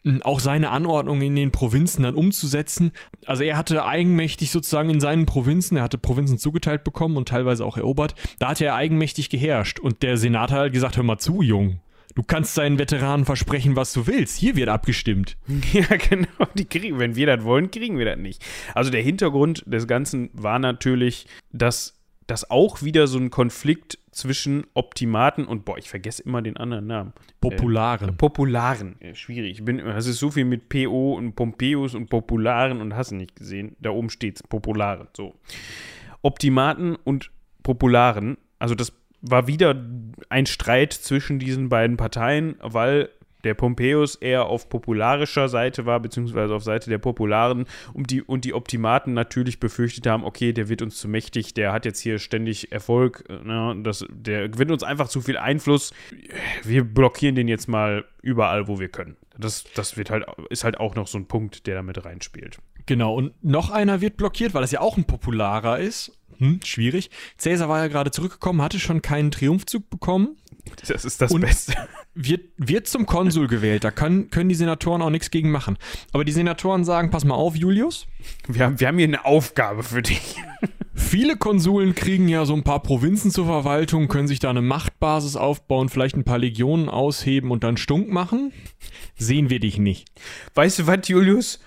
[0.04, 2.92] m, auch seine Anordnung in den Provinzen dann umzusetzen.
[3.26, 7.64] Also er hatte eigenmächtig sozusagen in seinen Provinzen, er hatte Provinzen zugeteilt bekommen und teilweise
[7.64, 9.80] auch erobert, da hatte er eigenmächtig geherrscht.
[9.80, 11.80] Und der Senat hat halt gesagt, hör mal zu, Jung.
[12.14, 14.36] Du kannst deinen Veteranen versprechen, was du willst.
[14.36, 15.36] Hier wird abgestimmt.
[15.72, 16.48] Ja, genau.
[16.54, 18.44] Die kriegen, wenn wir das wollen, kriegen wir das nicht.
[18.74, 24.66] Also der Hintergrund des Ganzen war natürlich, dass das auch wieder so ein Konflikt zwischen
[24.74, 27.12] Optimaten und, boah, ich vergesse immer den anderen Namen.
[27.40, 28.16] Popularen.
[28.16, 28.96] Popularen.
[29.00, 29.52] Ja, schwierig.
[29.52, 33.14] Ich bin, es ist so viel mit PO und Pompeius und Popularen und hast du
[33.14, 33.76] nicht gesehen.
[33.80, 34.42] Da oben steht's.
[34.42, 35.08] Popularen.
[35.16, 35.36] So.
[36.22, 37.30] Optimaten und
[37.62, 38.36] Popularen.
[38.58, 39.74] Also das war wieder
[40.28, 43.10] ein Streit zwischen diesen beiden Parteien, weil
[43.44, 48.44] der Pompeius eher auf popularischer Seite war, beziehungsweise auf Seite der Popularen und die, und
[48.44, 52.18] die Optimaten natürlich befürchtet haben, okay, der wird uns zu mächtig, der hat jetzt hier
[52.18, 55.92] ständig Erfolg, ne, das, der gewinnt uns einfach zu viel Einfluss.
[56.64, 59.16] Wir blockieren den jetzt mal überall, wo wir können.
[59.38, 62.58] Das, das wird halt, ist halt auch noch so ein Punkt, der damit reinspielt.
[62.86, 66.17] Genau, und noch einer wird blockiert, weil das ja auch ein popularer ist.
[66.38, 67.10] Hm, schwierig.
[67.36, 70.36] Cäsar war ja gerade zurückgekommen, hatte schon keinen Triumphzug bekommen.
[70.86, 71.74] Das ist das Beste.
[72.14, 73.84] Wird, wird zum Konsul gewählt.
[73.84, 75.78] Da können, können die Senatoren auch nichts gegen machen.
[76.12, 78.06] Aber die Senatoren sagen: Pass mal auf, Julius.
[78.46, 80.36] Wir haben, wir haben hier eine Aufgabe für dich.
[80.94, 85.36] Viele Konsuln kriegen ja so ein paar Provinzen zur Verwaltung, können sich da eine Machtbasis
[85.36, 88.52] aufbauen, vielleicht ein paar Legionen ausheben und dann stunk machen.
[89.16, 90.08] Sehen wir dich nicht.
[90.54, 91.60] Weißt du was, Julius?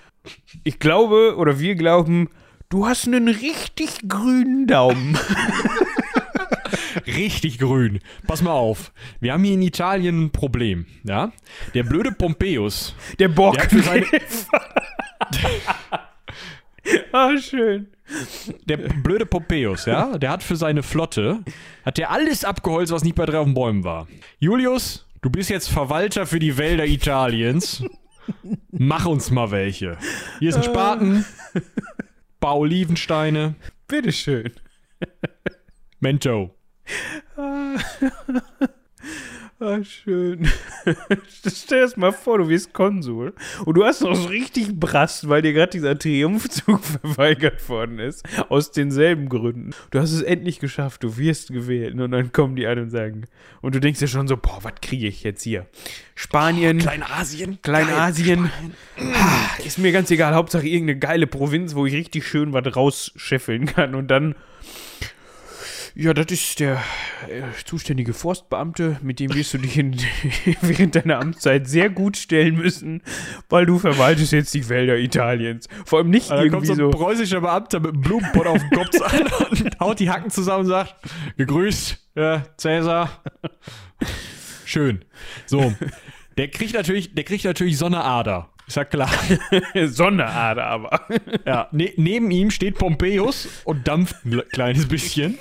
[0.64, 2.28] Ich glaube, oder wir glauben,
[2.72, 5.18] du hast einen richtig grünen Daumen.
[7.06, 8.00] Richtig grün.
[8.26, 8.92] Pass mal auf.
[9.20, 11.32] Wir haben hier in Italien ein Problem, ja?
[11.74, 13.54] Der blöde Pompeius, Der Bock.
[13.54, 14.06] Der hat für seine-
[17.12, 17.88] ah, schön.
[18.66, 20.16] der blöde Pompeius, ja?
[20.16, 21.40] Der hat für seine Flotte,
[21.84, 24.06] hat der alles abgeholzt, was nicht bei drei auf den Bäumen war.
[24.38, 27.82] Julius, du bist jetzt Verwalter für die Wälder Italiens.
[28.70, 29.98] Mach uns mal welche.
[30.38, 31.24] Hier ist ein Spaten,
[32.42, 33.54] paar Olivensteine,
[33.86, 34.52] Bitteschön.
[36.00, 36.54] Mento.
[39.62, 40.48] Ah, schön.
[41.46, 43.32] Stell dir das mal vor, du wirst Konsul
[43.64, 48.24] und du hast noch so richtig Brast, weil dir gerade dieser Triumphzug verweigert worden ist.
[48.48, 49.70] Aus denselben Gründen.
[49.92, 51.94] Du hast es endlich geschafft, du wirst gewählt.
[51.94, 53.28] Und dann kommen die an und sagen.
[53.60, 55.66] Und du denkst dir schon so, boah, was kriege ich jetzt hier?
[56.16, 57.62] Spanien, Kleinasien.
[57.62, 58.50] Kleinasien.
[58.98, 63.66] Ah, ist mir ganz egal, Hauptsache irgendeine geile Provinz, wo ich richtig schön was rausscheffeln
[63.66, 63.94] kann.
[63.94, 64.34] Und dann.
[65.94, 66.82] Ja, das ist der
[67.28, 69.96] äh, zuständige Forstbeamte, mit dem wirst du dich in,
[70.62, 73.02] während deiner Amtszeit sehr gut stellen müssen,
[73.50, 75.68] weil du verwaltest jetzt die Wälder Italiens.
[75.84, 78.70] Vor allem nicht Da kommt irgendwie so ein preußischer Beamter mit einem Blumenpott auf den
[78.70, 80.94] Kopf an und haut die Hacken zusammen und sagt,
[81.36, 83.22] gegrüßt, ja, Cäsar.
[84.64, 85.04] Schön.
[85.44, 85.74] So.
[86.38, 88.48] Der kriegt natürlich, der kriegt natürlich so eine Ader.
[88.66, 89.10] Ist ja klar.
[89.86, 91.00] Sonneader aber.
[91.46, 95.38] Ja, ne, neben ihm steht Pompeius und dampft ein kleines bisschen.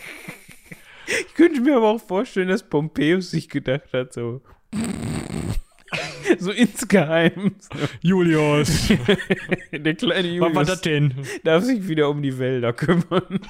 [1.27, 4.41] Ich könnte mir aber auch vorstellen, dass Pompeius sich gedacht hat, so.
[6.39, 7.55] so insgeheim.
[8.01, 8.87] Julius,
[9.71, 11.13] Der kleine was war das Julius denn?
[11.43, 13.39] darf sich wieder um die Wälder kümmern.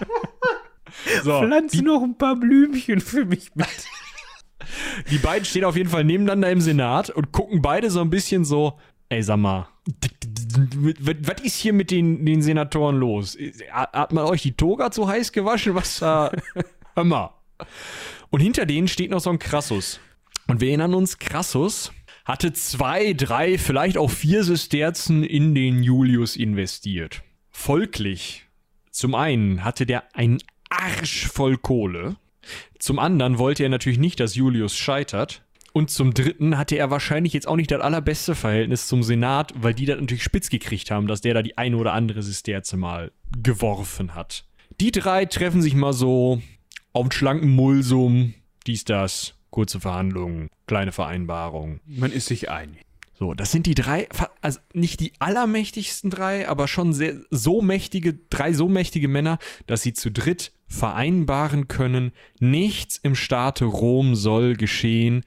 [1.24, 3.66] So, Pflanz die, noch ein paar Blümchen für mich mit.
[5.10, 8.44] die beiden stehen auf jeden Fall nebeneinander im Senat und gucken beide so ein bisschen
[8.44, 8.78] so,
[9.08, 9.70] ey, sag mal,
[11.00, 13.38] was ist hier mit den, den Senatoren los?
[13.72, 15.76] Hat man euch die Toga zu heiß gewaschen?
[15.76, 16.30] Was da?
[16.94, 17.41] Hör mal.
[18.30, 20.00] Und hinter denen steht noch so ein Crassus.
[20.48, 21.92] Und wir erinnern uns, Crassus
[22.26, 27.24] hatte zwei, drei, vielleicht auch vier Sesterzen in den Julius investiert.
[27.50, 28.48] Folglich,
[28.92, 30.40] zum einen hatte der einen
[30.70, 32.16] Arsch voll Kohle.
[32.80, 35.44] Zum anderen wollte er natürlich nicht, dass Julius scheitert.
[35.74, 39.74] Und zum dritten hatte er wahrscheinlich jetzt auch nicht das allerbeste Verhältnis zum Senat, weil
[39.74, 43.12] die das natürlich spitz gekriegt haben, dass der da die eine oder andere Sesterze mal
[43.42, 44.44] geworfen hat.
[44.82, 46.42] Die drei treffen sich mal so
[46.94, 48.34] auf einen schlanken Mulsum,
[48.68, 51.80] dies, das, kurze Verhandlungen, kleine Vereinbarung.
[51.86, 52.86] Man ist sich einig.
[53.14, 54.08] So, das sind die drei,
[54.42, 59.38] also nicht die allermächtigsten drei, aber schon sehr, so mächtige, drei so mächtige Männer,
[59.68, 65.24] dass sie zu dritt vereinbaren können, nichts im Staate Rom soll geschehen,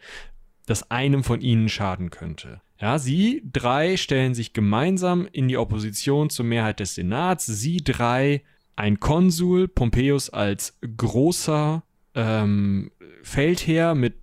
[0.66, 2.62] das einem von ihnen schaden könnte.
[2.80, 7.46] Ja, sie drei stellen sich gemeinsam in die Opposition zur Mehrheit des Senats.
[7.46, 8.42] Sie drei,
[8.76, 11.82] ein Konsul, Pompeius als großer
[12.14, 12.90] ähm,
[13.22, 14.14] Feldherr mit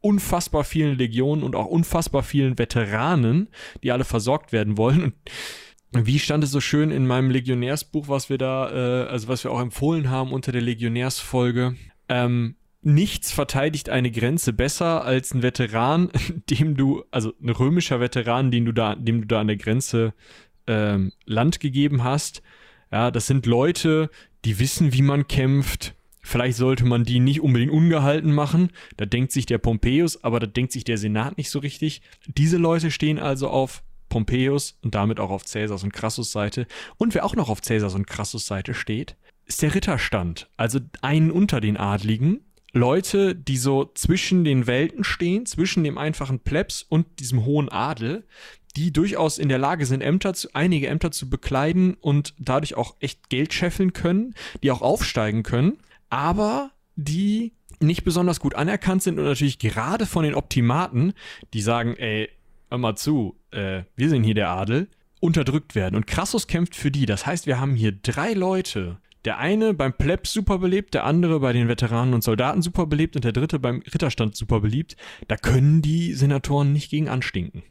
[0.00, 3.48] unfassbar vielen Legionen und auch unfassbar vielen Veteranen,
[3.82, 5.14] die alle versorgt werden wollen.
[5.92, 9.44] Und wie stand es so schön in meinem Legionärsbuch, was wir da, äh, also was
[9.44, 11.74] wir auch empfohlen haben unter der Legionärsfolge?
[12.08, 16.10] Ähm, nichts verteidigt eine Grenze besser als ein Veteran,
[16.50, 20.14] dem du, also ein römischer Veteran, den du da, dem du da an der Grenze
[20.66, 22.42] ähm, Land gegeben hast.
[22.90, 24.10] Ja, das sind Leute,
[24.44, 25.94] die wissen, wie man kämpft.
[26.22, 28.70] Vielleicht sollte man die nicht unbedingt ungehalten machen.
[28.96, 32.02] Da denkt sich der Pompeius, aber da denkt sich der Senat nicht so richtig.
[32.26, 36.66] Diese Leute stehen also auf Pompeius und damit auch auf Caesars und Crassus Seite.
[36.96, 40.48] Und wer auch noch auf Caesars und Crassus Seite steht, ist der Ritterstand.
[40.56, 42.40] Also einen unter den Adligen.
[42.76, 48.24] Leute, die so zwischen den Welten stehen, zwischen dem einfachen Plebs und diesem hohen Adel,
[48.76, 52.94] die durchaus in der Lage sind, Ämter zu, einige Ämter zu bekleiden und dadurch auch
[53.00, 55.78] echt Geld scheffeln können, die auch aufsteigen können,
[56.10, 61.14] aber die nicht besonders gut anerkannt sind und natürlich gerade von den Optimaten,
[61.54, 62.28] die sagen, ey,
[62.70, 64.88] hör mal zu, äh, wir sind hier der Adel,
[65.20, 65.96] unterdrückt werden.
[65.96, 67.06] Und Crassus kämpft für die.
[67.06, 68.98] Das heißt, wir haben hier drei Leute.
[69.26, 73.16] Der eine beim Plebs super beliebt, der andere bei den Veteranen und Soldaten super beliebt
[73.16, 74.96] und der dritte beim Ritterstand super beliebt.
[75.26, 77.64] Da können die Senatoren nicht gegen anstinken.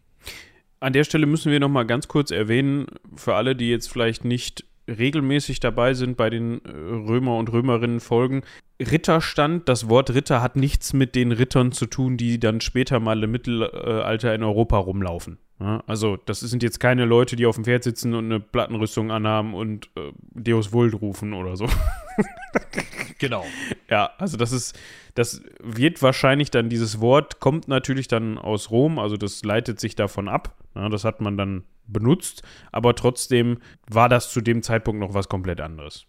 [0.82, 4.26] An der Stelle müssen wir noch mal ganz kurz erwähnen, für alle, die jetzt vielleicht
[4.26, 8.44] nicht regelmäßig dabei sind bei den äh, Römer und Römerinnen Folgen.
[8.80, 13.24] Ritterstand, das Wort Ritter hat nichts mit den Rittern zu tun, die dann später mal
[13.24, 15.38] im Mittelalter in Europa rumlaufen.
[15.60, 19.10] Ja, also das sind jetzt keine Leute, die auf dem Pferd sitzen und eine Plattenrüstung
[19.10, 21.68] anhaben und äh, Deus Vult rufen oder so.
[23.18, 23.46] Genau.
[23.90, 24.78] Ja, also das ist,
[25.14, 29.96] das wird wahrscheinlich dann, dieses Wort kommt natürlich dann aus Rom, also das leitet sich
[29.96, 30.56] davon ab.
[30.76, 33.60] Ja, das hat man dann benutzt, aber trotzdem
[33.90, 36.06] war das zu dem Zeitpunkt noch was komplett anderes.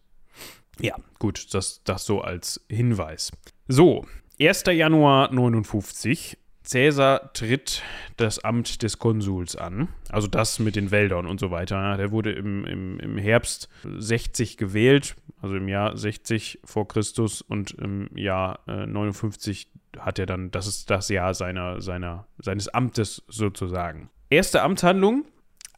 [0.80, 3.30] Ja, gut, das, das so als Hinweis.
[3.68, 4.04] So,
[4.40, 4.64] 1.
[4.72, 6.36] Januar 59.
[6.66, 7.82] Cäsar tritt
[8.16, 11.96] das Amt des Konsuls an, also das mit den Wäldern und so weiter.
[11.96, 17.70] Der wurde im, im, im Herbst 60 gewählt, also im Jahr 60 vor Christus und
[17.72, 23.22] im Jahr äh, 59 hat er dann, das ist das Jahr seiner, seiner, seines Amtes
[23.28, 24.10] sozusagen.
[24.28, 25.24] Erste Amtshandlung,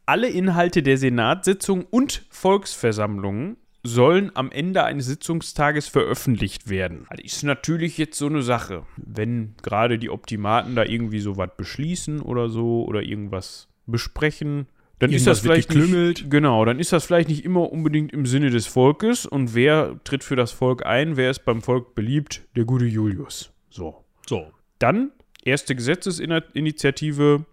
[0.06, 7.06] alle Inhalte der Senatssitzung und Volksversammlungen sollen am Ende eines Sitzungstages veröffentlicht werden.
[7.10, 8.84] Das ist natürlich jetzt so eine Sache.
[8.96, 14.66] Wenn gerade die Optimaten da irgendwie so was beschließen oder so oder irgendwas besprechen,
[14.98, 15.72] dann ist das vielleicht.
[15.72, 19.26] Nicht, genau, dann ist das vielleicht nicht immer unbedingt im Sinne des Volkes.
[19.26, 21.16] Und wer tritt für das Volk ein?
[21.16, 22.42] Wer ist beim Volk beliebt?
[22.56, 23.52] Der gute Julius.
[23.70, 24.05] So.
[24.26, 24.50] So.
[24.78, 25.12] Dann
[25.44, 27.44] erste Gesetzesinitiative.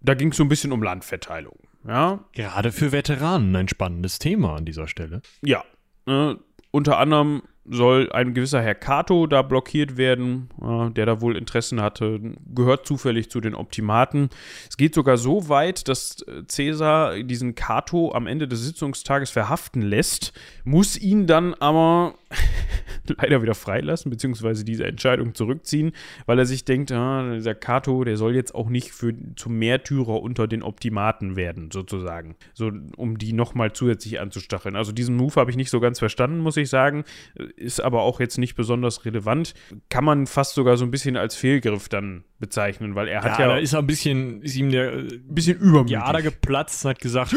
[0.00, 1.58] Da ging es so ein bisschen um Landverteilung.
[1.86, 5.22] Ja, Gerade für Veteranen ein spannendes Thema an dieser Stelle.
[5.42, 5.64] ja.
[6.06, 6.34] Äh,
[6.72, 11.80] unter anderem soll ein gewisser Herr Cato da blockiert werden, äh, der da wohl Interessen
[11.80, 12.20] hatte,
[12.52, 14.30] gehört zufällig zu den Optimaten.
[14.68, 19.82] Es geht sogar so weit, dass äh, Caesar diesen Cato am Ende des Sitzungstages verhaften
[19.82, 20.32] lässt,
[20.64, 22.14] muss ihn dann aber
[23.18, 25.92] leider wieder freilassen, beziehungsweise diese Entscheidung zurückziehen,
[26.26, 30.20] weil er sich denkt, ah, dieser Kato, der soll jetzt auch nicht für, zum Märtyrer
[30.22, 32.36] unter den Optimaten werden, sozusagen.
[32.54, 34.76] So, um die nochmal zusätzlich anzustacheln.
[34.76, 37.04] Also diesen Move habe ich nicht so ganz verstanden, muss ich sagen.
[37.56, 39.54] Ist aber auch jetzt nicht besonders relevant.
[39.88, 43.48] Kann man fast sogar so ein bisschen als Fehlgriff dann bezeichnen, weil er hat ja.
[43.48, 45.92] da ist er ein bisschen, ist ihm der, ein bisschen übermütig.
[45.92, 47.34] Ja, da geplatzt und hat gesagt,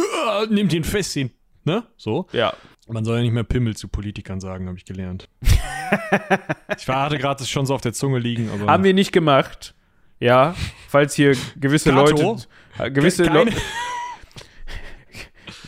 [0.49, 1.31] nimmt ihn fest, ihn,
[1.65, 1.83] ne?
[1.97, 2.27] So.
[2.31, 2.53] Ja.
[2.87, 5.29] Man soll ja nicht mehr Pimmel zu Politikern sagen, habe ich gelernt.
[6.77, 8.49] ich hatte gerade das schon so auf der Zunge liegen.
[8.67, 9.73] Haben wir nicht gemacht.
[10.19, 10.55] Ja,
[10.89, 12.15] falls hier gewisse Kato?
[12.15, 12.47] Leute.
[12.79, 13.53] äh, Gewisse Leute.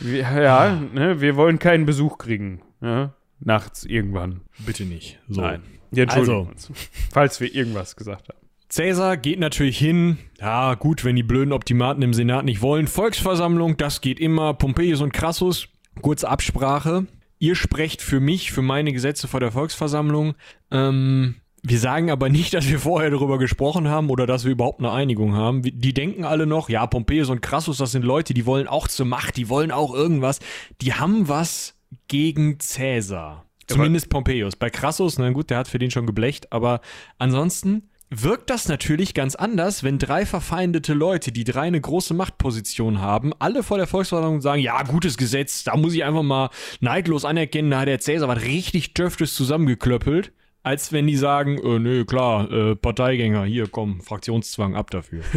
[0.02, 2.62] ja, ne, wir wollen keinen Besuch kriegen.
[2.80, 4.42] Ja, nachts irgendwann.
[4.58, 5.18] Bitte nicht.
[5.28, 5.40] So.
[5.40, 5.62] Nein.
[5.90, 6.74] Wir entschuldigen Also.
[7.12, 8.38] Falls wir irgendwas gesagt haben.
[8.68, 10.18] Cäsar geht natürlich hin.
[10.40, 12.88] Ja, gut, wenn die blöden Optimaten im Senat nicht wollen.
[12.88, 14.54] Volksversammlung, das geht immer.
[14.54, 15.68] Pompeius und Crassus.
[16.02, 17.06] Kurze Absprache.
[17.38, 20.34] Ihr sprecht für mich, für meine Gesetze vor der Volksversammlung.
[20.70, 24.78] Ähm, wir sagen aber nicht, dass wir vorher darüber gesprochen haben oder dass wir überhaupt
[24.78, 25.62] eine Einigung haben.
[25.62, 29.06] Die denken alle noch, ja, Pompeius und Crassus, das sind Leute, die wollen auch zur
[29.06, 30.38] Macht, die wollen auch irgendwas.
[30.80, 31.74] Die haben was
[32.08, 33.44] gegen Cäsar.
[33.66, 34.54] Zumindest Pompeius.
[34.54, 36.80] Bei Crassus, na gut, der hat für den schon geblecht, aber
[37.18, 37.90] ansonsten
[38.22, 43.32] wirkt das natürlich ganz anders, wenn drei verfeindete Leute, die drei eine große Machtposition haben,
[43.38, 47.70] alle vor der Volksversammlung sagen, ja, gutes Gesetz, da muss ich einfach mal neidlos anerkennen,
[47.70, 50.32] da hat der Cäsar was richtig Döftes zusammengeklöppelt,
[50.62, 55.22] als wenn die sagen, äh, nö, klar, äh, Parteigänger, hier, komm, Fraktionszwang, ab dafür.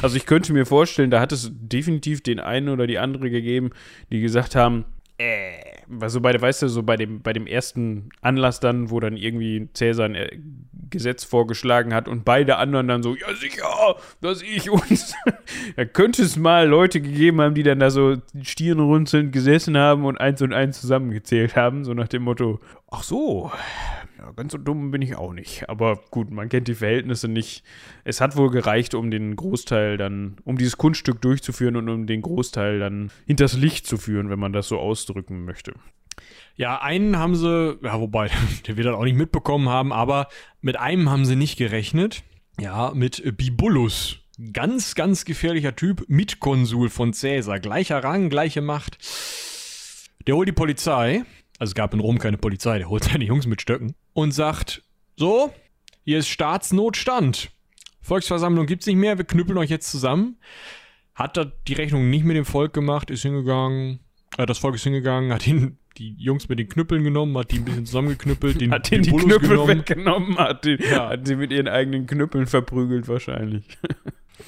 [0.00, 3.70] Also ich könnte mir vorstellen, da hat es definitiv den einen oder die andere gegeben,
[4.10, 4.84] die gesagt haben,
[5.18, 5.52] äh,
[5.86, 9.16] weil so bei weißt du, so bei dem, bei dem ersten Anlass dann, wo dann
[9.16, 10.38] irgendwie Cäsar ein äh,
[10.92, 15.14] Gesetz vorgeschlagen hat und beide anderen dann so, ja sicher, dass ich uns.
[15.76, 20.18] da könnte es mal Leute gegeben haben, die dann da so stirnrunzelnd gesessen haben und
[20.18, 22.60] eins und eins zusammengezählt haben, so nach dem Motto,
[22.90, 23.50] ach so,
[24.22, 25.68] ja, ganz so dumm bin ich auch nicht.
[25.68, 27.64] Aber gut, man kennt die Verhältnisse nicht.
[28.04, 32.22] Es hat wohl gereicht, um den Großteil dann, um dieses Kunststück durchzuführen und um den
[32.22, 35.72] Großteil dann hinters Licht zu führen, wenn man das so ausdrücken möchte.
[36.56, 38.30] Ja, einen haben sie, ja, wobei,
[38.66, 40.28] der wird das auch nicht mitbekommen haben, aber
[40.60, 42.22] mit einem haben sie nicht gerechnet.
[42.60, 44.18] Ja, mit äh, Bibulus.
[44.52, 47.60] Ganz, ganz gefährlicher Typ, Mitkonsul von Caesar.
[47.60, 48.98] Gleicher Rang, gleiche Macht.
[50.26, 51.24] Der holt die Polizei.
[51.58, 53.94] Also es gab in Rom keine Polizei, der holt seine Jungs mit Stöcken.
[54.14, 54.82] Und sagt,
[55.16, 55.52] so,
[56.04, 57.50] hier ist Staatsnotstand.
[58.00, 60.38] Volksversammlung gibt's nicht mehr, wir knüppeln euch jetzt zusammen.
[61.14, 64.00] Hat da die Rechnung nicht mit dem Volk gemacht, ist hingegangen,
[64.38, 67.56] äh, das Volk ist hingegangen, hat ihn, die Jungs mit den Knüppeln genommen, hat die
[67.58, 71.10] ein bisschen zusammengeknüppelt, den, Hat den die Bibulus Knüppel weggenommen, hat, den, Ja.
[71.10, 73.64] hat sie mit ihren eigenen Knüppeln verprügelt wahrscheinlich.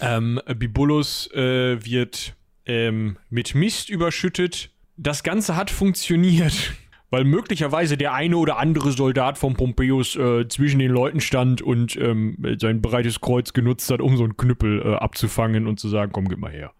[0.00, 2.34] Ähm, Bibulus äh, wird
[2.66, 4.70] ähm, mit Mist überschüttet.
[4.96, 6.72] Das Ganze hat funktioniert,
[7.10, 11.94] weil möglicherweise der eine oder andere Soldat von Pompeius äh, zwischen den Leuten stand und
[11.96, 16.10] ähm, sein breites Kreuz genutzt hat, um so einen Knüppel äh, abzufangen und zu sagen,
[16.12, 16.72] komm, gib mal her.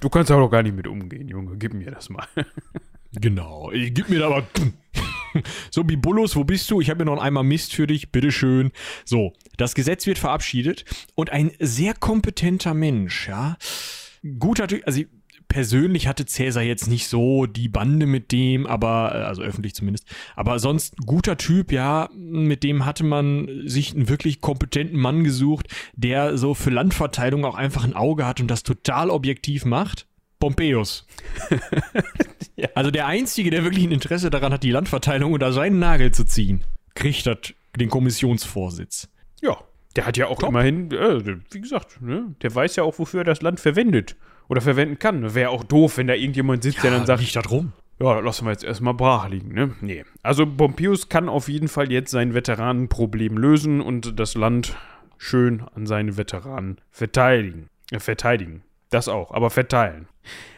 [0.00, 1.56] Du kannst auch doch gar nicht mit umgehen, Junge.
[1.58, 2.24] Gib mir das mal.
[3.14, 4.46] Genau, ich gib mir da mal.
[5.70, 6.82] So, Bibulus, wo bist du?
[6.82, 8.70] Ich habe mir noch einmal Mist für dich, bitteschön.
[9.06, 10.84] So, das Gesetz wird verabschiedet
[11.14, 13.56] und ein sehr kompetenter Mensch, ja.
[14.38, 15.02] Guter Typ, also
[15.48, 20.06] persönlich hatte Cäsar jetzt nicht so die Bande mit dem, aber, äh, also öffentlich zumindest,
[20.34, 25.66] aber sonst guter Typ, ja, mit dem hatte man sich einen wirklich kompetenten Mann gesucht,
[25.94, 30.06] der so für Landverteilung auch einfach ein Auge hat und das total objektiv macht.
[30.38, 31.06] Pompeius.
[32.74, 36.24] Also der Einzige, der wirklich ein Interesse daran hat, die Landverteilung unter seinen Nagel zu
[36.24, 36.64] ziehen,
[36.94, 37.38] kriegt das
[37.76, 39.08] den Kommissionsvorsitz.
[39.40, 39.56] Ja,
[39.96, 43.24] der hat ja auch immerhin, äh, wie gesagt, ne, der weiß ja auch, wofür er
[43.24, 44.16] das Land verwendet
[44.48, 45.34] oder verwenden kann.
[45.34, 47.72] Wäre auch doof, wenn da irgendjemand sitzt, der dann sagt, liegt das rum.
[48.00, 49.74] ja, lassen wir jetzt erstmal brach liegen, ne?
[49.80, 50.04] Nee.
[50.22, 54.76] Also Pompeius kann auf jeden Fall jetzt sein Veteranenproblem lösen und das Land
[55.18, 57.68] schön an seine Veteranen verteidigen.
[57.90, 58.62] Äh, verteidigen.
[58.90, 60.08] Das auch, aber verteilen.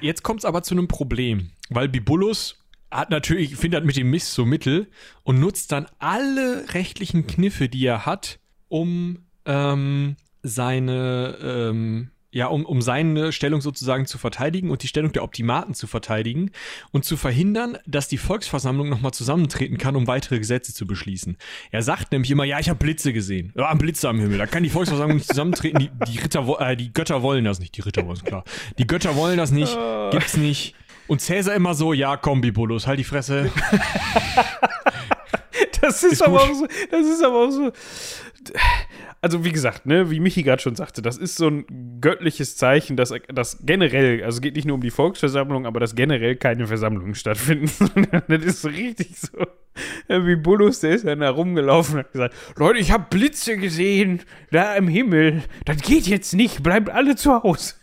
[0.01, 4.33] Jetzt kommt es aber zu einem Problem, weil Bibulus hat natürlich, findet mit dem Mist
[4.33, 4.89] so Mittel
[5.23, 8.39] und nutzt dann alle rechtlichen Kniffe, die er hat,
[8.69, 15.13] um ähm, seine, ähm, ja, um, um seine Stellung sozusagen zu verteidigen und die Stellung
[15.13, 16.51] der Optimaten zu verteidigen
[16.91, 21.37] und zu verhindern, dass die Volksversammlung nochmal zusammentreten kann, um weitere Gesetze zu beschließen.
[21.71, 23.53] Er sagt nämlich immer, ja, ich habe Blitze gesehen.
[23.57, 24.39] Ja, ein Blitze am Himmel.
[24.39, 25.79] Da kann die Volksversammlung nicht zusammentreten.
[25.79, 27.77] Die, die, Ritter, äh, die Götter wollen das nicht.
[27.77, 28.45] Die Ritter wollen es, klar.
[28.79, 29.77] Die Götter wollen das nicht.
[30.11, 30.75] Gibt's nicht.
[31.07, 33.51] Und Cäsar immer so, ja, komm, Bibulus, halt die Fresse.
[35.85, 37.73] Das ist, Ist aber auch so, das ist aber auch so.
[39.21, 41.65] Also, wie gesagt, ne, wie Michi gerade schon sagte, das ist so ein
[42.01, 45.95] göttliches Zeichen, dass, dass generell, also es geht nicht nur um die Volksversammlung, aber dass
[45.95, 47.67] generell keine Versammlungen stattfinden.
[47.69, 49.47] sondern das ist so richtig so.
[50.09, 54.23] Wie Bullus, der ist dann da rumgelaufen und hat gesagt: Leute, ich habe Blitze gesehen,
[54.51, 55.43] da im Himmel.
[55.65, 57.75] Das geht jetzt nicht, bleibt alle zu Hause.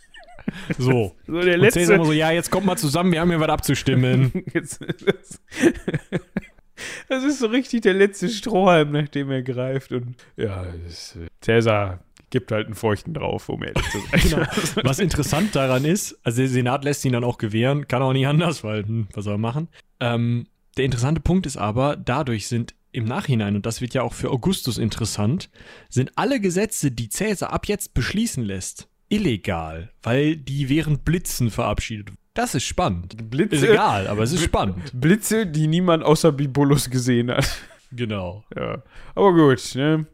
[0.78, 1.16] So.
[1.26, 1.80] So der Und letzte.
[1.80, 4.32] Cäsar immer so, ja, jetzt kommt mal zusammen, wir haben hier was abzustimmen.
[4.54, 5.40] Jetzt, das,
[7.08, 9.92] das ist so richtig der letzte Strohhalm, nach dem er greift.
[9.92, 12.00] Und ja, das, Cäsar
[12.30, 14.20] gibt halt einen Feuchten drauf, um ehrlich zu sein.
[14.22, 14.86] Genau.
[14.88, 18.26] Was interessant daran ist, also der Senat lässt ihn dann auch gewähren, kann auch nicht
[18.26, 19.68] anders, weil, hm, was soll er machen?
[20.00, 20.46] Ähm,
[20.76, 24.30] der interessante Punkt ist aber, dadurch sind im Nachhinein, und das wird ja auch für
[24.30, 25.50] Augustus interessant,
[25.88, 32.08] sind alle Gesetze, die Cäsar ab jetzt beschließen lässt, illegal, weil die während Blitzen verabschiedet
[32.10, 32.18] wurden.
[32.34, 33.30] Das ist spannend.
[33.30, 34.90] Blitze, Ist egal, aber es ist Bl- spannend.
[34.94, 37.46] Blitze, die niemand außer Bibulus gesehen hat.
[37.94, 38.42] Genau.
[38.56, 38.82] Ja.
[39.14, 40.06] Aber gut, ne?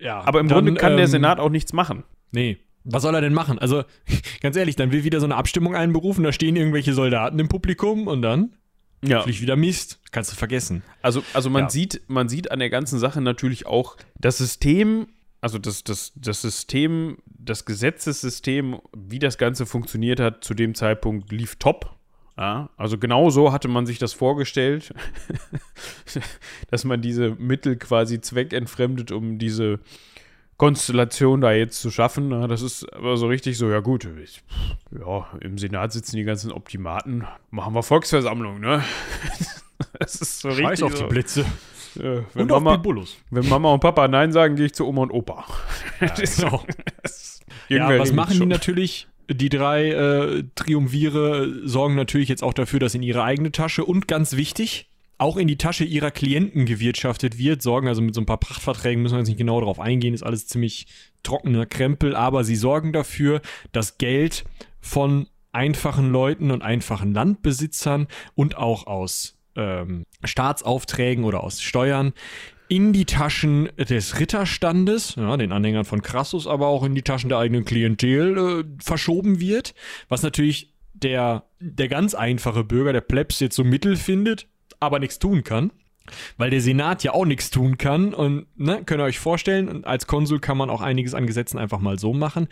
[0.00, 2.02] Ja, Aber im dann, Grunde kann der ähm, Senat auch nichts machen.
[2.32, 2.58] Nee.
[2.82, 3.60] Was soll er denn machen?
[3.60, 3.84] Also,
[4.40, 8.08] ganz ehrlich, dann will wieder so eine Abstimmung einberufen, da stehen irgendwelche Soldaten im Publikum
[8.08, 8.56] und dann
[9.04, 9.22] Ja.
[9.22, 10.00] fliegt wieder Mist.
[10.10, 10.82] Kannst du vergessen.
[11.00, 11.70] Also, also man, Ja.
[11.70, 15.06] sieht, man sieht an der ganzen Sache natürlich auch das System,
[15.40, 21.32] also das, das, das System, das Gesetzessystem, wie das Ganze funktioniert hat, zu dem Zeitpunkt
[21.32, 21.96] lief top.
[22.36, 24.94] Ja, also genau so hatte man sich das vorgestellt,
[26.70, 29.80] dass man diese Mittel quasi zweckentfremdet, um diese
[30.56, 32.30] Konstellation da jetzt zu schaffen.
[32.30, 34.42] Ja, das ist aber so richtig so, ja gut, ich,
[34.90, 38.84] ja, im Senat sitzen die ganzen Optimaten, machen wir Volksversammlung, ne?
[39.98, 41.08] Das ist so Scheiß richtig auf die so.
[41.08, 41.46] Blitze.
[41.96, 42.82] Ja, wenn, Und Mama,
[43.30, 45.44] wenn Mama und Papa Nein sagen, gehe ich zu Oma und Opa.
[46.00, 46.64] Ja, genau.
[47.02, 48.48] Das- ja, was machen die schon.
[48.48, 49.06] natürlich?
[49.30, 54.08] Die drei äh, Triumvire sorgen natürlich jetzt auch dafür, dass in ihre eigene Tasche und
[54.08, 54.88] ganz wichtig,
[55.18, 59.02] auch in die Tasche ihrer Klienten gewirtschaftet wird, sorgen also mit so ein paar Pachtverträgen,
[59.02, 60.86] müssen wir jetzt nicht genau darauf eingehen, ist alles ziemlich
[61.22, 63.40] trockener Krempel, aber sie sorgen dafür,
[63.70, 64.44] dass Geld
[64.80, 72.12] von einfachen Leuten und einfachen Landbesitzern und auch aus ähm, Staatsaufträgen oder aus Steuern
[72.70, 77.28] in die Taschen des Ritterstandes, ja, den Anhängern von Crassus, aber auch in die Taschen
[77.28, 79.74] der eigenen Klientel äh, verschoben wird,
[80.08, 84.46] was natürlich der, der ganz einfache Bürger, der Plebs jetzt so Mittel findet,
[84.78, 85.72] aber nichts tun kann.
[86.38, 90.06] Weil der Senat ja auch nichts tun kann und ne, könnt ihr euch vorstellen, als
[90.06, 92.48] Konsul kann man auch einiges an Gesetzen einfach mal so machen.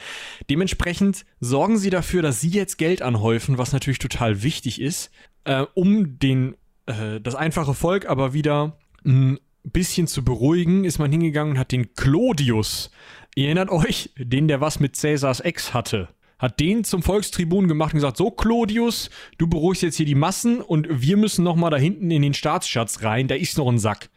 [0.50, 5.10] Dementsprechend sorgen sie dafür, dass sie jetzt Geld anhäufen, was natürlich total wichtig ist,
[5.44, 6.56] äh, um den,
[6.88, 11.72] äh, das einfache Volk aber wieder ein bisschen zu beruhigen, ist man hingegangen und hat
[11.72, 12.90] den Clodius,
[13.34, 16.08] ihr erinnert euch, den, der was mit Cäsars Ex hatte,
[16.38, 20.60] hat den zum Volkstribun gemacht und gesagt, so Clodius, du beruhigst jetzt hier die Massen
[20.60, 23.78] und wir müssen noch mal da hinten in den Staatsschatz rein, da ist noch ein
[23.78, 24.10] Sack.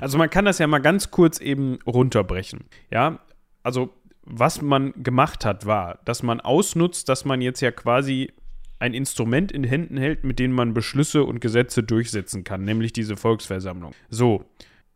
[0.00, 2.64] Also man kann das ja mal ganz kurz eben runterbrechen.
[2.90, 3.20] Ja,
[3.62, 8.32] also was man gemacht hat, war, dass man ausnutzt, dass man jetzt ja quasi
[8.78, 13.16] ein Instrument in Händen hält, mit dem man Beschlüsse und Gesetze durchsetzen kann, nämlich diese
[13.16, 13.92] Volksversammlung.
[14.08, 14.44] So.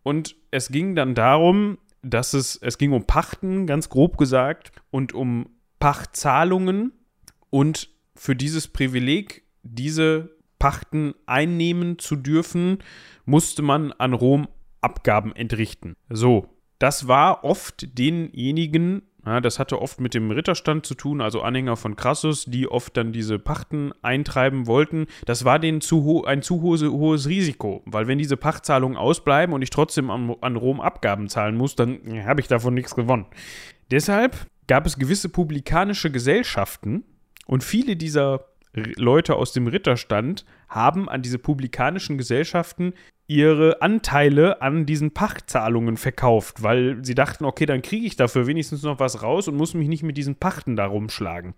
[0.02, 5.12] Und es ging dann darum, dass es, es ging um Pachten, ganz grob gesagt, und
[5.12, 6.92] um Pachtzahlungen
[7.50, 12.78] und für dieses Privileg, diese Pachten einnehmen zu dürfen,
[13.24, 14.48] musste man an Rom
[14.82, 15.94] Abgaben entrichten.
[16.08, 16.48] So,
[16.78, 21.76] das war oft denjenigen, ja, das hatte oft mit dem Ritterstand zu tun, also Anhänger
[21.76, 25.06] von Crassus, die oft dann diese Pachten eintreiben wollten.
[25.26, 29.54] Das war denen zu ho ein zu hohes, hohes Risiko, weil wenn diese Pachtzahlungen ausbleiben
[29.54, 33.26] und ich trotzdem an, an Rom Abgaben zahlen muss, dann habe ich davon nichts gewonnen.
[33.90, 37.04] Deshalb gab es gewisse publikanische Gesellschaften
[37.46, 42.94] und viele dieser Leute aus dem Ritterstand haben an diese publikanischen Gesellschaften
[43.30, 48.82] ihre Anteile an diesen Pachtzahlungen verkauft, weil sie dachten, okay, dann kriege ich dafür wenigstens
[48.82, 51.54] noch was raus und muss mich nicht mit diesen Pachten da rumschlagen.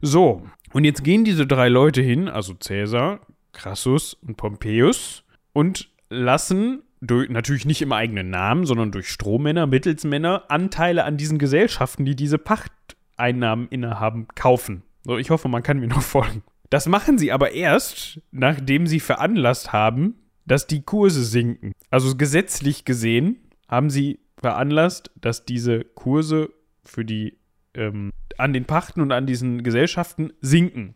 [0.00, 3.20] So, und jetzt gehen diese drei Leute hin, also Cäsar,
[3.52, 5.22] Crassus und Pompeius,
[5.52, 11.36] und lassen durch, natürlich nicht im eigenen Namen, sondern durch Strohmänner, Mittelsmänner Anteile an diesen
[11.36, 14.84] Gesellschaften, die diese Pachteinnahmen innehaben, kaufen.
[15.04, 16.44] So, ich hoffe, man kann mir noch folgen.
[16.70, 20.14] Das machen sie aber erst, nachdem sie veranlasst haben,
[20.46, 21.72] dass die Kurse sinken.
[21.90, 23.38] Also gesetzlich gesehen
[23.68, 26.50] haben sie veranlasst, dass diese Kurse
[26.84, 27.38] für die
[27.74, 30.94] ähm, an den Pachten und an diesen Gesellschaften sinken.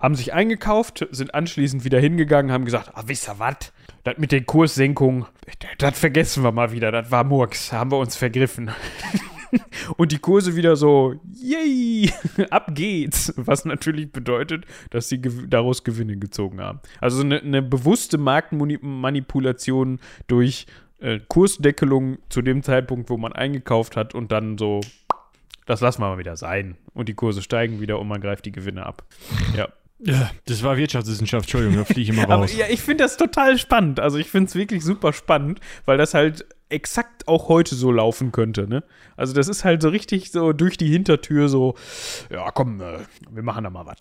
[0.00, 3.72] Haben sich eingekauft, sind anschließend wieder hingegangen, haben gesagt, ah, wisst ihr was,
[4.02, 5.26] das mit den Kurssenkungen,
[5.78, 8.72] das vergessen wir mal wieder, das war Murks, haben wir uns vergriffen.
[9.96, 12.10] Und die Kurse wieder so, yay,
[12.50, 13.32] ab geht's.
[13.36, 16.80] Was natürlich bedeutet, dass sie daraus Gewinne gezogen haben.
[17.00, 20.66] Also eine, eine bewusste Marktmanipulation durch
[21.00, 24.80] äh, Kursdeckelung zu dem Zeitpunkt, wo man eingekauft hat und dann so,
[25.66, 26.76] das lassen wir mal wieder sein.
[26.94, 29.04] Und die Kurse steigen wieder und man greift die Gewinne ab.
[29.56, 29.68] Ja.
[30.04, 32.50] Ja, das war Wirtschaftswissenschaft, Entschuldigung, da fliege ich immer raus.
[32.50, 34.00] Aber ja, ich finde das total spannend.
[34.00, 38.32] Also ich finde es wirklich super spannend, weil das halt exakt auch heute so laufen
[38.32, 38.82] könnte, ne?
[39.16, 41.74] Also das ist halt so richtig so durch die Hintertür so,
[42.30, 42.98] ja komm, äh,
[43.30, 43.98] wir machen da mal was.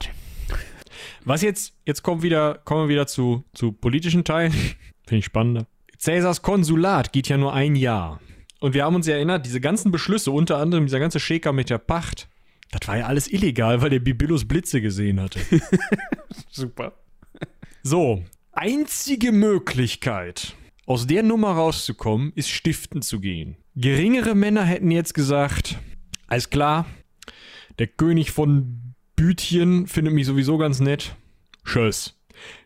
[1.23, 4.51] Was jetzt, jetzt kommen, wieder, kommen wir wieder zu, zu politischen Teilen.
[5.05, 5.67] Finde ich spannender.
[5.97, 8.19] Cäsars Konsulat geht ja nur ein Jahr.
[8.59, 11.69] Und wir haben uns ja erinnert, diese ganzen Beschlüsse, unter anderem dieser ganze Schäker mit
[11.69, 12.27] der Pacht,
[12.71, 15.39] das war ja alles illegal, weil der Bibillus Blitze gesehen hatte.
[16.49, 16.93] Super.
[17.83, 20.55] So, einzige Möglichkeit,
[20.85, 23.57] aus der Nummer rauszukommen, ist stiften zu gehen.
[23.75, 25.79] Geringere Männer hätten jetzt gesagt,
[26.27, 26.85] alles klar,
[27.79, 31.15] der König von Büthien findet mich sowieso ganz nett.
[31.65, 32.17] Tschüss.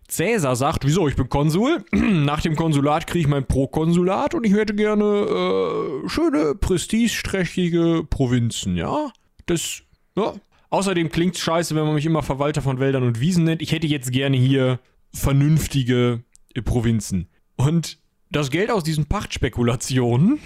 [0.07, 1.83] Cäsar sagt, wieso, ich bin Konsul.
[1.91, 8.77] Nach dem Konsulat kriege ich mein Prokonsulat und ich hätte gerne äh, schöne, prestigeträchtige Provinzen,
[8.77, 9.11] ja?
[9.47, 9.81] Das
[10.15, 10.33] ja.
[10.69, 13.61] Außerdem klingt scheiße, wenn man mich immer Verwalter von Wäldern und Wiesen nennt.
[13.61, 14.79] Ich hätte jetzt gerne hier
[15.13, 16.23] vernünftige
[16.53, 17.27] äh, Provinzen.
[17.55, 17.99] Und
[18.35, 20.39] das Geld aus diesen Pachtspekulationen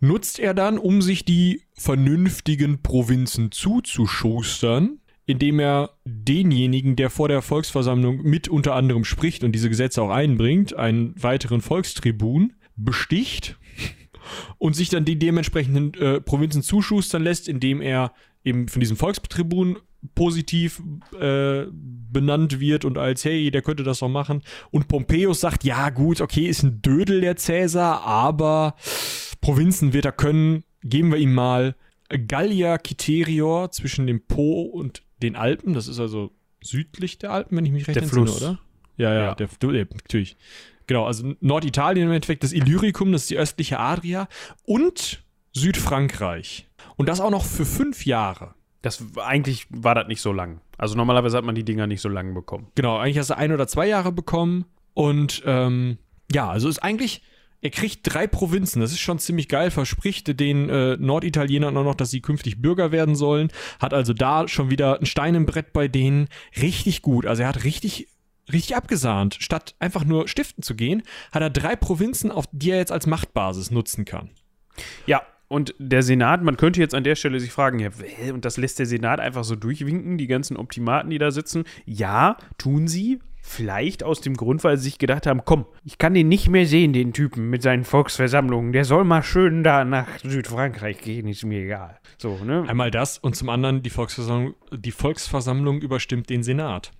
[0.00, 7.42] nutzt er dann, um sich die vernünftigen Provinzen zuzuschustern, indem er denjenigen, der vor der
[7.42, 13.56] Volksversammlung mit unter anderem spricht und diese Gesetze auch einbringt, einen weiteren Volkstribun, besticht
[14.58, 18.12] und sich dann die dementsprechenden äh, Provinzen zuschustern lässt, indem er
[18.42, 19.78] eben von diesem Volkstribun
[20.14, 20.82] positiv
[21.18, 24.42] äh, benannt wird und als, hey, der könnte das doch machen.
[24.70, 28.74] Und Pompeius sagt, ja gut, okay, ist ein Dödel der Cäsar, aber
[29.40, 31.74] Provinzen wird er können, geben wir ihm mal
[32.08, 36.30] Gallia Citerior zwischen dem Po und den Alpen, das ist also
[36.62, 38.42] südlich der Alpen, wenn ich mich recht der entsinne, Fluss.
[38.42, 38.58] oder?
[38.96, 39.34] Ja, ja, Ja.
[39.34, 40.36] Der, der, natürlich.
[40.86, 44.28] Genau, also Norditalien im Endeffekt, das Illyricum, das ist die östliche Adria
[44.64, 46.68] und Südfrankreich.
[46.96, 48.54] Und das auch noch für fünf Jahre.
[48.82, 50.60] Das eigentlich war das nicht so lang.
[50.78, 52.68] Also normalerweise hat man die Dinger nicht so lang bekommen.
[52.74, 54.66] Genau, eigentlich hast du ein oder zwei Jahre bekommen.
[54.94, 55.98] Und ähm,
[56.32, 57.22] ja, also ist eigentlich,
[57.60, 58.80] er kriegt drei Provinzen.
[58.80, 59.70] Das ist schon ziemlich geil.
[59.70, 63.48] Verspricht den äh, Norditalienern auch noch, dass sie künftig Bürger werden sollen.
[63.80, 66.28] Hat also da schon wieder ein Stein im Brett bei denen.
[66.60, 67.26] Richtig gut.
[67.26, 68.08] Also er hat richtig,
[68.52, 69.36] richtig abgesahnt.
[69.40, 73.06] Statt einfach nur stiften zu gehen, hat er drei Provinzen, auf die er jetzt als
[73.06, 74.30] Machtbasis nutzen kann.
[75.06, 77.90] Ja, und der Senat, man könnte jetzt an der Stelle sich fragen, ja,
[78.32, 81.64] und das lässt der Senat einfach so durchwinken, die ganzen Optimaten, die da sitzen.
[81.84, 83.20] Ja, tun sie.
[83.48, 86.66] Vielleicht aus dem Grund, weil sie sich gedacht haben, komm, ich kann den nicht mehr
[86.66, 88.72] sehen, den Typen mit seinen Volksversammlungen.
[88.72, 92.00] Der soll mal schön da nach Südfrankreich gehen, ist mir egal.
[92.18, 92.64] So, ne?
[92.66, 96.90] Einmal das und zum anderen die Volksversammlung, die Volksversammlung überstimmt den Senat.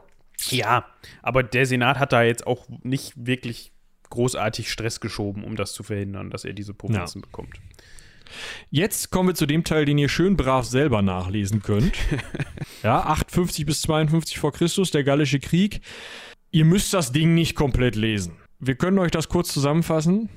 [0.50, 0.86] Ja,
[1.20, 3.72] aber der Senat hat da jetzt auch nicht wirklich
[4.10, 7.60] großartig Stress geschoben, um das zu verhindern, dass er diese Provinzen bekommt.
[8.70, 11.92] Jetzt kommen wir zu dem Teil, den ihr schön brav selber nachlesen könnt.
[12.82, 15.80] ja, 58 bis 52 vor Christus, der Gallische Krieg.
[16.50, 18.36] Ihr müsst das Ding nicht komplett lesen.
[18.58, 20.28] Wir können euch das kurz zusammenfassen.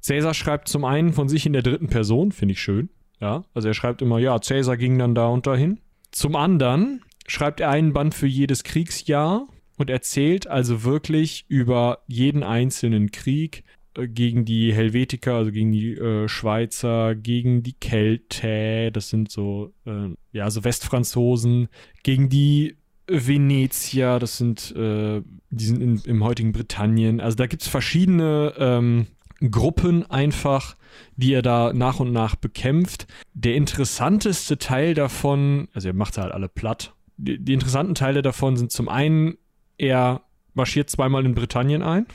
[0.00, 2.90] Cäsar schreibt zum einen von sich in der dritten Person, finde ich schön.
[3.20, 5.80] Ja, also er schreibt immer, ja, Cäsar ging dann da und dahin.
[6.10, 9.46] Zum anderen schreibt er einen Band für jedes Kriegsjahr
[9.76, 16.28] und erzählt also wirklich über jeden einzelnen Krieg gegen die Helvetiker, also gegen die äh,
[16.28, 21.68] Schweizer, gegen die Keltä, das sind so, äh, ja, so Westfranzosen,
[22.02, 27.20] gegen die Venezier, das sind, äh, die sind in, im heutigen Britannien.
[27.20, 29.06] Also da gibt es verschiedene ähm,
[29.50, 30.76] Gruppen einfach,
[31.16, 33.06] die er da nach und nach bekämpft.
[33.34, 36.94] Der interessanteste Teil davon, also er macht halt alle platt.
[37.16, 39.34] Die, die interessanten Teile davon sind zum einen,
[39.78, 40.22] er
[40.54, 42.06] marschiert zweimal in Britannien ein.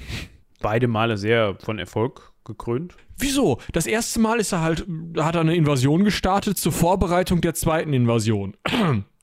[0.62, 2.96] Beide Male sehr von Erfolg gekrönt.
[3.18, 3.60] Wieso?
[3.74, 4.86] Das erste Mal ist er halt,
[5.18, 8.56] hat er eine Invasion gestartet zur Vorbereitung der zweiten Invasion.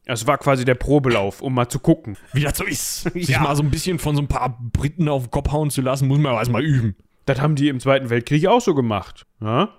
[0.04, 2.16] Es war quasi der Probelauf, um mal zu gucken.
[2.32, 3.02] Wie das so ist.
[3.14, 3.40] Sich Ja.
[3.40, 6.08] mal so ein bisschen von so ein paar Briten auf den Kopf hauen zu lassen,
[6.08, 6.96] muss man aber erstmal üben.
[7.26, 9.26] Das haben die im Zweiten Weltkrieg auch so gemacht.
[9.40, 9.70] Ja?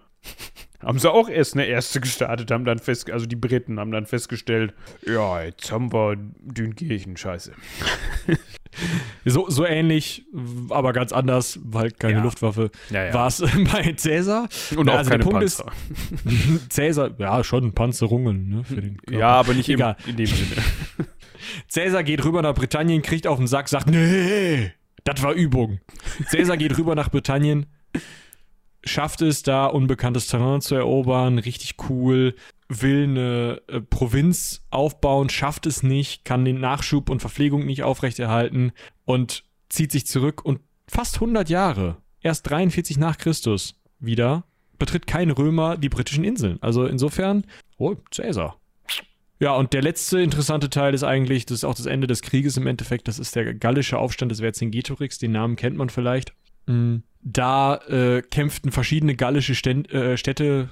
[0.83, 4.05] Haben sie auch erst eine erste gestartet, haben dann fest, also die Briten haben dann
[4.05, 4.75] festgestellt,
[5.07, 7.53] ja, jetzt haben wir Dünkirchen, scheiße.
[9.25, 10.23] So, so ähnlich,
[10.69, 12.23] aber ganz anders, weil keine Ja.
[12.23, 13.13] Luftwaffe, Ja, ja.
[13.13, 13.39] war es
[13.73, 14.47] bei Cäsar.
[14.75, 15.65] Und auch also keine Panzer.
[16.25, 19.19] ist, Cäsar, ja, schon Panzerungen, ne, für den Körper.
[19.19, 19.97] ja, aber nicht im, Egal.
[20.05, 20.61] in dem Sinne.
[21.67, 24.71] Cäsar geht rüber nach Britannien, kriegt auf den Sack, sagt, nee,
[25.03, 25.79] das war Übung.
[26.29, 27.65] Cäsar geht rüber nach Britannien,
[28.83, 32.35] schafft es da, unbekanntes Terrain zu erobern, richtig cool.
[32.67, 38.71] Will eine äh, Provinz aufbauen, schafft es nicht, kann den Nachschub und Verpflegung nicht aufrechterhalten
[39.05, 44.43] und zieht sich zurück und fast 100 Jahre, erst 43 nach Christus wieder,
[44.77, 46.57] betritt kein Römer die britischen Inseln.
[46.61, 47.45] Also insofern,
[47.77, 48.59] oh, Cäsar.
[49.39, 52.57] Ja, und der letzte interessante Teil ist eigentlich, das ist auch das Ende des Krieges
[52.57, 56.33] im Endeffekt, das ist der gallische Aufstand des Vercingetorix, den Namen kennt man vielleicht.
[56.67, 57.03] Mhm.
[57.21, 60.69] Da äh, kämpften verschiedene gallische Ständ, äh, Städte,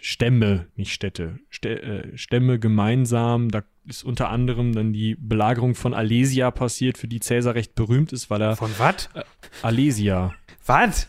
[0.00, 3.50] Stämme, nicht Städte, Stä, äh, Stämme gemeinsam.
[3.50, 8.12] Da ist unter anderem dann die Belagerung von Alesia passiert, für die Cäsar recht berühmt
[8.12, 8.56] ist, weil er.
[8.56, 9.08] Von was?
[9.14, 9.22] Äh,
[9.62, 10.34] Alesia.
[10.66, 11.08] Was?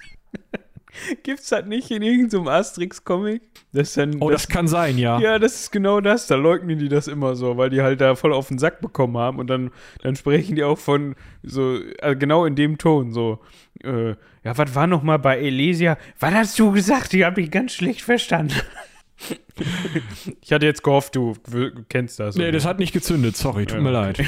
[1.23, 3.41] Gibt's das nicht in irgendeinem Asterix-Comic?
[3.71, 5.19] Das dann, oh, das, das, kann sein, ja.
[5.19, 6.27] Ja, das ist genau das.
[6.27, 9.17] Da leugnen die das immer so, weil die halt da voll auf den Sack bekommen
[9.17, 9.71] haben und dann,
[10.01, 13.39] dann sprechen die auch von so, also genau in dem Ton, so,
[13.83, 14.09] äh,
[14.43, 15.97] ja, was war noch mal bei Elesia?
[16.19, 17.13] Was hast du gesagt?
[17.13, 18.55] Ich habe dich ganz schlecht verstanden.
[20.41, 21.35] ich hatte jetzt gehofft, du
[21.89, 22.35] kennst das.
[22.35, 23.83] Nee, das hat nicht gezündet, sorry, tut ja.
[23.83, 24.21] mir leid.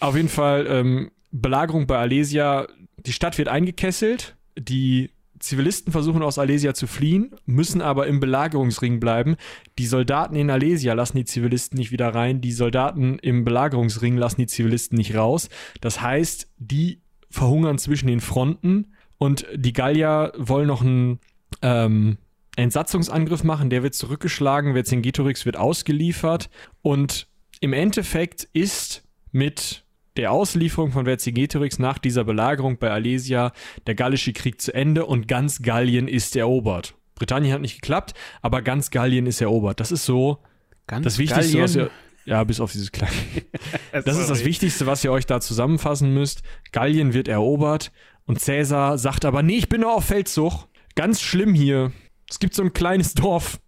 [0.00, 5.10] Auf jeden Fall, ähm, Belagerung bei Alesia, die Stadt wird eingekesselt, die
[5.44, 9.36] Zivilisten versuchen aus Alesia zu fliehen, müssen aber im Belagerungsring bleiben.
[9.78, 14.40] Die Soldaten in Alesia lassen die Zivilisten nicht wieder rein, die Soldaten im Belagerungsring lassen
[14.40, 15.48] die Zivilisten nicht raus.
[15.80, 21.20] Das heißt, die verhungern zwischen den Fronten und die Gallier wollen noch einen
[21.62, 22.18] ähm,
[22.56, 26.50] Entsatzungsangriff machen, der wird zurückgeschlagen, Vercingetorix wird ausgeliefert
[26.82, 27.26] und
[27.60, 29.02] im Endeffekt ist
[29.32, 29.83] mit
[30.16, 33.52] der Auslieferung von Vercingetorix nach dieser Belagerung bei Alesia
[33.86, 36.94] der gallische Krieg zu Ende und ganz Gallien ist erobert.
[37.14, 39.80] Britannien hat nicht geklappt, aber ganz Gallien ist erobert.
[39.80, 40.38] Das ist so
[40.86, 41.62] ganz das Wichtigste, Gallien?
[41.62, 41.90] was ihr.
[42.26, 43.12] Ja, bis auf dieses kleine.
[43.92, 46.42] das ist das Wichtigste, was ihr euch da zusammenfassen müsst.
[46.72, 47.92] Gallien wird erobert
[48.24, 50.68] und Cäsar sagt aber, nee, ich bin nur auf Feldzug.
[50.94, 51.92] Ganz schlimm hier.
[52.30, 53.60] Es gibt so ein kleines Dorf.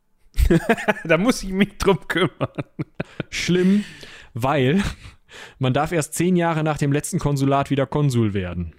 [1.05, 2.49] da muss ich mich drum kümmern.
[3.31, 3.85] Schlimm,
[4.33, 4.83] weil
[5.59, 8.75] man darf erst zehn Jahre nach dem letzten Konsulat wieder Konsul werden.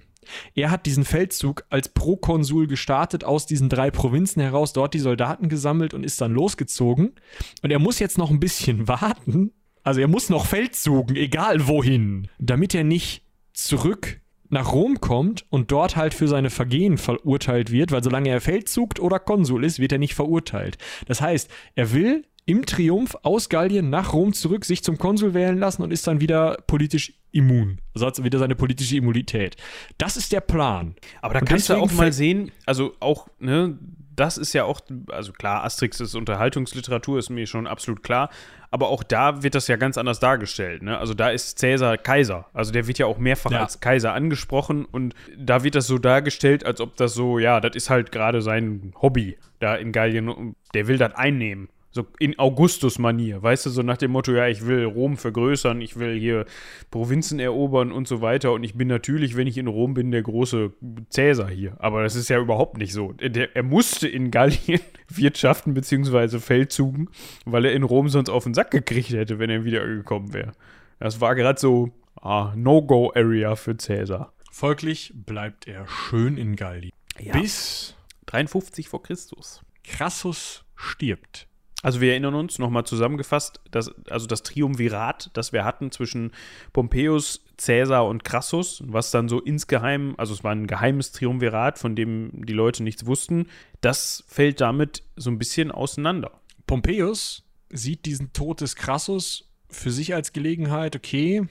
[0.56, 5.50] Er hat diesen Feldzug als Prokonsul gestartet aus diesen drei Provinzen heraus, dort die Soldaten
[5.50, 7.14] gesammelt und ist dann losgezogen.
[7.62, 9.52] Und er muss jetzt noch ein bisschen warten.
[9.84, 13.24] Also er muss noch Feldzugen, egal wohin, damit er nicht
[13.54, 14.20] zurück
[14.50, 19.00] nach Rom kommt und dort halt für seine Vergehen verurteilt wird, weil solange er Feldzug
[19.00, 20.78] oder Konsul ist, wird er nicht verurteilt.
[21.06, 25.60] Das heißt, er will im Triumph aus Gallien nach Rom zurück, sich zum Konsul wählen
[25.60, 27.80] lassen und ist dann wieder politisch immun.
[27.94, 29.58] Also hat wieder seine politische Immunität.
[29.98, 30.96] Das ist der Plan.
[31.22, 33.78] Aber da und kannst du auch mal sehen, also auch, ne,
[34.16, 34.80] das ist ja auch,
[35.12, 38.30] also klar, Asterix ist Unterhaltungsliteratur, ist mir schon absolut klar,
[38.72, 40.84] aber auch da wird das ja ganz anders dargestellt.
[40.84, 40.98] Ne?
[40.98, 42.46] Also da ist Cäsar Kaiser.
[42.54, 43.60] Also der wird ja auch mehrfach ja.
[43.60, 47.76] als Kaiser angesprochen und da wird das so dargestellt, als ob das so, ja, das
[47.76, 50.56] ist halt gerade sein Hobby da in Gallien.
[50.74, 51.68] Der will das einnehmen.
[51.92, 55.98] So in Augustus-Manier, weißt du, so nach dem Motto, ja, ich will Rom vergrößern, ich
[55.98, 56.46] will hier
[56.92, 58.52] Provinzen erobern und so weiter.
[58.52, 60.74] Und ich bin natürlich, wenn ich in Rom bin, der große
[61.10, 61.76] Cäsar hier.
[61.80, 63.14] Aber das ist ja überhaupt nicht so.
[63.14, 66.40] Der, er musste in Gallien wirtschaften bzw.
[66.40, 67.10] Feldzugen,
[67.46, 70.52] weil er in Rom sonst auf den Sack gekriegt hätte, wenn er wiedergekommen wäre.
[71.00, 71.92] Das war gerade so
[72.22, 74.34] ah, No-Go-Area für Cäsar.
[74.52, 76.92] Folglich bleibt er schön in Gallien.
[77.20, 77.34] Ja.
[77.34, 77.96] Bis
[78.28, 79.62] 53 vor Christus.
[79.84, 81.47] Crassus stirbt.
[81.84, 86.32] Also wir erinnern uns nochmal zusammengefasst, dass, also das Triumvirat, das wir hatten zwischen
[86.74, 91.96] Pompeius, Caesar und Crassus, was dann so insgeheim, also es war ein geheimes Triumvirat, von
[91.96, 93.48] dem die Leute nichts wussten,
[93.82, 96.42] das fällt damit so ein bisschen auseinander.
[96.66, 101.44] Pompeius sieht diesen Tod des Crassus für sich als Gelegenheit, okay,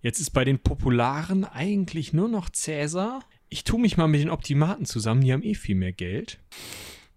[0.00, 3.20] jetzt ist bei den Popularen eigentlich nur noch Caesar.
[3.48, 6.38] Ich tue mich mal mit den Optimaten zusammen, die haben eh viel mehr Geld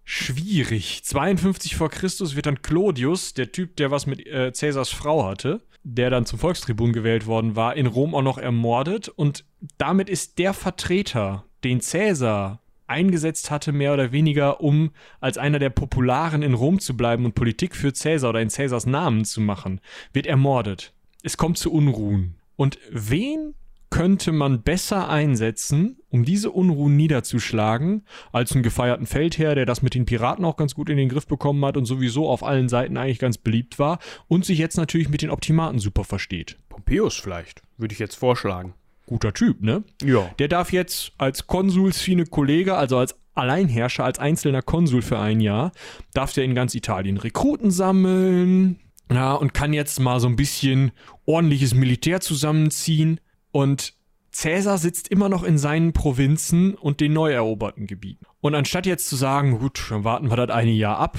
[0.08, 1.02] schwierig.
[1.04, 5.60] 52 vor Christus wird dann Clodius, der Typ, der was mit äh, Caesars Frau hatte,
[5.84, 9.10] der dann zum Volkstribun gewählt worden war, in Rom auch noch ermordet.
[9.10, 9.44] Und
[9.76, 15.68] damit ist der Vertreter, den Caesar eingesetzt hatte, mehr oder weniger, um als einer der
[15.68, 19.78] Popularen in Rom zu bleiben und Politik für Caesar oder in Caesars Namen zu machen,
[20.14, 20.94] wird ermordet.
[21.22, 22.36] Es kommt zu Unruhen.
[22.56, 23.54] Und wen
[23.98, 29.96] könnte man besser einsetzen, um diese Unruhen niederzuschlagen, als einen gefeierten Feldherr, der das mit
[29.96, 32.96] den Piraten auch ganz gut in den Griff bekommen hat und sowieso auf allen Seiten
[32.96, 33.98] eigentlich ganz beliebt war
[34.28, 36.58] und sich jetzt natürlich mit den Optimaten super versteht.
[36.68, 38.74] Pompeius vielleicht, würde ich jetzt vorschlagen.
[39.06, 39.82] Guter Typ, ne?
[40.04, 40.30] Ja.
[40.38, 45.72] Der darf jetzt als Konsulsfine Kollege, also als Alleinherrscher, als einzelner Konsul für ein Jahr,
[46.14, 48.78] darf der in ganz Italien Rekruten sammeln,
[49.10, 50.92] ja, und kann jetzt mal so ein bisschen
[51.24, 53.18] ordentliches Militär zusammenziehen
[53.50, 53.94] und
[54.30, 58.26] Cäsar sitzt immer noch in seinen Provinzen und den neu eroberten Gebieten.
[58.40, 61.16] Und anstatt jetzt zu sagen, gut, dann warten wir das eine Jahr ab,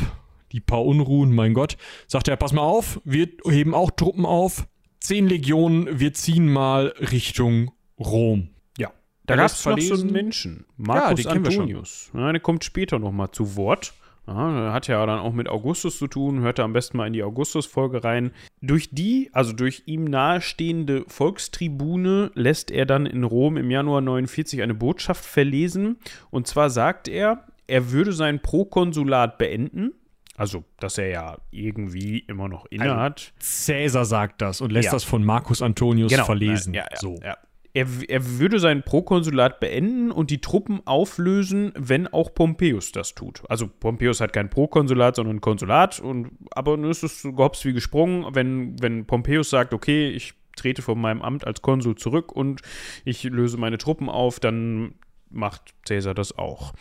[0.51, 1.77] die paar Unruhen, mein Gott,
[2.07, 4.67] sagt er, pass mal auf, wir heben auch Truppen auf.
[4.99, 8.49] Zehn Legionen, wir ziehen mal Richtung Rom.
[8.77, 8.91] Ja.
[9.25, 11.31] Da gab es noch so einen Menschen, Marcus schon.
[11.31, 12.11] Antonius.
[12.13, 13.93] Ja, der kommt später nochmal zu Wort.
[14.29, 17.13] Ja, hat ja dann auch mit Augustus zu tun, hört da am besten mal in
[17.13, 18.31] die Augustus-Folge rein.
[18.61, 24.61] Durch die, also durch ihm nahestehende Volkstribune, lässt er dann in Rom im Januar 49
[24.61, 25.97] eine Botschaft verlesen.
[26.29, 29.93] Und zwar sagt er, er würde sein Prokonsulat beenden.
[30.35, 33.33] Also, dass er ja irgendwie immer noch innehat.
[33.39, 34.91] Cäsar sagt das und lässt Ja.
[34.93, 36.73] das von Marcus Antonius verlesen.
[36.73, 37.15] Ja, ja, so.
[37.21, 37.37] ja.
[37.79, 43.41] Er, er würde sein Prokonsulat beenden und die Truppen auflösen, wenn auch Pompeius das tut.
[43.47, 46.01] Also Pompeius hat kein Prokonsulat, sondern ein Konsulat.
[46.01, 50.81] Und, aber nun ist es gehops wie gesprungen, wenn, wenn Pompeius sagt, okay, ich trete
[50.81, 52.61] von meinem Amt als Konsul zurück und
[53.05, 54.95] ich löse meine Truppen auf, dann
[55.29, 56.73] macht Caesar das auch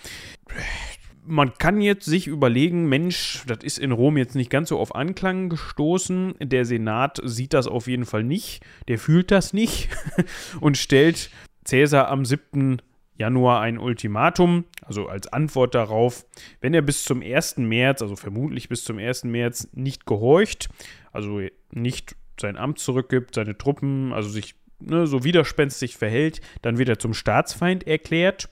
[1.29, 4.95] man kann jetzt sich überlegen, Mensch, das ist in Rom jetzt nicht ganz so auf
[4.95, 6.35] Anklang gestoßen.
[6.41, 8.65] Der Senat sieht das auf jeden Fall nicht.
[8.89, 9.89] Der fühlt das nicht
[10.61, 11.31] und stellt
[11.69, 12.83] Caesar am 7.
[13.17, 16.25] Januar ein Ultimatum, also als Antwort darauf,
[16.61, 17.59] wenn er bis zum 1.
[17.59, 19.25] März, also vermutlich bis zum 1.
[19.25, 20.69] März, nicht gehorcht,
[21.13, 21.41] also
[21.73, 26.99] nicht sein Amt zurückgibt, seine Truppen, also sich ne, so widerspenstig verhält, dann wird er
[27.01, 28.49] zum Staatsfeind erklärt.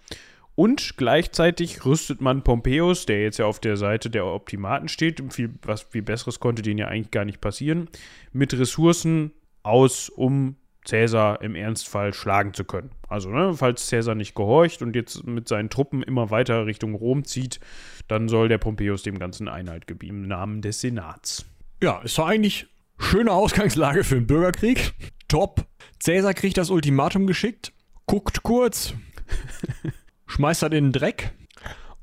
[0.57, 5.51] Und gleichzeitig rüstet man Pompeius, der jetzt ja auf der Seite der Optimaten steht, viel,
[5.63, 7.89] was viel Besseres konnte denen ja eigentlich gar nicht passieren,
[8.33, 10.57] mit Ressourcen aus, um
[10.87, 12.91] Cäsar im Ernstfall schlagen zu können.
[13.07, 17.25] Also, ne, falls Cäsar nicht gehorcht und jetzt mit seinen Truppen immer weiter Richtung Rom
[17.25, 17.61] zieht,
[18.09, 21.45] dann soll der Pompeius dem Ganzen Einhalt gebieten im Namen des Senats.
[21.83, 22.67] Ja, ist doch eigentlich
[22.99, 24.95] schöne Ausgangslage für einen Bürgerkrieg.
[25.29, 25.67] Top.
[26.01, 27.73] Cäsar kriegt das Ultimatum geschickt,
[28.07, 28.95] guckt kurz,
[30.27, 31.33] schmeißt das in den Dreck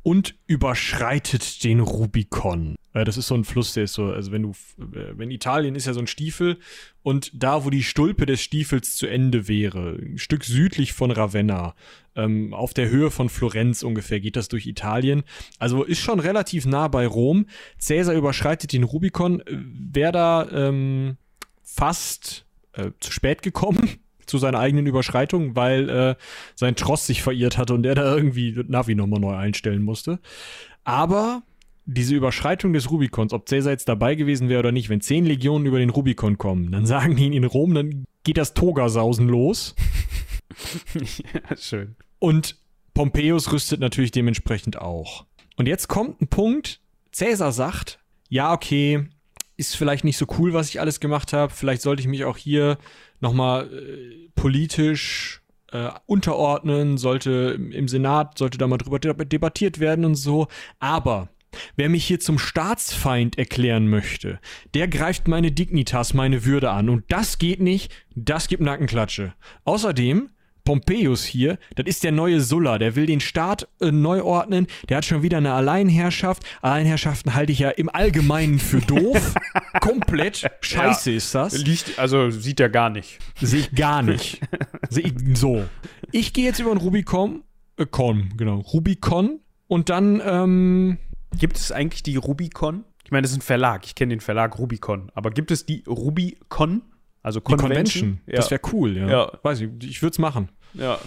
[0.03, 2.75] und überschreitet den Rubikon.
[2.93, 5.75] Äh, Das ist so ein Fluss, der ist so, also wenn du, äh, wenn Italien
[5.75, 6.59] ist ja so ein Stiefel
[7.01, 11.73] und da, wo die Stulpe des Stiefels zu Ende wäre, ein Stück südlich von Ravenna,
[12.15, 15.23] ähm, auf der Höhe von Florenz ungefähr, geht das durch Italien.
[15.57, 17.47] Also ist schon relativ nah bei Rom.
[17.79, 21.17] Cäsar überschreitet den Rubikon, äh, wäre da ähm,
[21.63, 26.15] fast äh, zu spät gekommen zu seiner eigenen Überschreitung, weil äh,
[26.55, 30.19] sein Tross sich verirrt hatte und er da irgendwie Navi nochmal neu einstellen musste.
[30.83, 31.43] Aber
[31.85, 35.65] diese Überschreitung des Rubikons, ob Caesar jetzt dabei gewesen wäre oder nicht, wenn zehn Legionen
[35.65, 39.75] über den Rubikon kommen, dann sagen die ihn in Rom, dann geht das Togasausen los.
[40.93, 41.95] ja, schön.
[42.19, 42.57] Und
[42.93, 45.25] Pompeius rüstet natürlich dementsprechend auch.
[45.57, 46.79] Und jetzt kommt ein Punkt,
[47.11, 49.07] Caesar sagt, ja, okay,
[49.57, 51.53] ist vielleicht nicht so cool, was ich alles gemacht habe.
[51.53, 52.77] Vielleicht sollte ich mich auch hier
[53.23, 55.41] nochmal äh, politisch
[55.71, 60.47] äh, unterordnen, sollte im- Senat, sollte da mal drüber deb- debattiert werden und so.
[60.79, 61.29] Aber
[61.75, 64.39] wer mich hier zum Staatsfeind erklären möchte,
[64.75, 66.89] der greift meine Dignitas, meine Würde an.
[66.89, 69.33] Und das geht nicht, das gibt Nackenklatsche.
[69.63, 70.29] Außerdem
[70.63, 74.97] Pompeius hier, das ist der neue Sulla, der will den Staat äh, neu ordnen, der
[74.97, 76.43] hat schon wieder eine Alleinherrschaft.
[76.61, 79.35] Alleinherrschaften halte ich ja im Allgemeinen für doof.
[79.81, 81.57] Komplett scheiße ist das.
[81.57, 83.19] Liegt, also sieht er gar nicht.
[83.41, 84.39] Sehe ich gar nicht.
[84.89, 85.65] Sehe ich so.
[86.11, 87.43] Ich gehe jetzt über den Rubicon,
[87.77, 90.97] äh, Con, genau, Rubicon und dann, ähm,
[91.37, 92.85] Gibt es eigentlich die Rubicon?
[93.03, 93.85] Ich meine, das ist ein Verlag.
[93.85, 95.11] Ich kenne den Verlag Rubicon.
[95.13, 96.83] Aber gibt es die Rubicon?
[97.23, 97.69] Also die Convention?
[97.69, 98.21] Convention.
[98.27, 98.35] Ja.
[98.35, 99.07] Das wäre cool, ja.
[99.07, 99.31] Ja.
[99.41, 100.49] Weiß ich, ich würde es machen.
[100.73, 100.99] ja.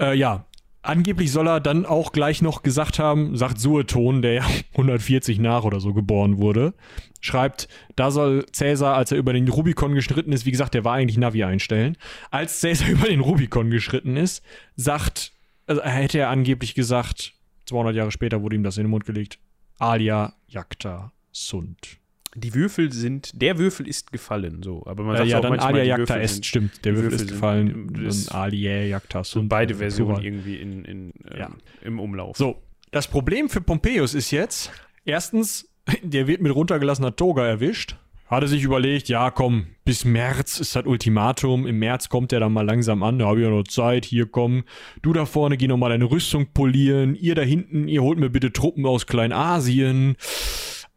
[0.00, 0.44] Äh, ja.
[0.80, 5.64] Angeblich soll er dann auch gleich noch gesagt haben, sagt Sueton, der ja 140 nach
[5.64, 6.72] oder so geboren wurde,
[7.20, 10.94] schreibt, da soll Cäsar, als er über den Rubikon geschritten ist, wie gesagt, der war
[10.94, 11.98] eigentlich Navi einstellen,
[12.30, 14.42] als Cäsar über den Rubikon geschritten ist,
[14.76, 15.32] sagt,
[15.66, 17.34] also hätte er angeblich gesagt,
[17.66, 19.40] 200 Jahre später wurde ihm das in den Mund gelegt,
[19.78, 21.98] alia jacta sunt.
[22.40, 24.82] Die Würfel sind, der Würfel ist gefallen, so.
[24.86, 27.26] Aber man Äh, sagt ja, auch dann manchmal, alia Würfel est, stimmt, der Würfel Würfel
[27.26, 29.48] ist gefallen, dann alia jacta sind sunt.
[29.48, 31.50] beide Versionen irgendwie in, in, ähm, Ja.
[31.82, 32.36] im Umlauf.
[32.36, 32.56] So,
[32.90, 34.70] das Problem für Pompeius ist jetzt,
[35.04, 35.68] erstens,
[36.02, 37.96] der wird mit runtergelassener Toga erwischt.
[38.26, 41.66] Hatte sich überlegt, ja komm, bis März ist das Ultimatum.
[41.66, 44.26] Im März kommt er dann mal langsam an, da habe ich ja noch Zeit, hier
[44.26, 44.64] komm.
[45.00, 47.14] Du da vorne, geh noch mal deine Rüstung polieren.
[47.14, 50.16] Ihr da hinten, ihr holt mir bitte Truppen aus Kleinasien.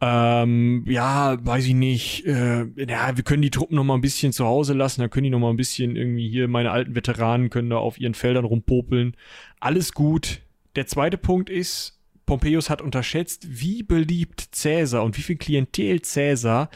[0.04, 2.26] Ähm, ja, weiß ich nicht.
[2.26, 5.00] Äh, ja, wir können die Truppen noch mal ein bisschen zu Hause lassen.
[5.00, 8.00] Da können die noch mal ein bisschen irgendwie hier, meine alten Veteranen können da auf
[8.00, 9.16] ihren Feldern rumpopeln.
[9.60, 10.40] Alles gut.
[10.74, 16.68] Der zweite Punkt ist, Pompeius hat unterschätzt, wie beliebt Cäsar und wie viel Klientel Cäsar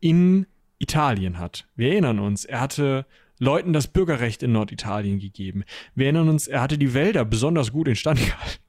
[0.00, 0.46] in
[0.78, 1.66] Italien hat.
[1.76, 3.06] Wir erinnern uns, er hatte
[3.38, 5.64] Leuten das Bürgerrecht in Norditalien gegeben.
[5.94, 8.62] Wir erinnern uns, er hatte die Wälder besonders gut instand gehalten.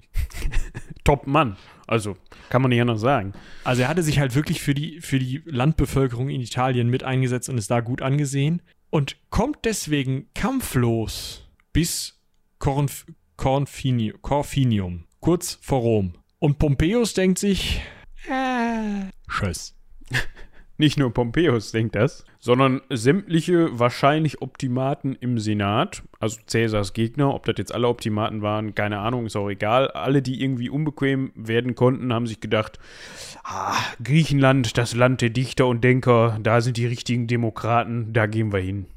[1.04, 1.58] Top-Mann.
[1.88, 2.18] Also,
[2.49, 3.34] kann man nicht anders sagen.
[3.64, 7.49] Also er hatte sich halt wirklich für die, für die Landbevölkerung in Italien mit eingesetzt
[7.49, 12.20] und ist da gut angesehen und kommt deswegen kampflos bis
[12.60, 13.06] Cornf
[13.38, 16.14] Cornfini Corfinium, kurz vor Rom.
[16.40, 17.82] Und Pompeius denkt sich,
[18.30, 19.76] äh, Tschüss.
[20.77, 27.45] Nicht nur Pompeius denkt das, sondern sämtliche wahrscheinlich Optimaten im Senat, also Cäsars Gegner, ob
[27.45, 29.88] das jetzt alle Optimaten waren, keine Ahnung, ist auch egal.
[29.91, 32.77] Alle, die irgendwie unbequem werden konnten, haben sich gedacht,
[33.45, 38.52] ah, Griechenland, das Land der Dichter und Denker, da sind die richtigen Demokraten, da gehen
[38.52, 38.88] wir hin.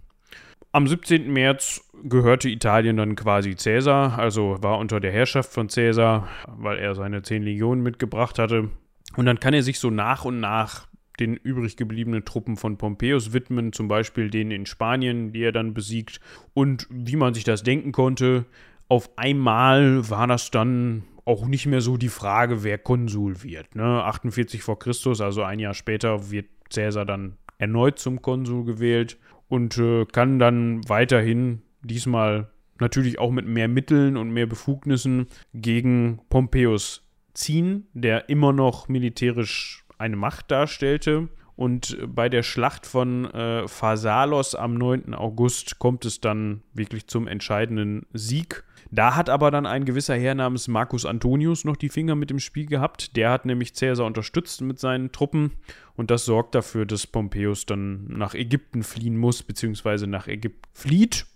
[0.72, 1.32] Am 17.
[1.32, 6.96] März gehörte Italien dann quasi Cäsar, also war unter der Herrschaft von Cäsar, weil er
[6.96, 8.68] seine zehn Legionen mitgebracht hatte.
[9.16, 10.87] Und dann kann er sich so nach und nach
[11.20, 15.74] den übrig gebliebenen Truppen von Pompeius widmen, zum Beispiel denen in Spanien, die er dann
[15.74, 16.20] besiegt.
[16.54, 18.46] Und wie man sich das denken konnte,
[18.88, 23.74] auf einmal war das dann auch nicht mehr so die Frage, wer Konsul wird.
[23.74, 23.84] Ne?
[23.84, 29.18] 48 vor Christus, also ein Jahr später, wird Cäsar dann erneut zum Konsul gewählt
[29.48, 32.50] und äh, kann dann weiterhin diesmal
[32.80, 37.04] natürlich auch mit mehr Mitteln und mehr Befugnissen gegen Pompeius
[37.34, 41.28] ziehen, der immer noch militärisch eine Macht darstellte.
[41.56, 45.12] Und bei der Schlacht von äh, Pharsalos am 9.
[45.12, 48.62] August kommt es dann wirklich zum entscheidenden Sieg.
[48.90, 52.38] Da hat aber dann ein gewisser Herr namens Marcus Antonius noch die Finger mit dem
[52.38, 53.16] Spiel gehabt.
[53.16, 55.50] Der hat nämlich Caesar unterstützt mit seinen Truppen
[55.96, 61.26] und das sorgt dafür, dass Pompeius dann nach Ägypten fliehen muss, beziehungsweise nach Ägypten flieht.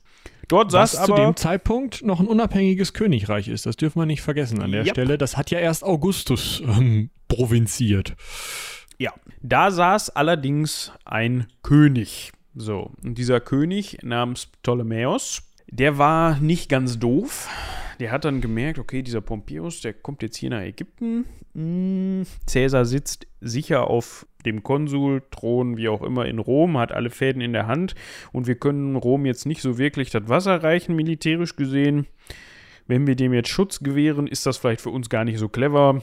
[0.48, 3.64] Dort Was saß aber zu dem Zeitpunkt noch ein unabhängiges Königreich ist.
[3.64, 4.90] Das dürfen wir nicht vergessen an der Yep.
[4.90, 5.18] Stelle.
[5.18, 8.14] Das hat ja erst Augustus ähm, provinziert.
[8.98, 12.32] Ja, da saß allerdings ein König.
[12.54, 17.48] So, und dieser König namens Ptolemäus, der war nicht ganz doof.
[18.02, 21.24] Der hat dann gemerkt, okay, dieser Pompeius, der kommt jetzt hier nach Ägypten.
[21.54, 27.40] Hm, Cäsar sitzt sicher auf dem Konsulthron, wie auch immer, in Rom, hat alle Fäden
[27.40, 27.94] in der Hand
[28.32, 32.08] und wir können Rom jetzt nicht so wirklich das Wasser reichen, militärisch gesehen.
[32.88, 36.02] Wenn wir dem jetzt Schutz gewähren, ist das vielleicht für uns gar nicht so clever.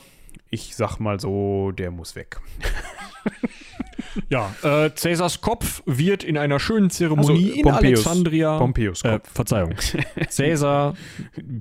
[0.50, 2.40] Ich sag mal so, der muss weg.
[4.30, 8.08] Ja, äh, Cäsars Kopf wird in einer schönen Zeremonie Also, in Pompeius.
[8.08, 8.58] Alexandria.
[8.58, 9.30] Pompeius Äh, Kopf.
[9.34, 9.76] Verzeihung.
[10.30, 10.96] Cäsar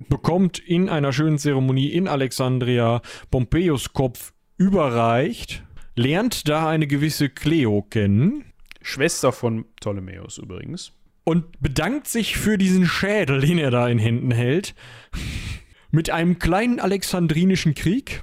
[0.09, 3.01] bekommt in einer schönen Zeremonie in Alexandria
[3.31, 5.62] Pompeius Kopf überreicht,
[5.97, 8.44] lernt da eine gewisse Cleo kennen
[8.82, 10.93] Schwester von Ptolemäus übrigens.
[11.24, 14.74] und bedankt sich für diesen Schädel, den er da in Händen hält,
[15.90, 18.23] mit einem kleinen alexandrinischen Krieg,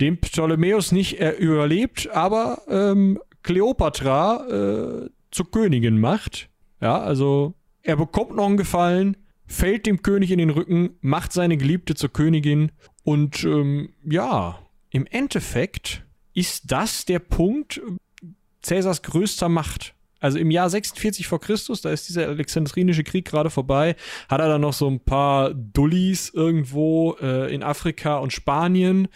[0.00, 6.48] den Ptolemäus nicht äh, überlebt, aber ähm, Kleopatra äh, zur Königin macht.
[6.80, 9.16] Ja, also er bekommt noch einen Gefallen,
[9.46, 12.72] fällt dem König in den Rücken, macht seine Geliebte zur Königin
[13.04, 14.58] und ähm, ja,
[14.90, 18.26] im Endeffekt ist das der Punkt äh,
[18.62, 19.94] Cäsars größter Macht.
[20.24, 23.94] Also im Jahr 46 vor Christus, da ist dieser alexandrinische Krieg gerade vorbei,
[24.30, 29.08] hat er dann noch so ein paar Dullis irgendwo äh, in Afrika und Spanien,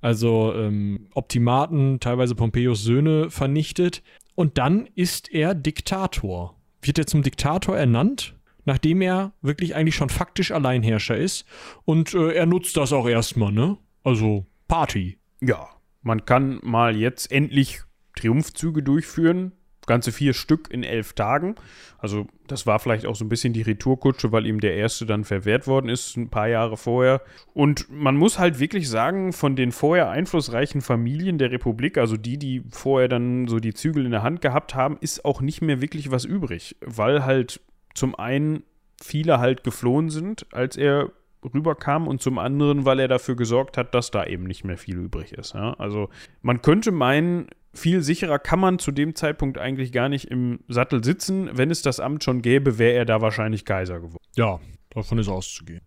[0.00, 4.02] also ähm, Optimaten, teilweise Pompeius Söhne vernichtet.
[4.34, 6.56] Und dann ist er Diktator.
[6.82, 11.46] Wird er zum Diktator ernannt, nachdem er wirklich eigentlich schon faktisch Alleinherrscher ist.
[11.84, 13.78] Und äh, er nutzt das auch erstmal, ne?
[14.04, 15.18] Also Party.
[15.40, 15.68] Ja,
[16.02, 17.80] man kann mal jetzt endlich
[18.16, 19.52] Triumphzüge durchführen.
[19.86, 21.54] Ganze vier Stück in elf Tagen.
[21.98, 25.24] Also, das war vielleicht auch so ein bisschen die Retourkutsche, weil ihm der erste dann
[25.24, 27.22] verwehrt worden ist, ein paar Jahre vorher.
[27.54, 32.38] Und man muss halt wirklich sagen, von den vorher einflussreichen Familien der Republik, also die,
[32.38, 35.80] die vorher dann so die Zügel in der Hand gehabt haben, ist auch nicht mehr
[35.80, 36.76] wirklich was übrig.
[36.80, 37.60] Weil halt
[37.94, 38.64] zum einen
[39.02, 41.10] viele halt geflohen sind, als er
[41.42, 44.96] rüberkam und zum anderen, weil er dafür gesorgt hat, dass da eben nicht mehr viel
[44.96, 45.54] übrig ist.
[45.54, 45.74] Ja?
[45.74, 46.08] Also
[46.42, 51.04] man könnte meinen, viel sicherer kann man zu dem Zeitpunkt eigentlich gar nicht im Sattel
[51.04, 51.50] sitzen.
[51.52, 54.24] Wenn es das Amt schon gäbe, wäre er da wahrscheinlich Kaiser geworden.
[54.36, 54.60] Ja,
[54.90, 55.82] davon ist auszugehen.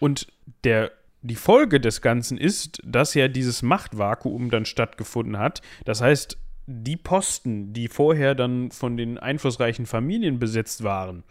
[0.00, 0.28] Und
[0.64, 0.90] der,
[1.22, 5.60] die Folge des Ganzen ist, dass ja dieses Machtvakuum dann stattgefunden hat.
[5.84, 11.24] Das heißt, die Posten, die vorher dann von den einflussreichen Familien besetzt waren,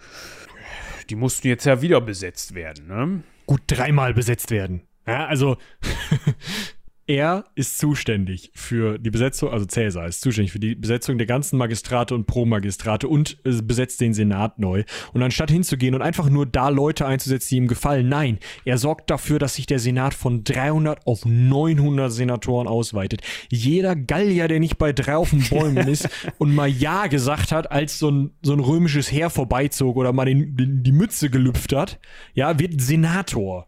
[1.09, 2.87] die mussten jetzt ja wieder besetzt werden.
[2.87, 3.23] Ne?
[3.47, 4.83] Gut dreimal besetzt werden.
[5.07, 5.57] Ja, also
[7.07, 11.57] er ist zuständig für die Besetzung, also Cäsar ist zuständig für die Besetzung der ganzen
[11.57, 14.83] Magistrate und Pro-Magistrate und äh, besetzt den Senat neu.
[15.13, 19.09] Und anstatt hinzugehen und einfach nur da Leute einzusetzen, die ihm gefallen, nein, er sorgt
[19.09, 23.21] dafür, dass sich der Senat von 300 auf 900 Senatoren ausweitet.
[23.49, 27.71] Jeder Gallier, der nicht bei drei auf den Bäumen ist und mal Ja gesagt hat,
[27.71, 31.73] als so ein, so ein römisches Heer vorbeizog oder mal den, den, die Mütze gelüpft
[31.73, 31.99] hat,
[32.33, 33.67] ja, wird Senator.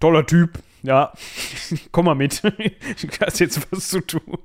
[0.00, 1.12] Toller Typ, ja.
[1.92, 2.42] Komm mal mit.
[3.00, 4.38] Du hast jetzt was zu tun.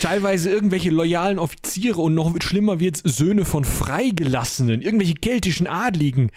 [0.00, 6.30] Teilweise irgendwelche loyalen Offiziere und noch schlimmer wird's Söhne von Freigelassenen, irgendwelche keltischen Adligen.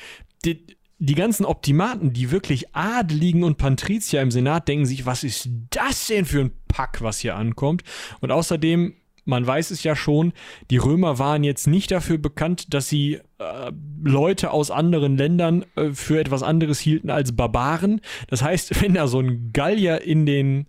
[0.45, 0.65] Die,
[0.99, 6.07] die ganzen Optimaten, die wirklich Adligen und Patrizier im Senat denken sich, was ist das
[6.07, 7.83] denn für ein Pack, was hier ankommt?
[8.21, 8.93] Und außerdem
[9.25, 10.33] man weiß es ja schon,
[10.69, 13.71] die Römer waren jetzt nicht dafür bekannt, dass sie äh,
[14.03, 18.01] Leute aus anderen Ländern äh, für etwas anderes hielten als Barbaren.
[18.27, 20.65] Das heißt, wenn da so ein Gallier in den,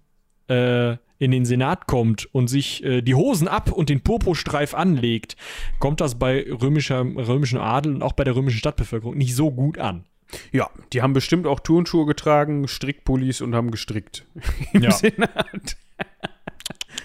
[0.49, 5.37] äh, in den Senat kommt und sich äh, die Hosen ab und den Purpurstreif anlegt,
[5.79, 9.79] kommt das bei römischer, römischen Adel und auch bei der römischen Stadtbevölkerung nicht so gut
[9.79, 10.05] an.
[10.51, 14.27] Ja, die haben bestimmt auch Turnschuhe getragen, Strickpullis und haben gestrickt
[14.73, 14.91] im Ja.
[14.91, 15.77] Senat.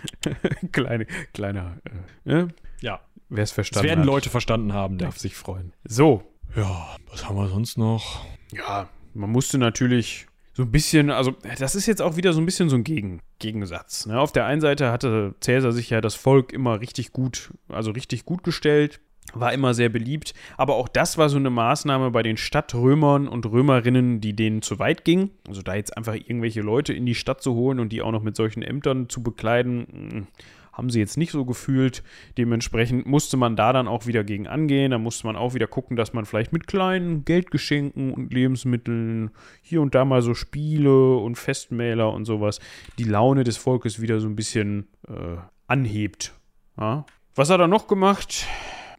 [0.71, 2.47] kleine, kleiner, äh, ne?
[2.81, 3.01] Ja.
[3.29, 4.97] wer es verstanden werden hat, Leute verstanden haben.
[4.97, 5.73] darf sich freuen.
[5.85, 6.23] So,
[6.55, 8.25] Ja, was haben wir sonst noch?
[8.53, 12.45] ja, man musste natürlich so ein bisschen, also das ist jetzt auch wieder so ein
[12.45, 14.05] bisschen so ein Gegen, Gegensatz.
[14.07, 14.19] Ne?
[14.19, 18.25] Auf der einen Seite hatte Cäsar sich ja das Volk immer richtig gut, also richtig
[18.25, 18.99] gut gestellt,
[19.33, 23.45] war immer sehr beliebt, aber auch das war so eine Maßnahme bei den Stadtrömern und
[23.45, 25.31] Römerinnen, die denen zu weit ging.
[25.47, 28.23] Also da jetzt einfach irgendwelche Leute in die Stadt zu holen und die auch noch
[28.23, 30.27] mit solchen Ämtern zu bekleiden, mh,
[30.77, 32.03] haben sie jetzt nicht so gefühlt.
[32.37, 34.91] Dementsprechend musste man da dann auch wieder gegen angehen.
[34.91, 39.31] Da musste man auch wieder gucken, dass man vielleicht mit kleinen Geldgeschenken und Lebensmitteln
[39.63, 42.59] hier und da mal so Spiele und Festmäler und sowas
[42.99, 46.33] die Laune des Volkes wieder so ein bisschen äh, anhebt.
[46.79, 47.05] Ja.
[47.33, 48.45] Was hat er noch gemacht?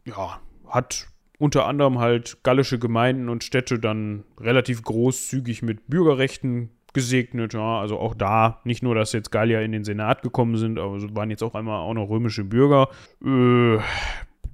[0.09, 1.07] Ja, hat
[1.37, 7.53] unter anderem halt gallische Gemeinden und Städte dann relativ großzügig mit Bürgerrechten gesegnet.
[7.53, 10.97] Ja, also auch da, nicht nur, dass jetzt Gallier in den Senat gekommen sind, aber
[10.97, 12.89] es waren jetzt auch einmal auch noch römische Bürger.
[13.23, 13.77] Äh,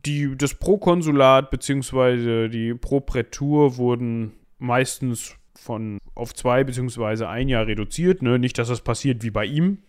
[0.06, 2.50] die, das Prokonsulat bzw.
[2.50, 8.22] die Proprätur wurden meistens von auf zwei beziehungsweise ein Jahr reduziert.
[8.22, 8.38] Ne?
[8.38, 9.80] Nicht, dass das passiert wie bei ihm,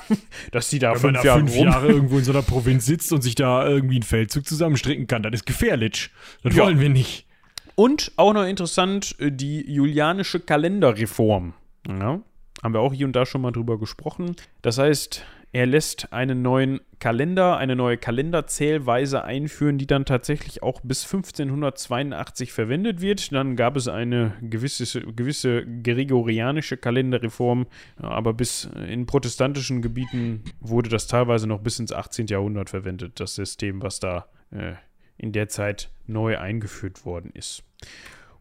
[0.52, 3.12] dass die da Wenn fünf da Jahre fünf Jahre irgendwo in so einer Provinz sitzt
[3.12, 6.10] und sich da irgendwie einen Feldzug zusammenstricken kann, das ist gefährlich.
[6.42, 6.64] Das Ja.
[6.64, 7.26] wollen wir nicht.
[7.74, 11.54] Und auch noch interessant, äh, die julianische Kalenderreform.
[11.88, 12.20] Ja,
[12.62, 14.36] haben wir auch hier und da schon mal drüber gesprochen.
[14.60, 20.80] Das heißt, er lässt einen neuen Kalender, eine neue Kalenderzählweise einführen, die dann tatsächlich auch
[20.80, 23.32] bis 1582 verwendet wird.
[23.32, 27.66] Dann gab es eine gewisse, gewisse gregorianische Kalenderreform,
[27.96, 32.28] aber bis in protestantischen Gebieten wurde das teilweise noch bis ins 18.
[32.28, 34.72] Jahrhundert verwendet, das System, was da äh,
[35.18, 37.62] in der Zeit neu eingeführt worden ist.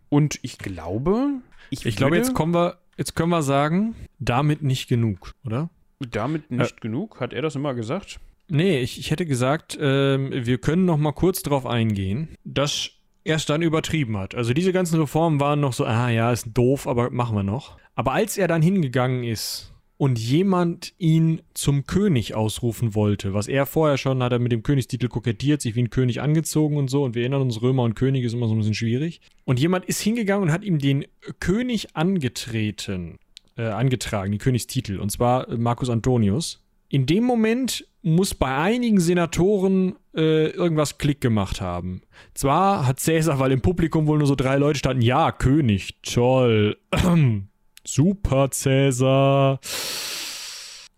[0.08, 4.88] Und ich glaube, ich, Ich glaube, jetzt kommen wir, jetzt können wir sagen, damit nicht
[4.88, 5.70] genug, oder?
[6.10, 7.20] Damit nicht genug.
[7.20, 8.20] Hat er das immer gesagt?
[8.48, 12.92] Nee, ich, ich hätte gesagt, ähm, wir können noch mal kurz darauf eingehen, dass
[13.24, 14.36] er es dann übertrieben hat.
[14.36, 17.78] Also diese ganzen Reformen waren noch so, ah ja, ist doof, aber machen wir noch.
[17.96, 23.66] Aber als er dann hingegangen ist und jemand ihn zum König ausrufen wollte, was er
[23.66, 27.04] vorher schon hat er mit dem Königstitel kokettiert, sich wie ein König angezogen und so,
[27.04, 29.22] und wir erinnern uns, Römer und König ist immer so ein bisschen schwierig.
[29.46, 31.06] Und jemand ist hingegangen und hat ihm den
[31.40, 33.20] König angetreten,
[33.62, 36.64] äh, angetragen, den Königstitel, und zwar äh, Marcus Antonius.
[36.90, 42.02] In dem Moment muss bei einigen Senatoren äh, irgendwas Klick gemacht haben.
[42.34, 46.78] Zwar hat Cäsar, weil im Publikum wohl nur so drei Leute standen, ja, König, toll.
[47.86, 49.60] Super, Cäsar.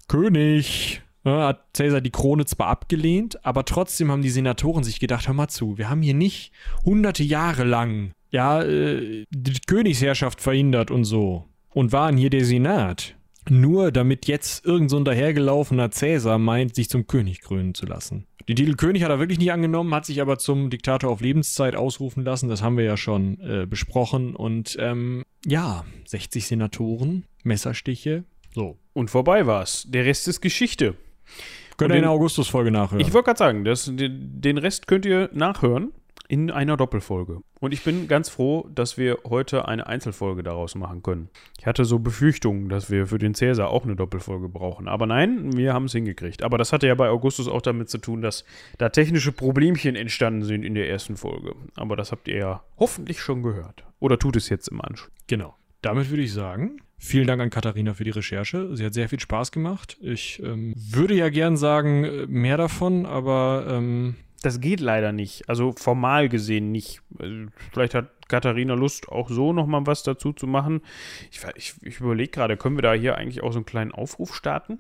[0.08, 1.02] König.
[1.26, 5.34] Ja, hat Cäsar die Krone zwar abgelehnt, aber trotzdem haben die Senatoren sich gedacht, hör
[5.34, 6.52] mal zu, wir haben hier nicht
[6.84, 11.46] hunderte Jahre lang ja, äh, die Königsherrschaft verhindert und so.
[11.74, 13.16] Und waren hier der Senat.
[13.50, 18.26] Nur damit jetzt irgend so ein dahergelaufener Cäsar meint, sich zum König krönen zu lassen.
[18.48, 21.76] Den Titel König hat er wirklich nicht angenommen, hat sich aber zum Diktator auf Lebenszeit
[21.76, 22.50] ausrufen lassen.
[22.50, 24.36] Das haben wir ja schon äh, besprochen.
[24.36, 28.26] Und ähm, ja, 60 Senatoren, Messerstiche.
[28.54, 28.78] So.
[28.94, 29.86] Und vorbei war's.
[29.90, 30.96] Der Rest ist Geschichte.
[31.78, 33.00] Könnt ihr in der Augustus-Folge nachhören.
[33.00, 35.92] Ich wollte gerade sagen, das, den den Rest könnt ihr nachhören
[36.28, 37.42] in einer Doppelfolge.
[37.60, 41.30] Und ich bin ganz froh, dass wir heute eine Einzelfolge daraus machen können.
[41.60, 44.88] Ich hatte so Befürchtungen, dass wir für den Cäsar auch eine Doppelfolge brauchen.
[44.88, 46.44] Aber nein, wir haben es hingekriegt.
[46.44, 48.46] Aber das hatte ja bei Augustus auch damit zu tun, dass
[48.78, 51.56] da technische Problemchen entstanden sind in der ersten Folge.
[51.76, 53.84] Aber das habt ihr ja hoffentlich schon gehört.
[54.00, 55.12] Oder tut es jetzt im Anschluss.
[55.28, 55.56] Genau.
[55.82, 58.76] Damit würde ich sagen, vielen Dank an Katharina für die Recherche.
[58.76, 59.98] Sie hat sehr viel Spaß gemacht.
[60.02, 65.50] Ich ähm, würde ja gern sagen, äh, mehr davon, aber ähm, Das geht leider nicht.
[65.50, 67.02] Also formal gesehen nicht.
[67.18, 70.82] Also Vielleicht hat Katharina Lust, auch so nochmal was dazu zu machen.
[71.32, 74.36] Ich, ich, ich überlege gerade, können wir da hier eigentlich auch so einen kleinen Aufruf
[74.36, 74.80] starten?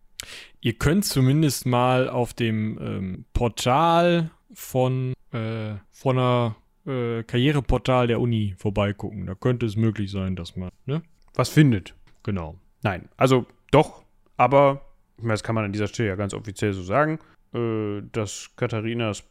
[0.61, 8.19] ihr könnt zumindest mal auf dem ähm, Portal von, äh, von einer äh, Karriereportal der
[8.19, 9.25] Uni vorbeigucken.
[9.25, 11.01] Da könnte es möglich sein, dass man, ne?
[11.35, 11.95] Was findet?
[12.23, 12.55] Genau.
[12.83, 14.03] Nein, also doch,
[14.37, 14.85] aber
[15.17, 17.19] das kann man an dieser Stelle ja ganz offiziell so sagen,
[17.53, 19.23] äh, dass Katharinas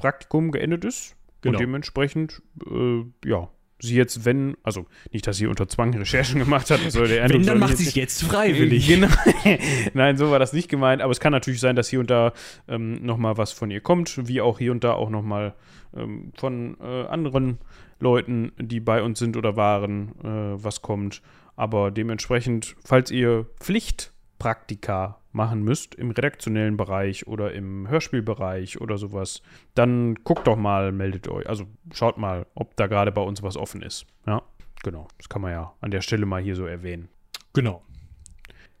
[0.00, 1.56] Praktikum geendet ist Genau.
[1.56, 3.48] und dementsprechend, äh, ja,
[3.82, 7.40] sie jetzt, wenn, also nicht, dass sie unter Zwang Recherchen gemacht hat, soll der Eindruck
[7.40, 8.86] Wenn, dann macht sie es jetzt- jetzt freiwillig.
[8.88, 9.08] Genau.
[9.94, 12.32] Nein, so war das nicht gemeint, aber es kann natürlich sein, dass hier und da
[12.68, 15.54] ähm, nochmal was von ihr kommt, wie auch hier und da auch nochmal
[15.96, 17.58] ähm, von äh, anderen
[18.00, 21.22] Leuten, die bei uns sind oder waren, äh, was kommt.
[21.56, 29.42] Aber dementsprechend, falls ihr Pflichtpraktika machen müsst im redaktionellen Bereich oder im Hörspielbereich oder sowas,
[29.74, 31.48] dann guckt doch mal, meldet euch.
[31.48, 34.06] Also schaut mal, ob da gerade bei uns was offen ist.
[34.26, 34.42] Ja,
[34.82, 35.08] genau.
[35.18, 37.08] Das kann man ja an der Stelle mal hier so erwähnen.
[37.52, 37.82] Genau.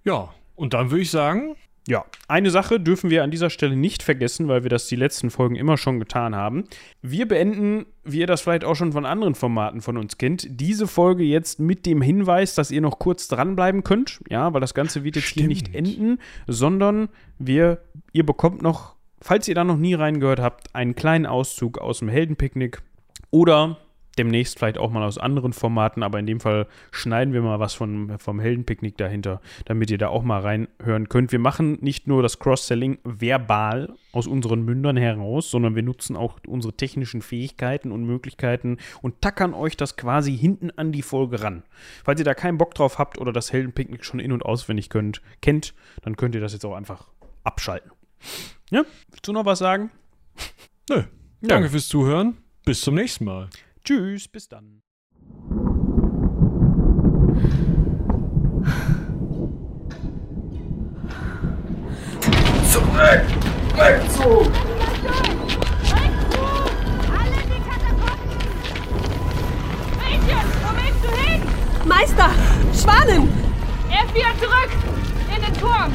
[0.04, 1.56] Ja, und dann würde ich sagen,
[1.90, 5.28] Ja, eine Sache dürfen wir an dieser Stelle nicht vergessen, weil wir das die letzten
[5.28, 6.62] Folgen immer schon getan haben.
[7.02, 10.86] Wir beenden, wie ihr das vielleicht auch schon von anderen Formaten von uns kennt, diese
[10.86, 14.20] Folge jetzt mit dem Hinweis, dass ihr noch kurz dranbleiben könnt.
[14.30, 15.88] Ja, weil das Ganze wird jetzt hier nicht Stimmt.
[15.88, 17.08] enden, sondern
[17.40, 17.78] wir,
[18.12, 22.08] ihr bekommt noch, falls ihr da noch nie reingehört habt, einen kleinen Auszug aus dem
[22.08, 22.82] Heldenpicknick
[23.32, 23.78] oder
[24.20, 27.72] demnächst vielleicht auch mal aus anderen Formaten, aber in dem Fall schneiden wir mal was
[27.72, 31.32] von, vom Heldenpicknick dahinter, damit ihr da auch mal reinhören könnt.
[31.32, 36.38] Wir machen nicht nur das Cross-Selling verbal aus unseren Mündern heraus, sondern wir nutzen auch
[36.46, 41.62] unsere technischen Fähigkeiten und Möglichkeiten und tackern euch das quasi hinten an die Folge ran.
[42.04, 45.22] Falls ihr da keinen Bock drauf habt oder das Heldenpicknick schon in- und auswendig könnt,
[45.40, 45.72] kennt,
[46.02, 47.08] dann könnt ihr das jetzt auch einfach
[47.42, 47.90] abschalten.
[48.70, 49.90] Ja, willst du noch was sagen?
[50.90, 51.04] nö.
[51.40, 52.36] Danke fürs Zuhören.
[52.66, 53.48] Bis zum nächsten Mal.
[53.84, 54.82] Tschüss, bis dann.
[62.70, 63.22] Zurück!
[63.74, 64.52] Rückzug!
[67.18, 68.28] Alle in die Katakomben!
[69.98, 71.40] Mädchen, wo willst du hin?
[71.86, 72.30] Meister!
[72.74, 73.28] Schwanen!
[73.90, 74.70] Er ist wieder zurück!
[75.34, 75.92] In den Turm!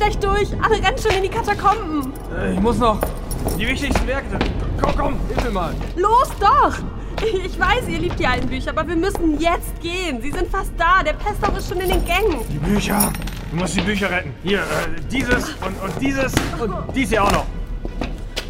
[0.00, 0.48] Gleich durch!
[0.62, 2.12] Alle rennen schon in die Katakomben!
[2.36, 2.98] Äh, Ich muss noch
[3.58, 4.38] die wichtigsten Werke.
[4.80, 5.74] Komm, komm, hilf mir mal.
[5.96, 6.74] Los doch!
[7.22, 10.22] Ich weiß, ihr liebt die alten Bücher, aber wir müssen jetzt gehen.
[10.22, 11.02] Sie sind fast da.
[11.02, 12.40] Der Pesthoff ist schon in den Gängen.
[12.50, 13.12] Die Bücher.
[13.50, 14.32] Du musst die Bücher retten.
[14.42, 14.64] Hier, äh,
[15.12, 17.44] dieses und, und dieses und dies hier auch noch.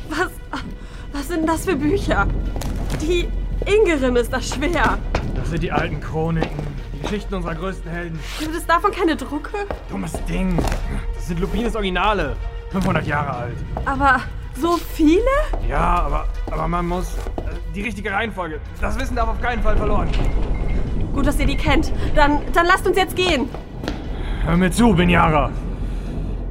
[0.08, 0.28] Was,
[1.12, 2.28] was sind das für Bücher?
[3.02, 3.28] Die
[3.66, 4.98] Ingerim ist das schwer.
[5.34, 6.50] Das sind die alten Chroniken.
[6.92, 8.20] Die Geschichten unserer größten Helden.
[8.38, 9.66] Gibt es davon keine Drucke?
[9.88, 10.56] Dummes Ding.
[11.30, 12.34] Das sind Lupines Originale.
[12.70, 13.56] 500 Jahre alt.
[13.84, 14.18] Aber
[14.56, 15.20] so viele?
[15.68, 17.14] Ja, aber, aber man muss.
[17.14, 18.58] Äh, die richtige Reihenfolge.
[18.80, 20.08] Das Wissen darf auf keinen Fall verloren.
[21.14, 21.92] Gut, dass ihr die kennt.
[22.16, 23.48] Dann, dann lasst uns jetzt gehen.
[24.42, 25.52] Hör mir zu, Binyara.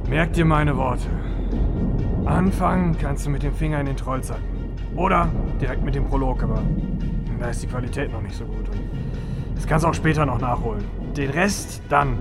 [0.08, 1.08] Merk dir meine Worte.
[2.24, 4.42] Anfangen kannst du mit dem Finger in den Trollzacken.
[4.96, 5.28] Oder
[5.60, 6.62] direkt mit dem Prolog, aber
[7.38, 8.66] da ist die Qualität noch nicht so gut.
[8.70, 8.80] Und
[9.56, 10.86] das kannst du auch später noch nachholen.
[11.14, 12.16] Den Rest dann.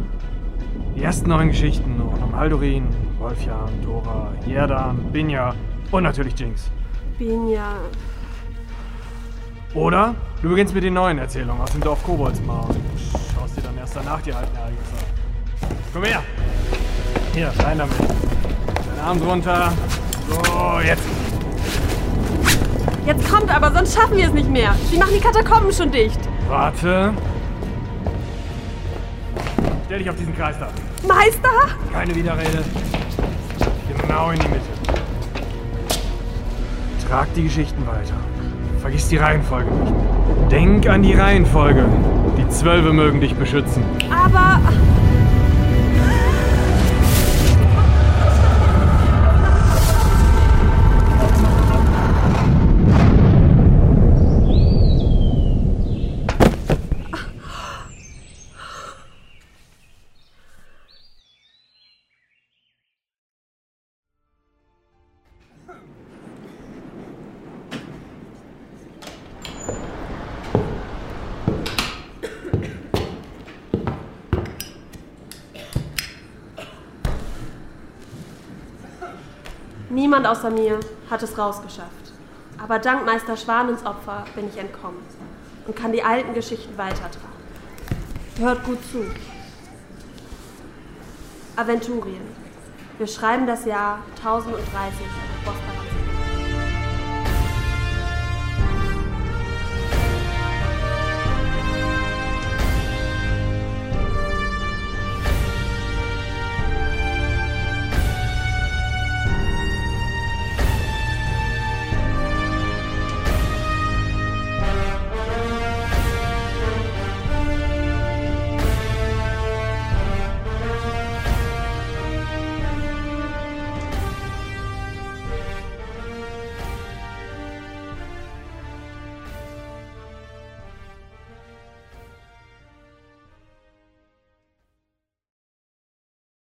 [0.99, 2.85] Die ersten neun Geschichten rund um Haldorin,
[3.19, 5.55] Wolfjan, Thora, Jerdan, Binja
[5.91, 6.69] und natürlich Jinx.
[7.17, 7.75] Binja.
[9.73, 12.81] Oder du beginnst mit den neuen Erzählungen aus dem Dorf Koboldsmar und
[13.33, 15.77] schaust dir dann erst danach die alten Ereignisse an.
[15.93, 16.21] Komm her!
[17.33, 17.97] Hier, rein damit.
[17.97, 19.71] Deinen Arm drunter.
[20.27, 21.03] So, jetzt.
[23.05, 24.75] Jetzt kommt aber, sonst schaffen wir es nicht mehr.
[24.91, 26.19] Sie machen die Katakomben schon dicht.
[26.49, 27.13] Warte.
[29.85, 30.67] Stell dich auf diesen Kreis da.
[31.07, 31.49] Meister?
[31.93, 32.63] Keine Widerrede.
[34.01, 34.61] Genau in die Mitte.
[37.07, 38.13] Trag die Geschichten weiter.
[38.81, 39.93] Vergiss die Reihenfolge nicht.
[40.51, 41.85] Denk an die Reihenfolge.
[42.37, 43.83] Die Zwölfe mögen dich beschützen.
[44.09, 44.61] Aber.
[80.19, 82.11] Niemand außer mir hat es rausgeschafft.
[82.61, 85.01] Aber dank Meister Schwanens Opfer bin ich entkommen
[85.65, 87.37] und kann die alten Geschichten weitertragen.
[88.37, 89.05] Hört gut zu.
[91.55, 92.19] Aventurien.
[92.97, 94.67] Wir schreiben das Jahr 1030
[95.45, 95.78] Post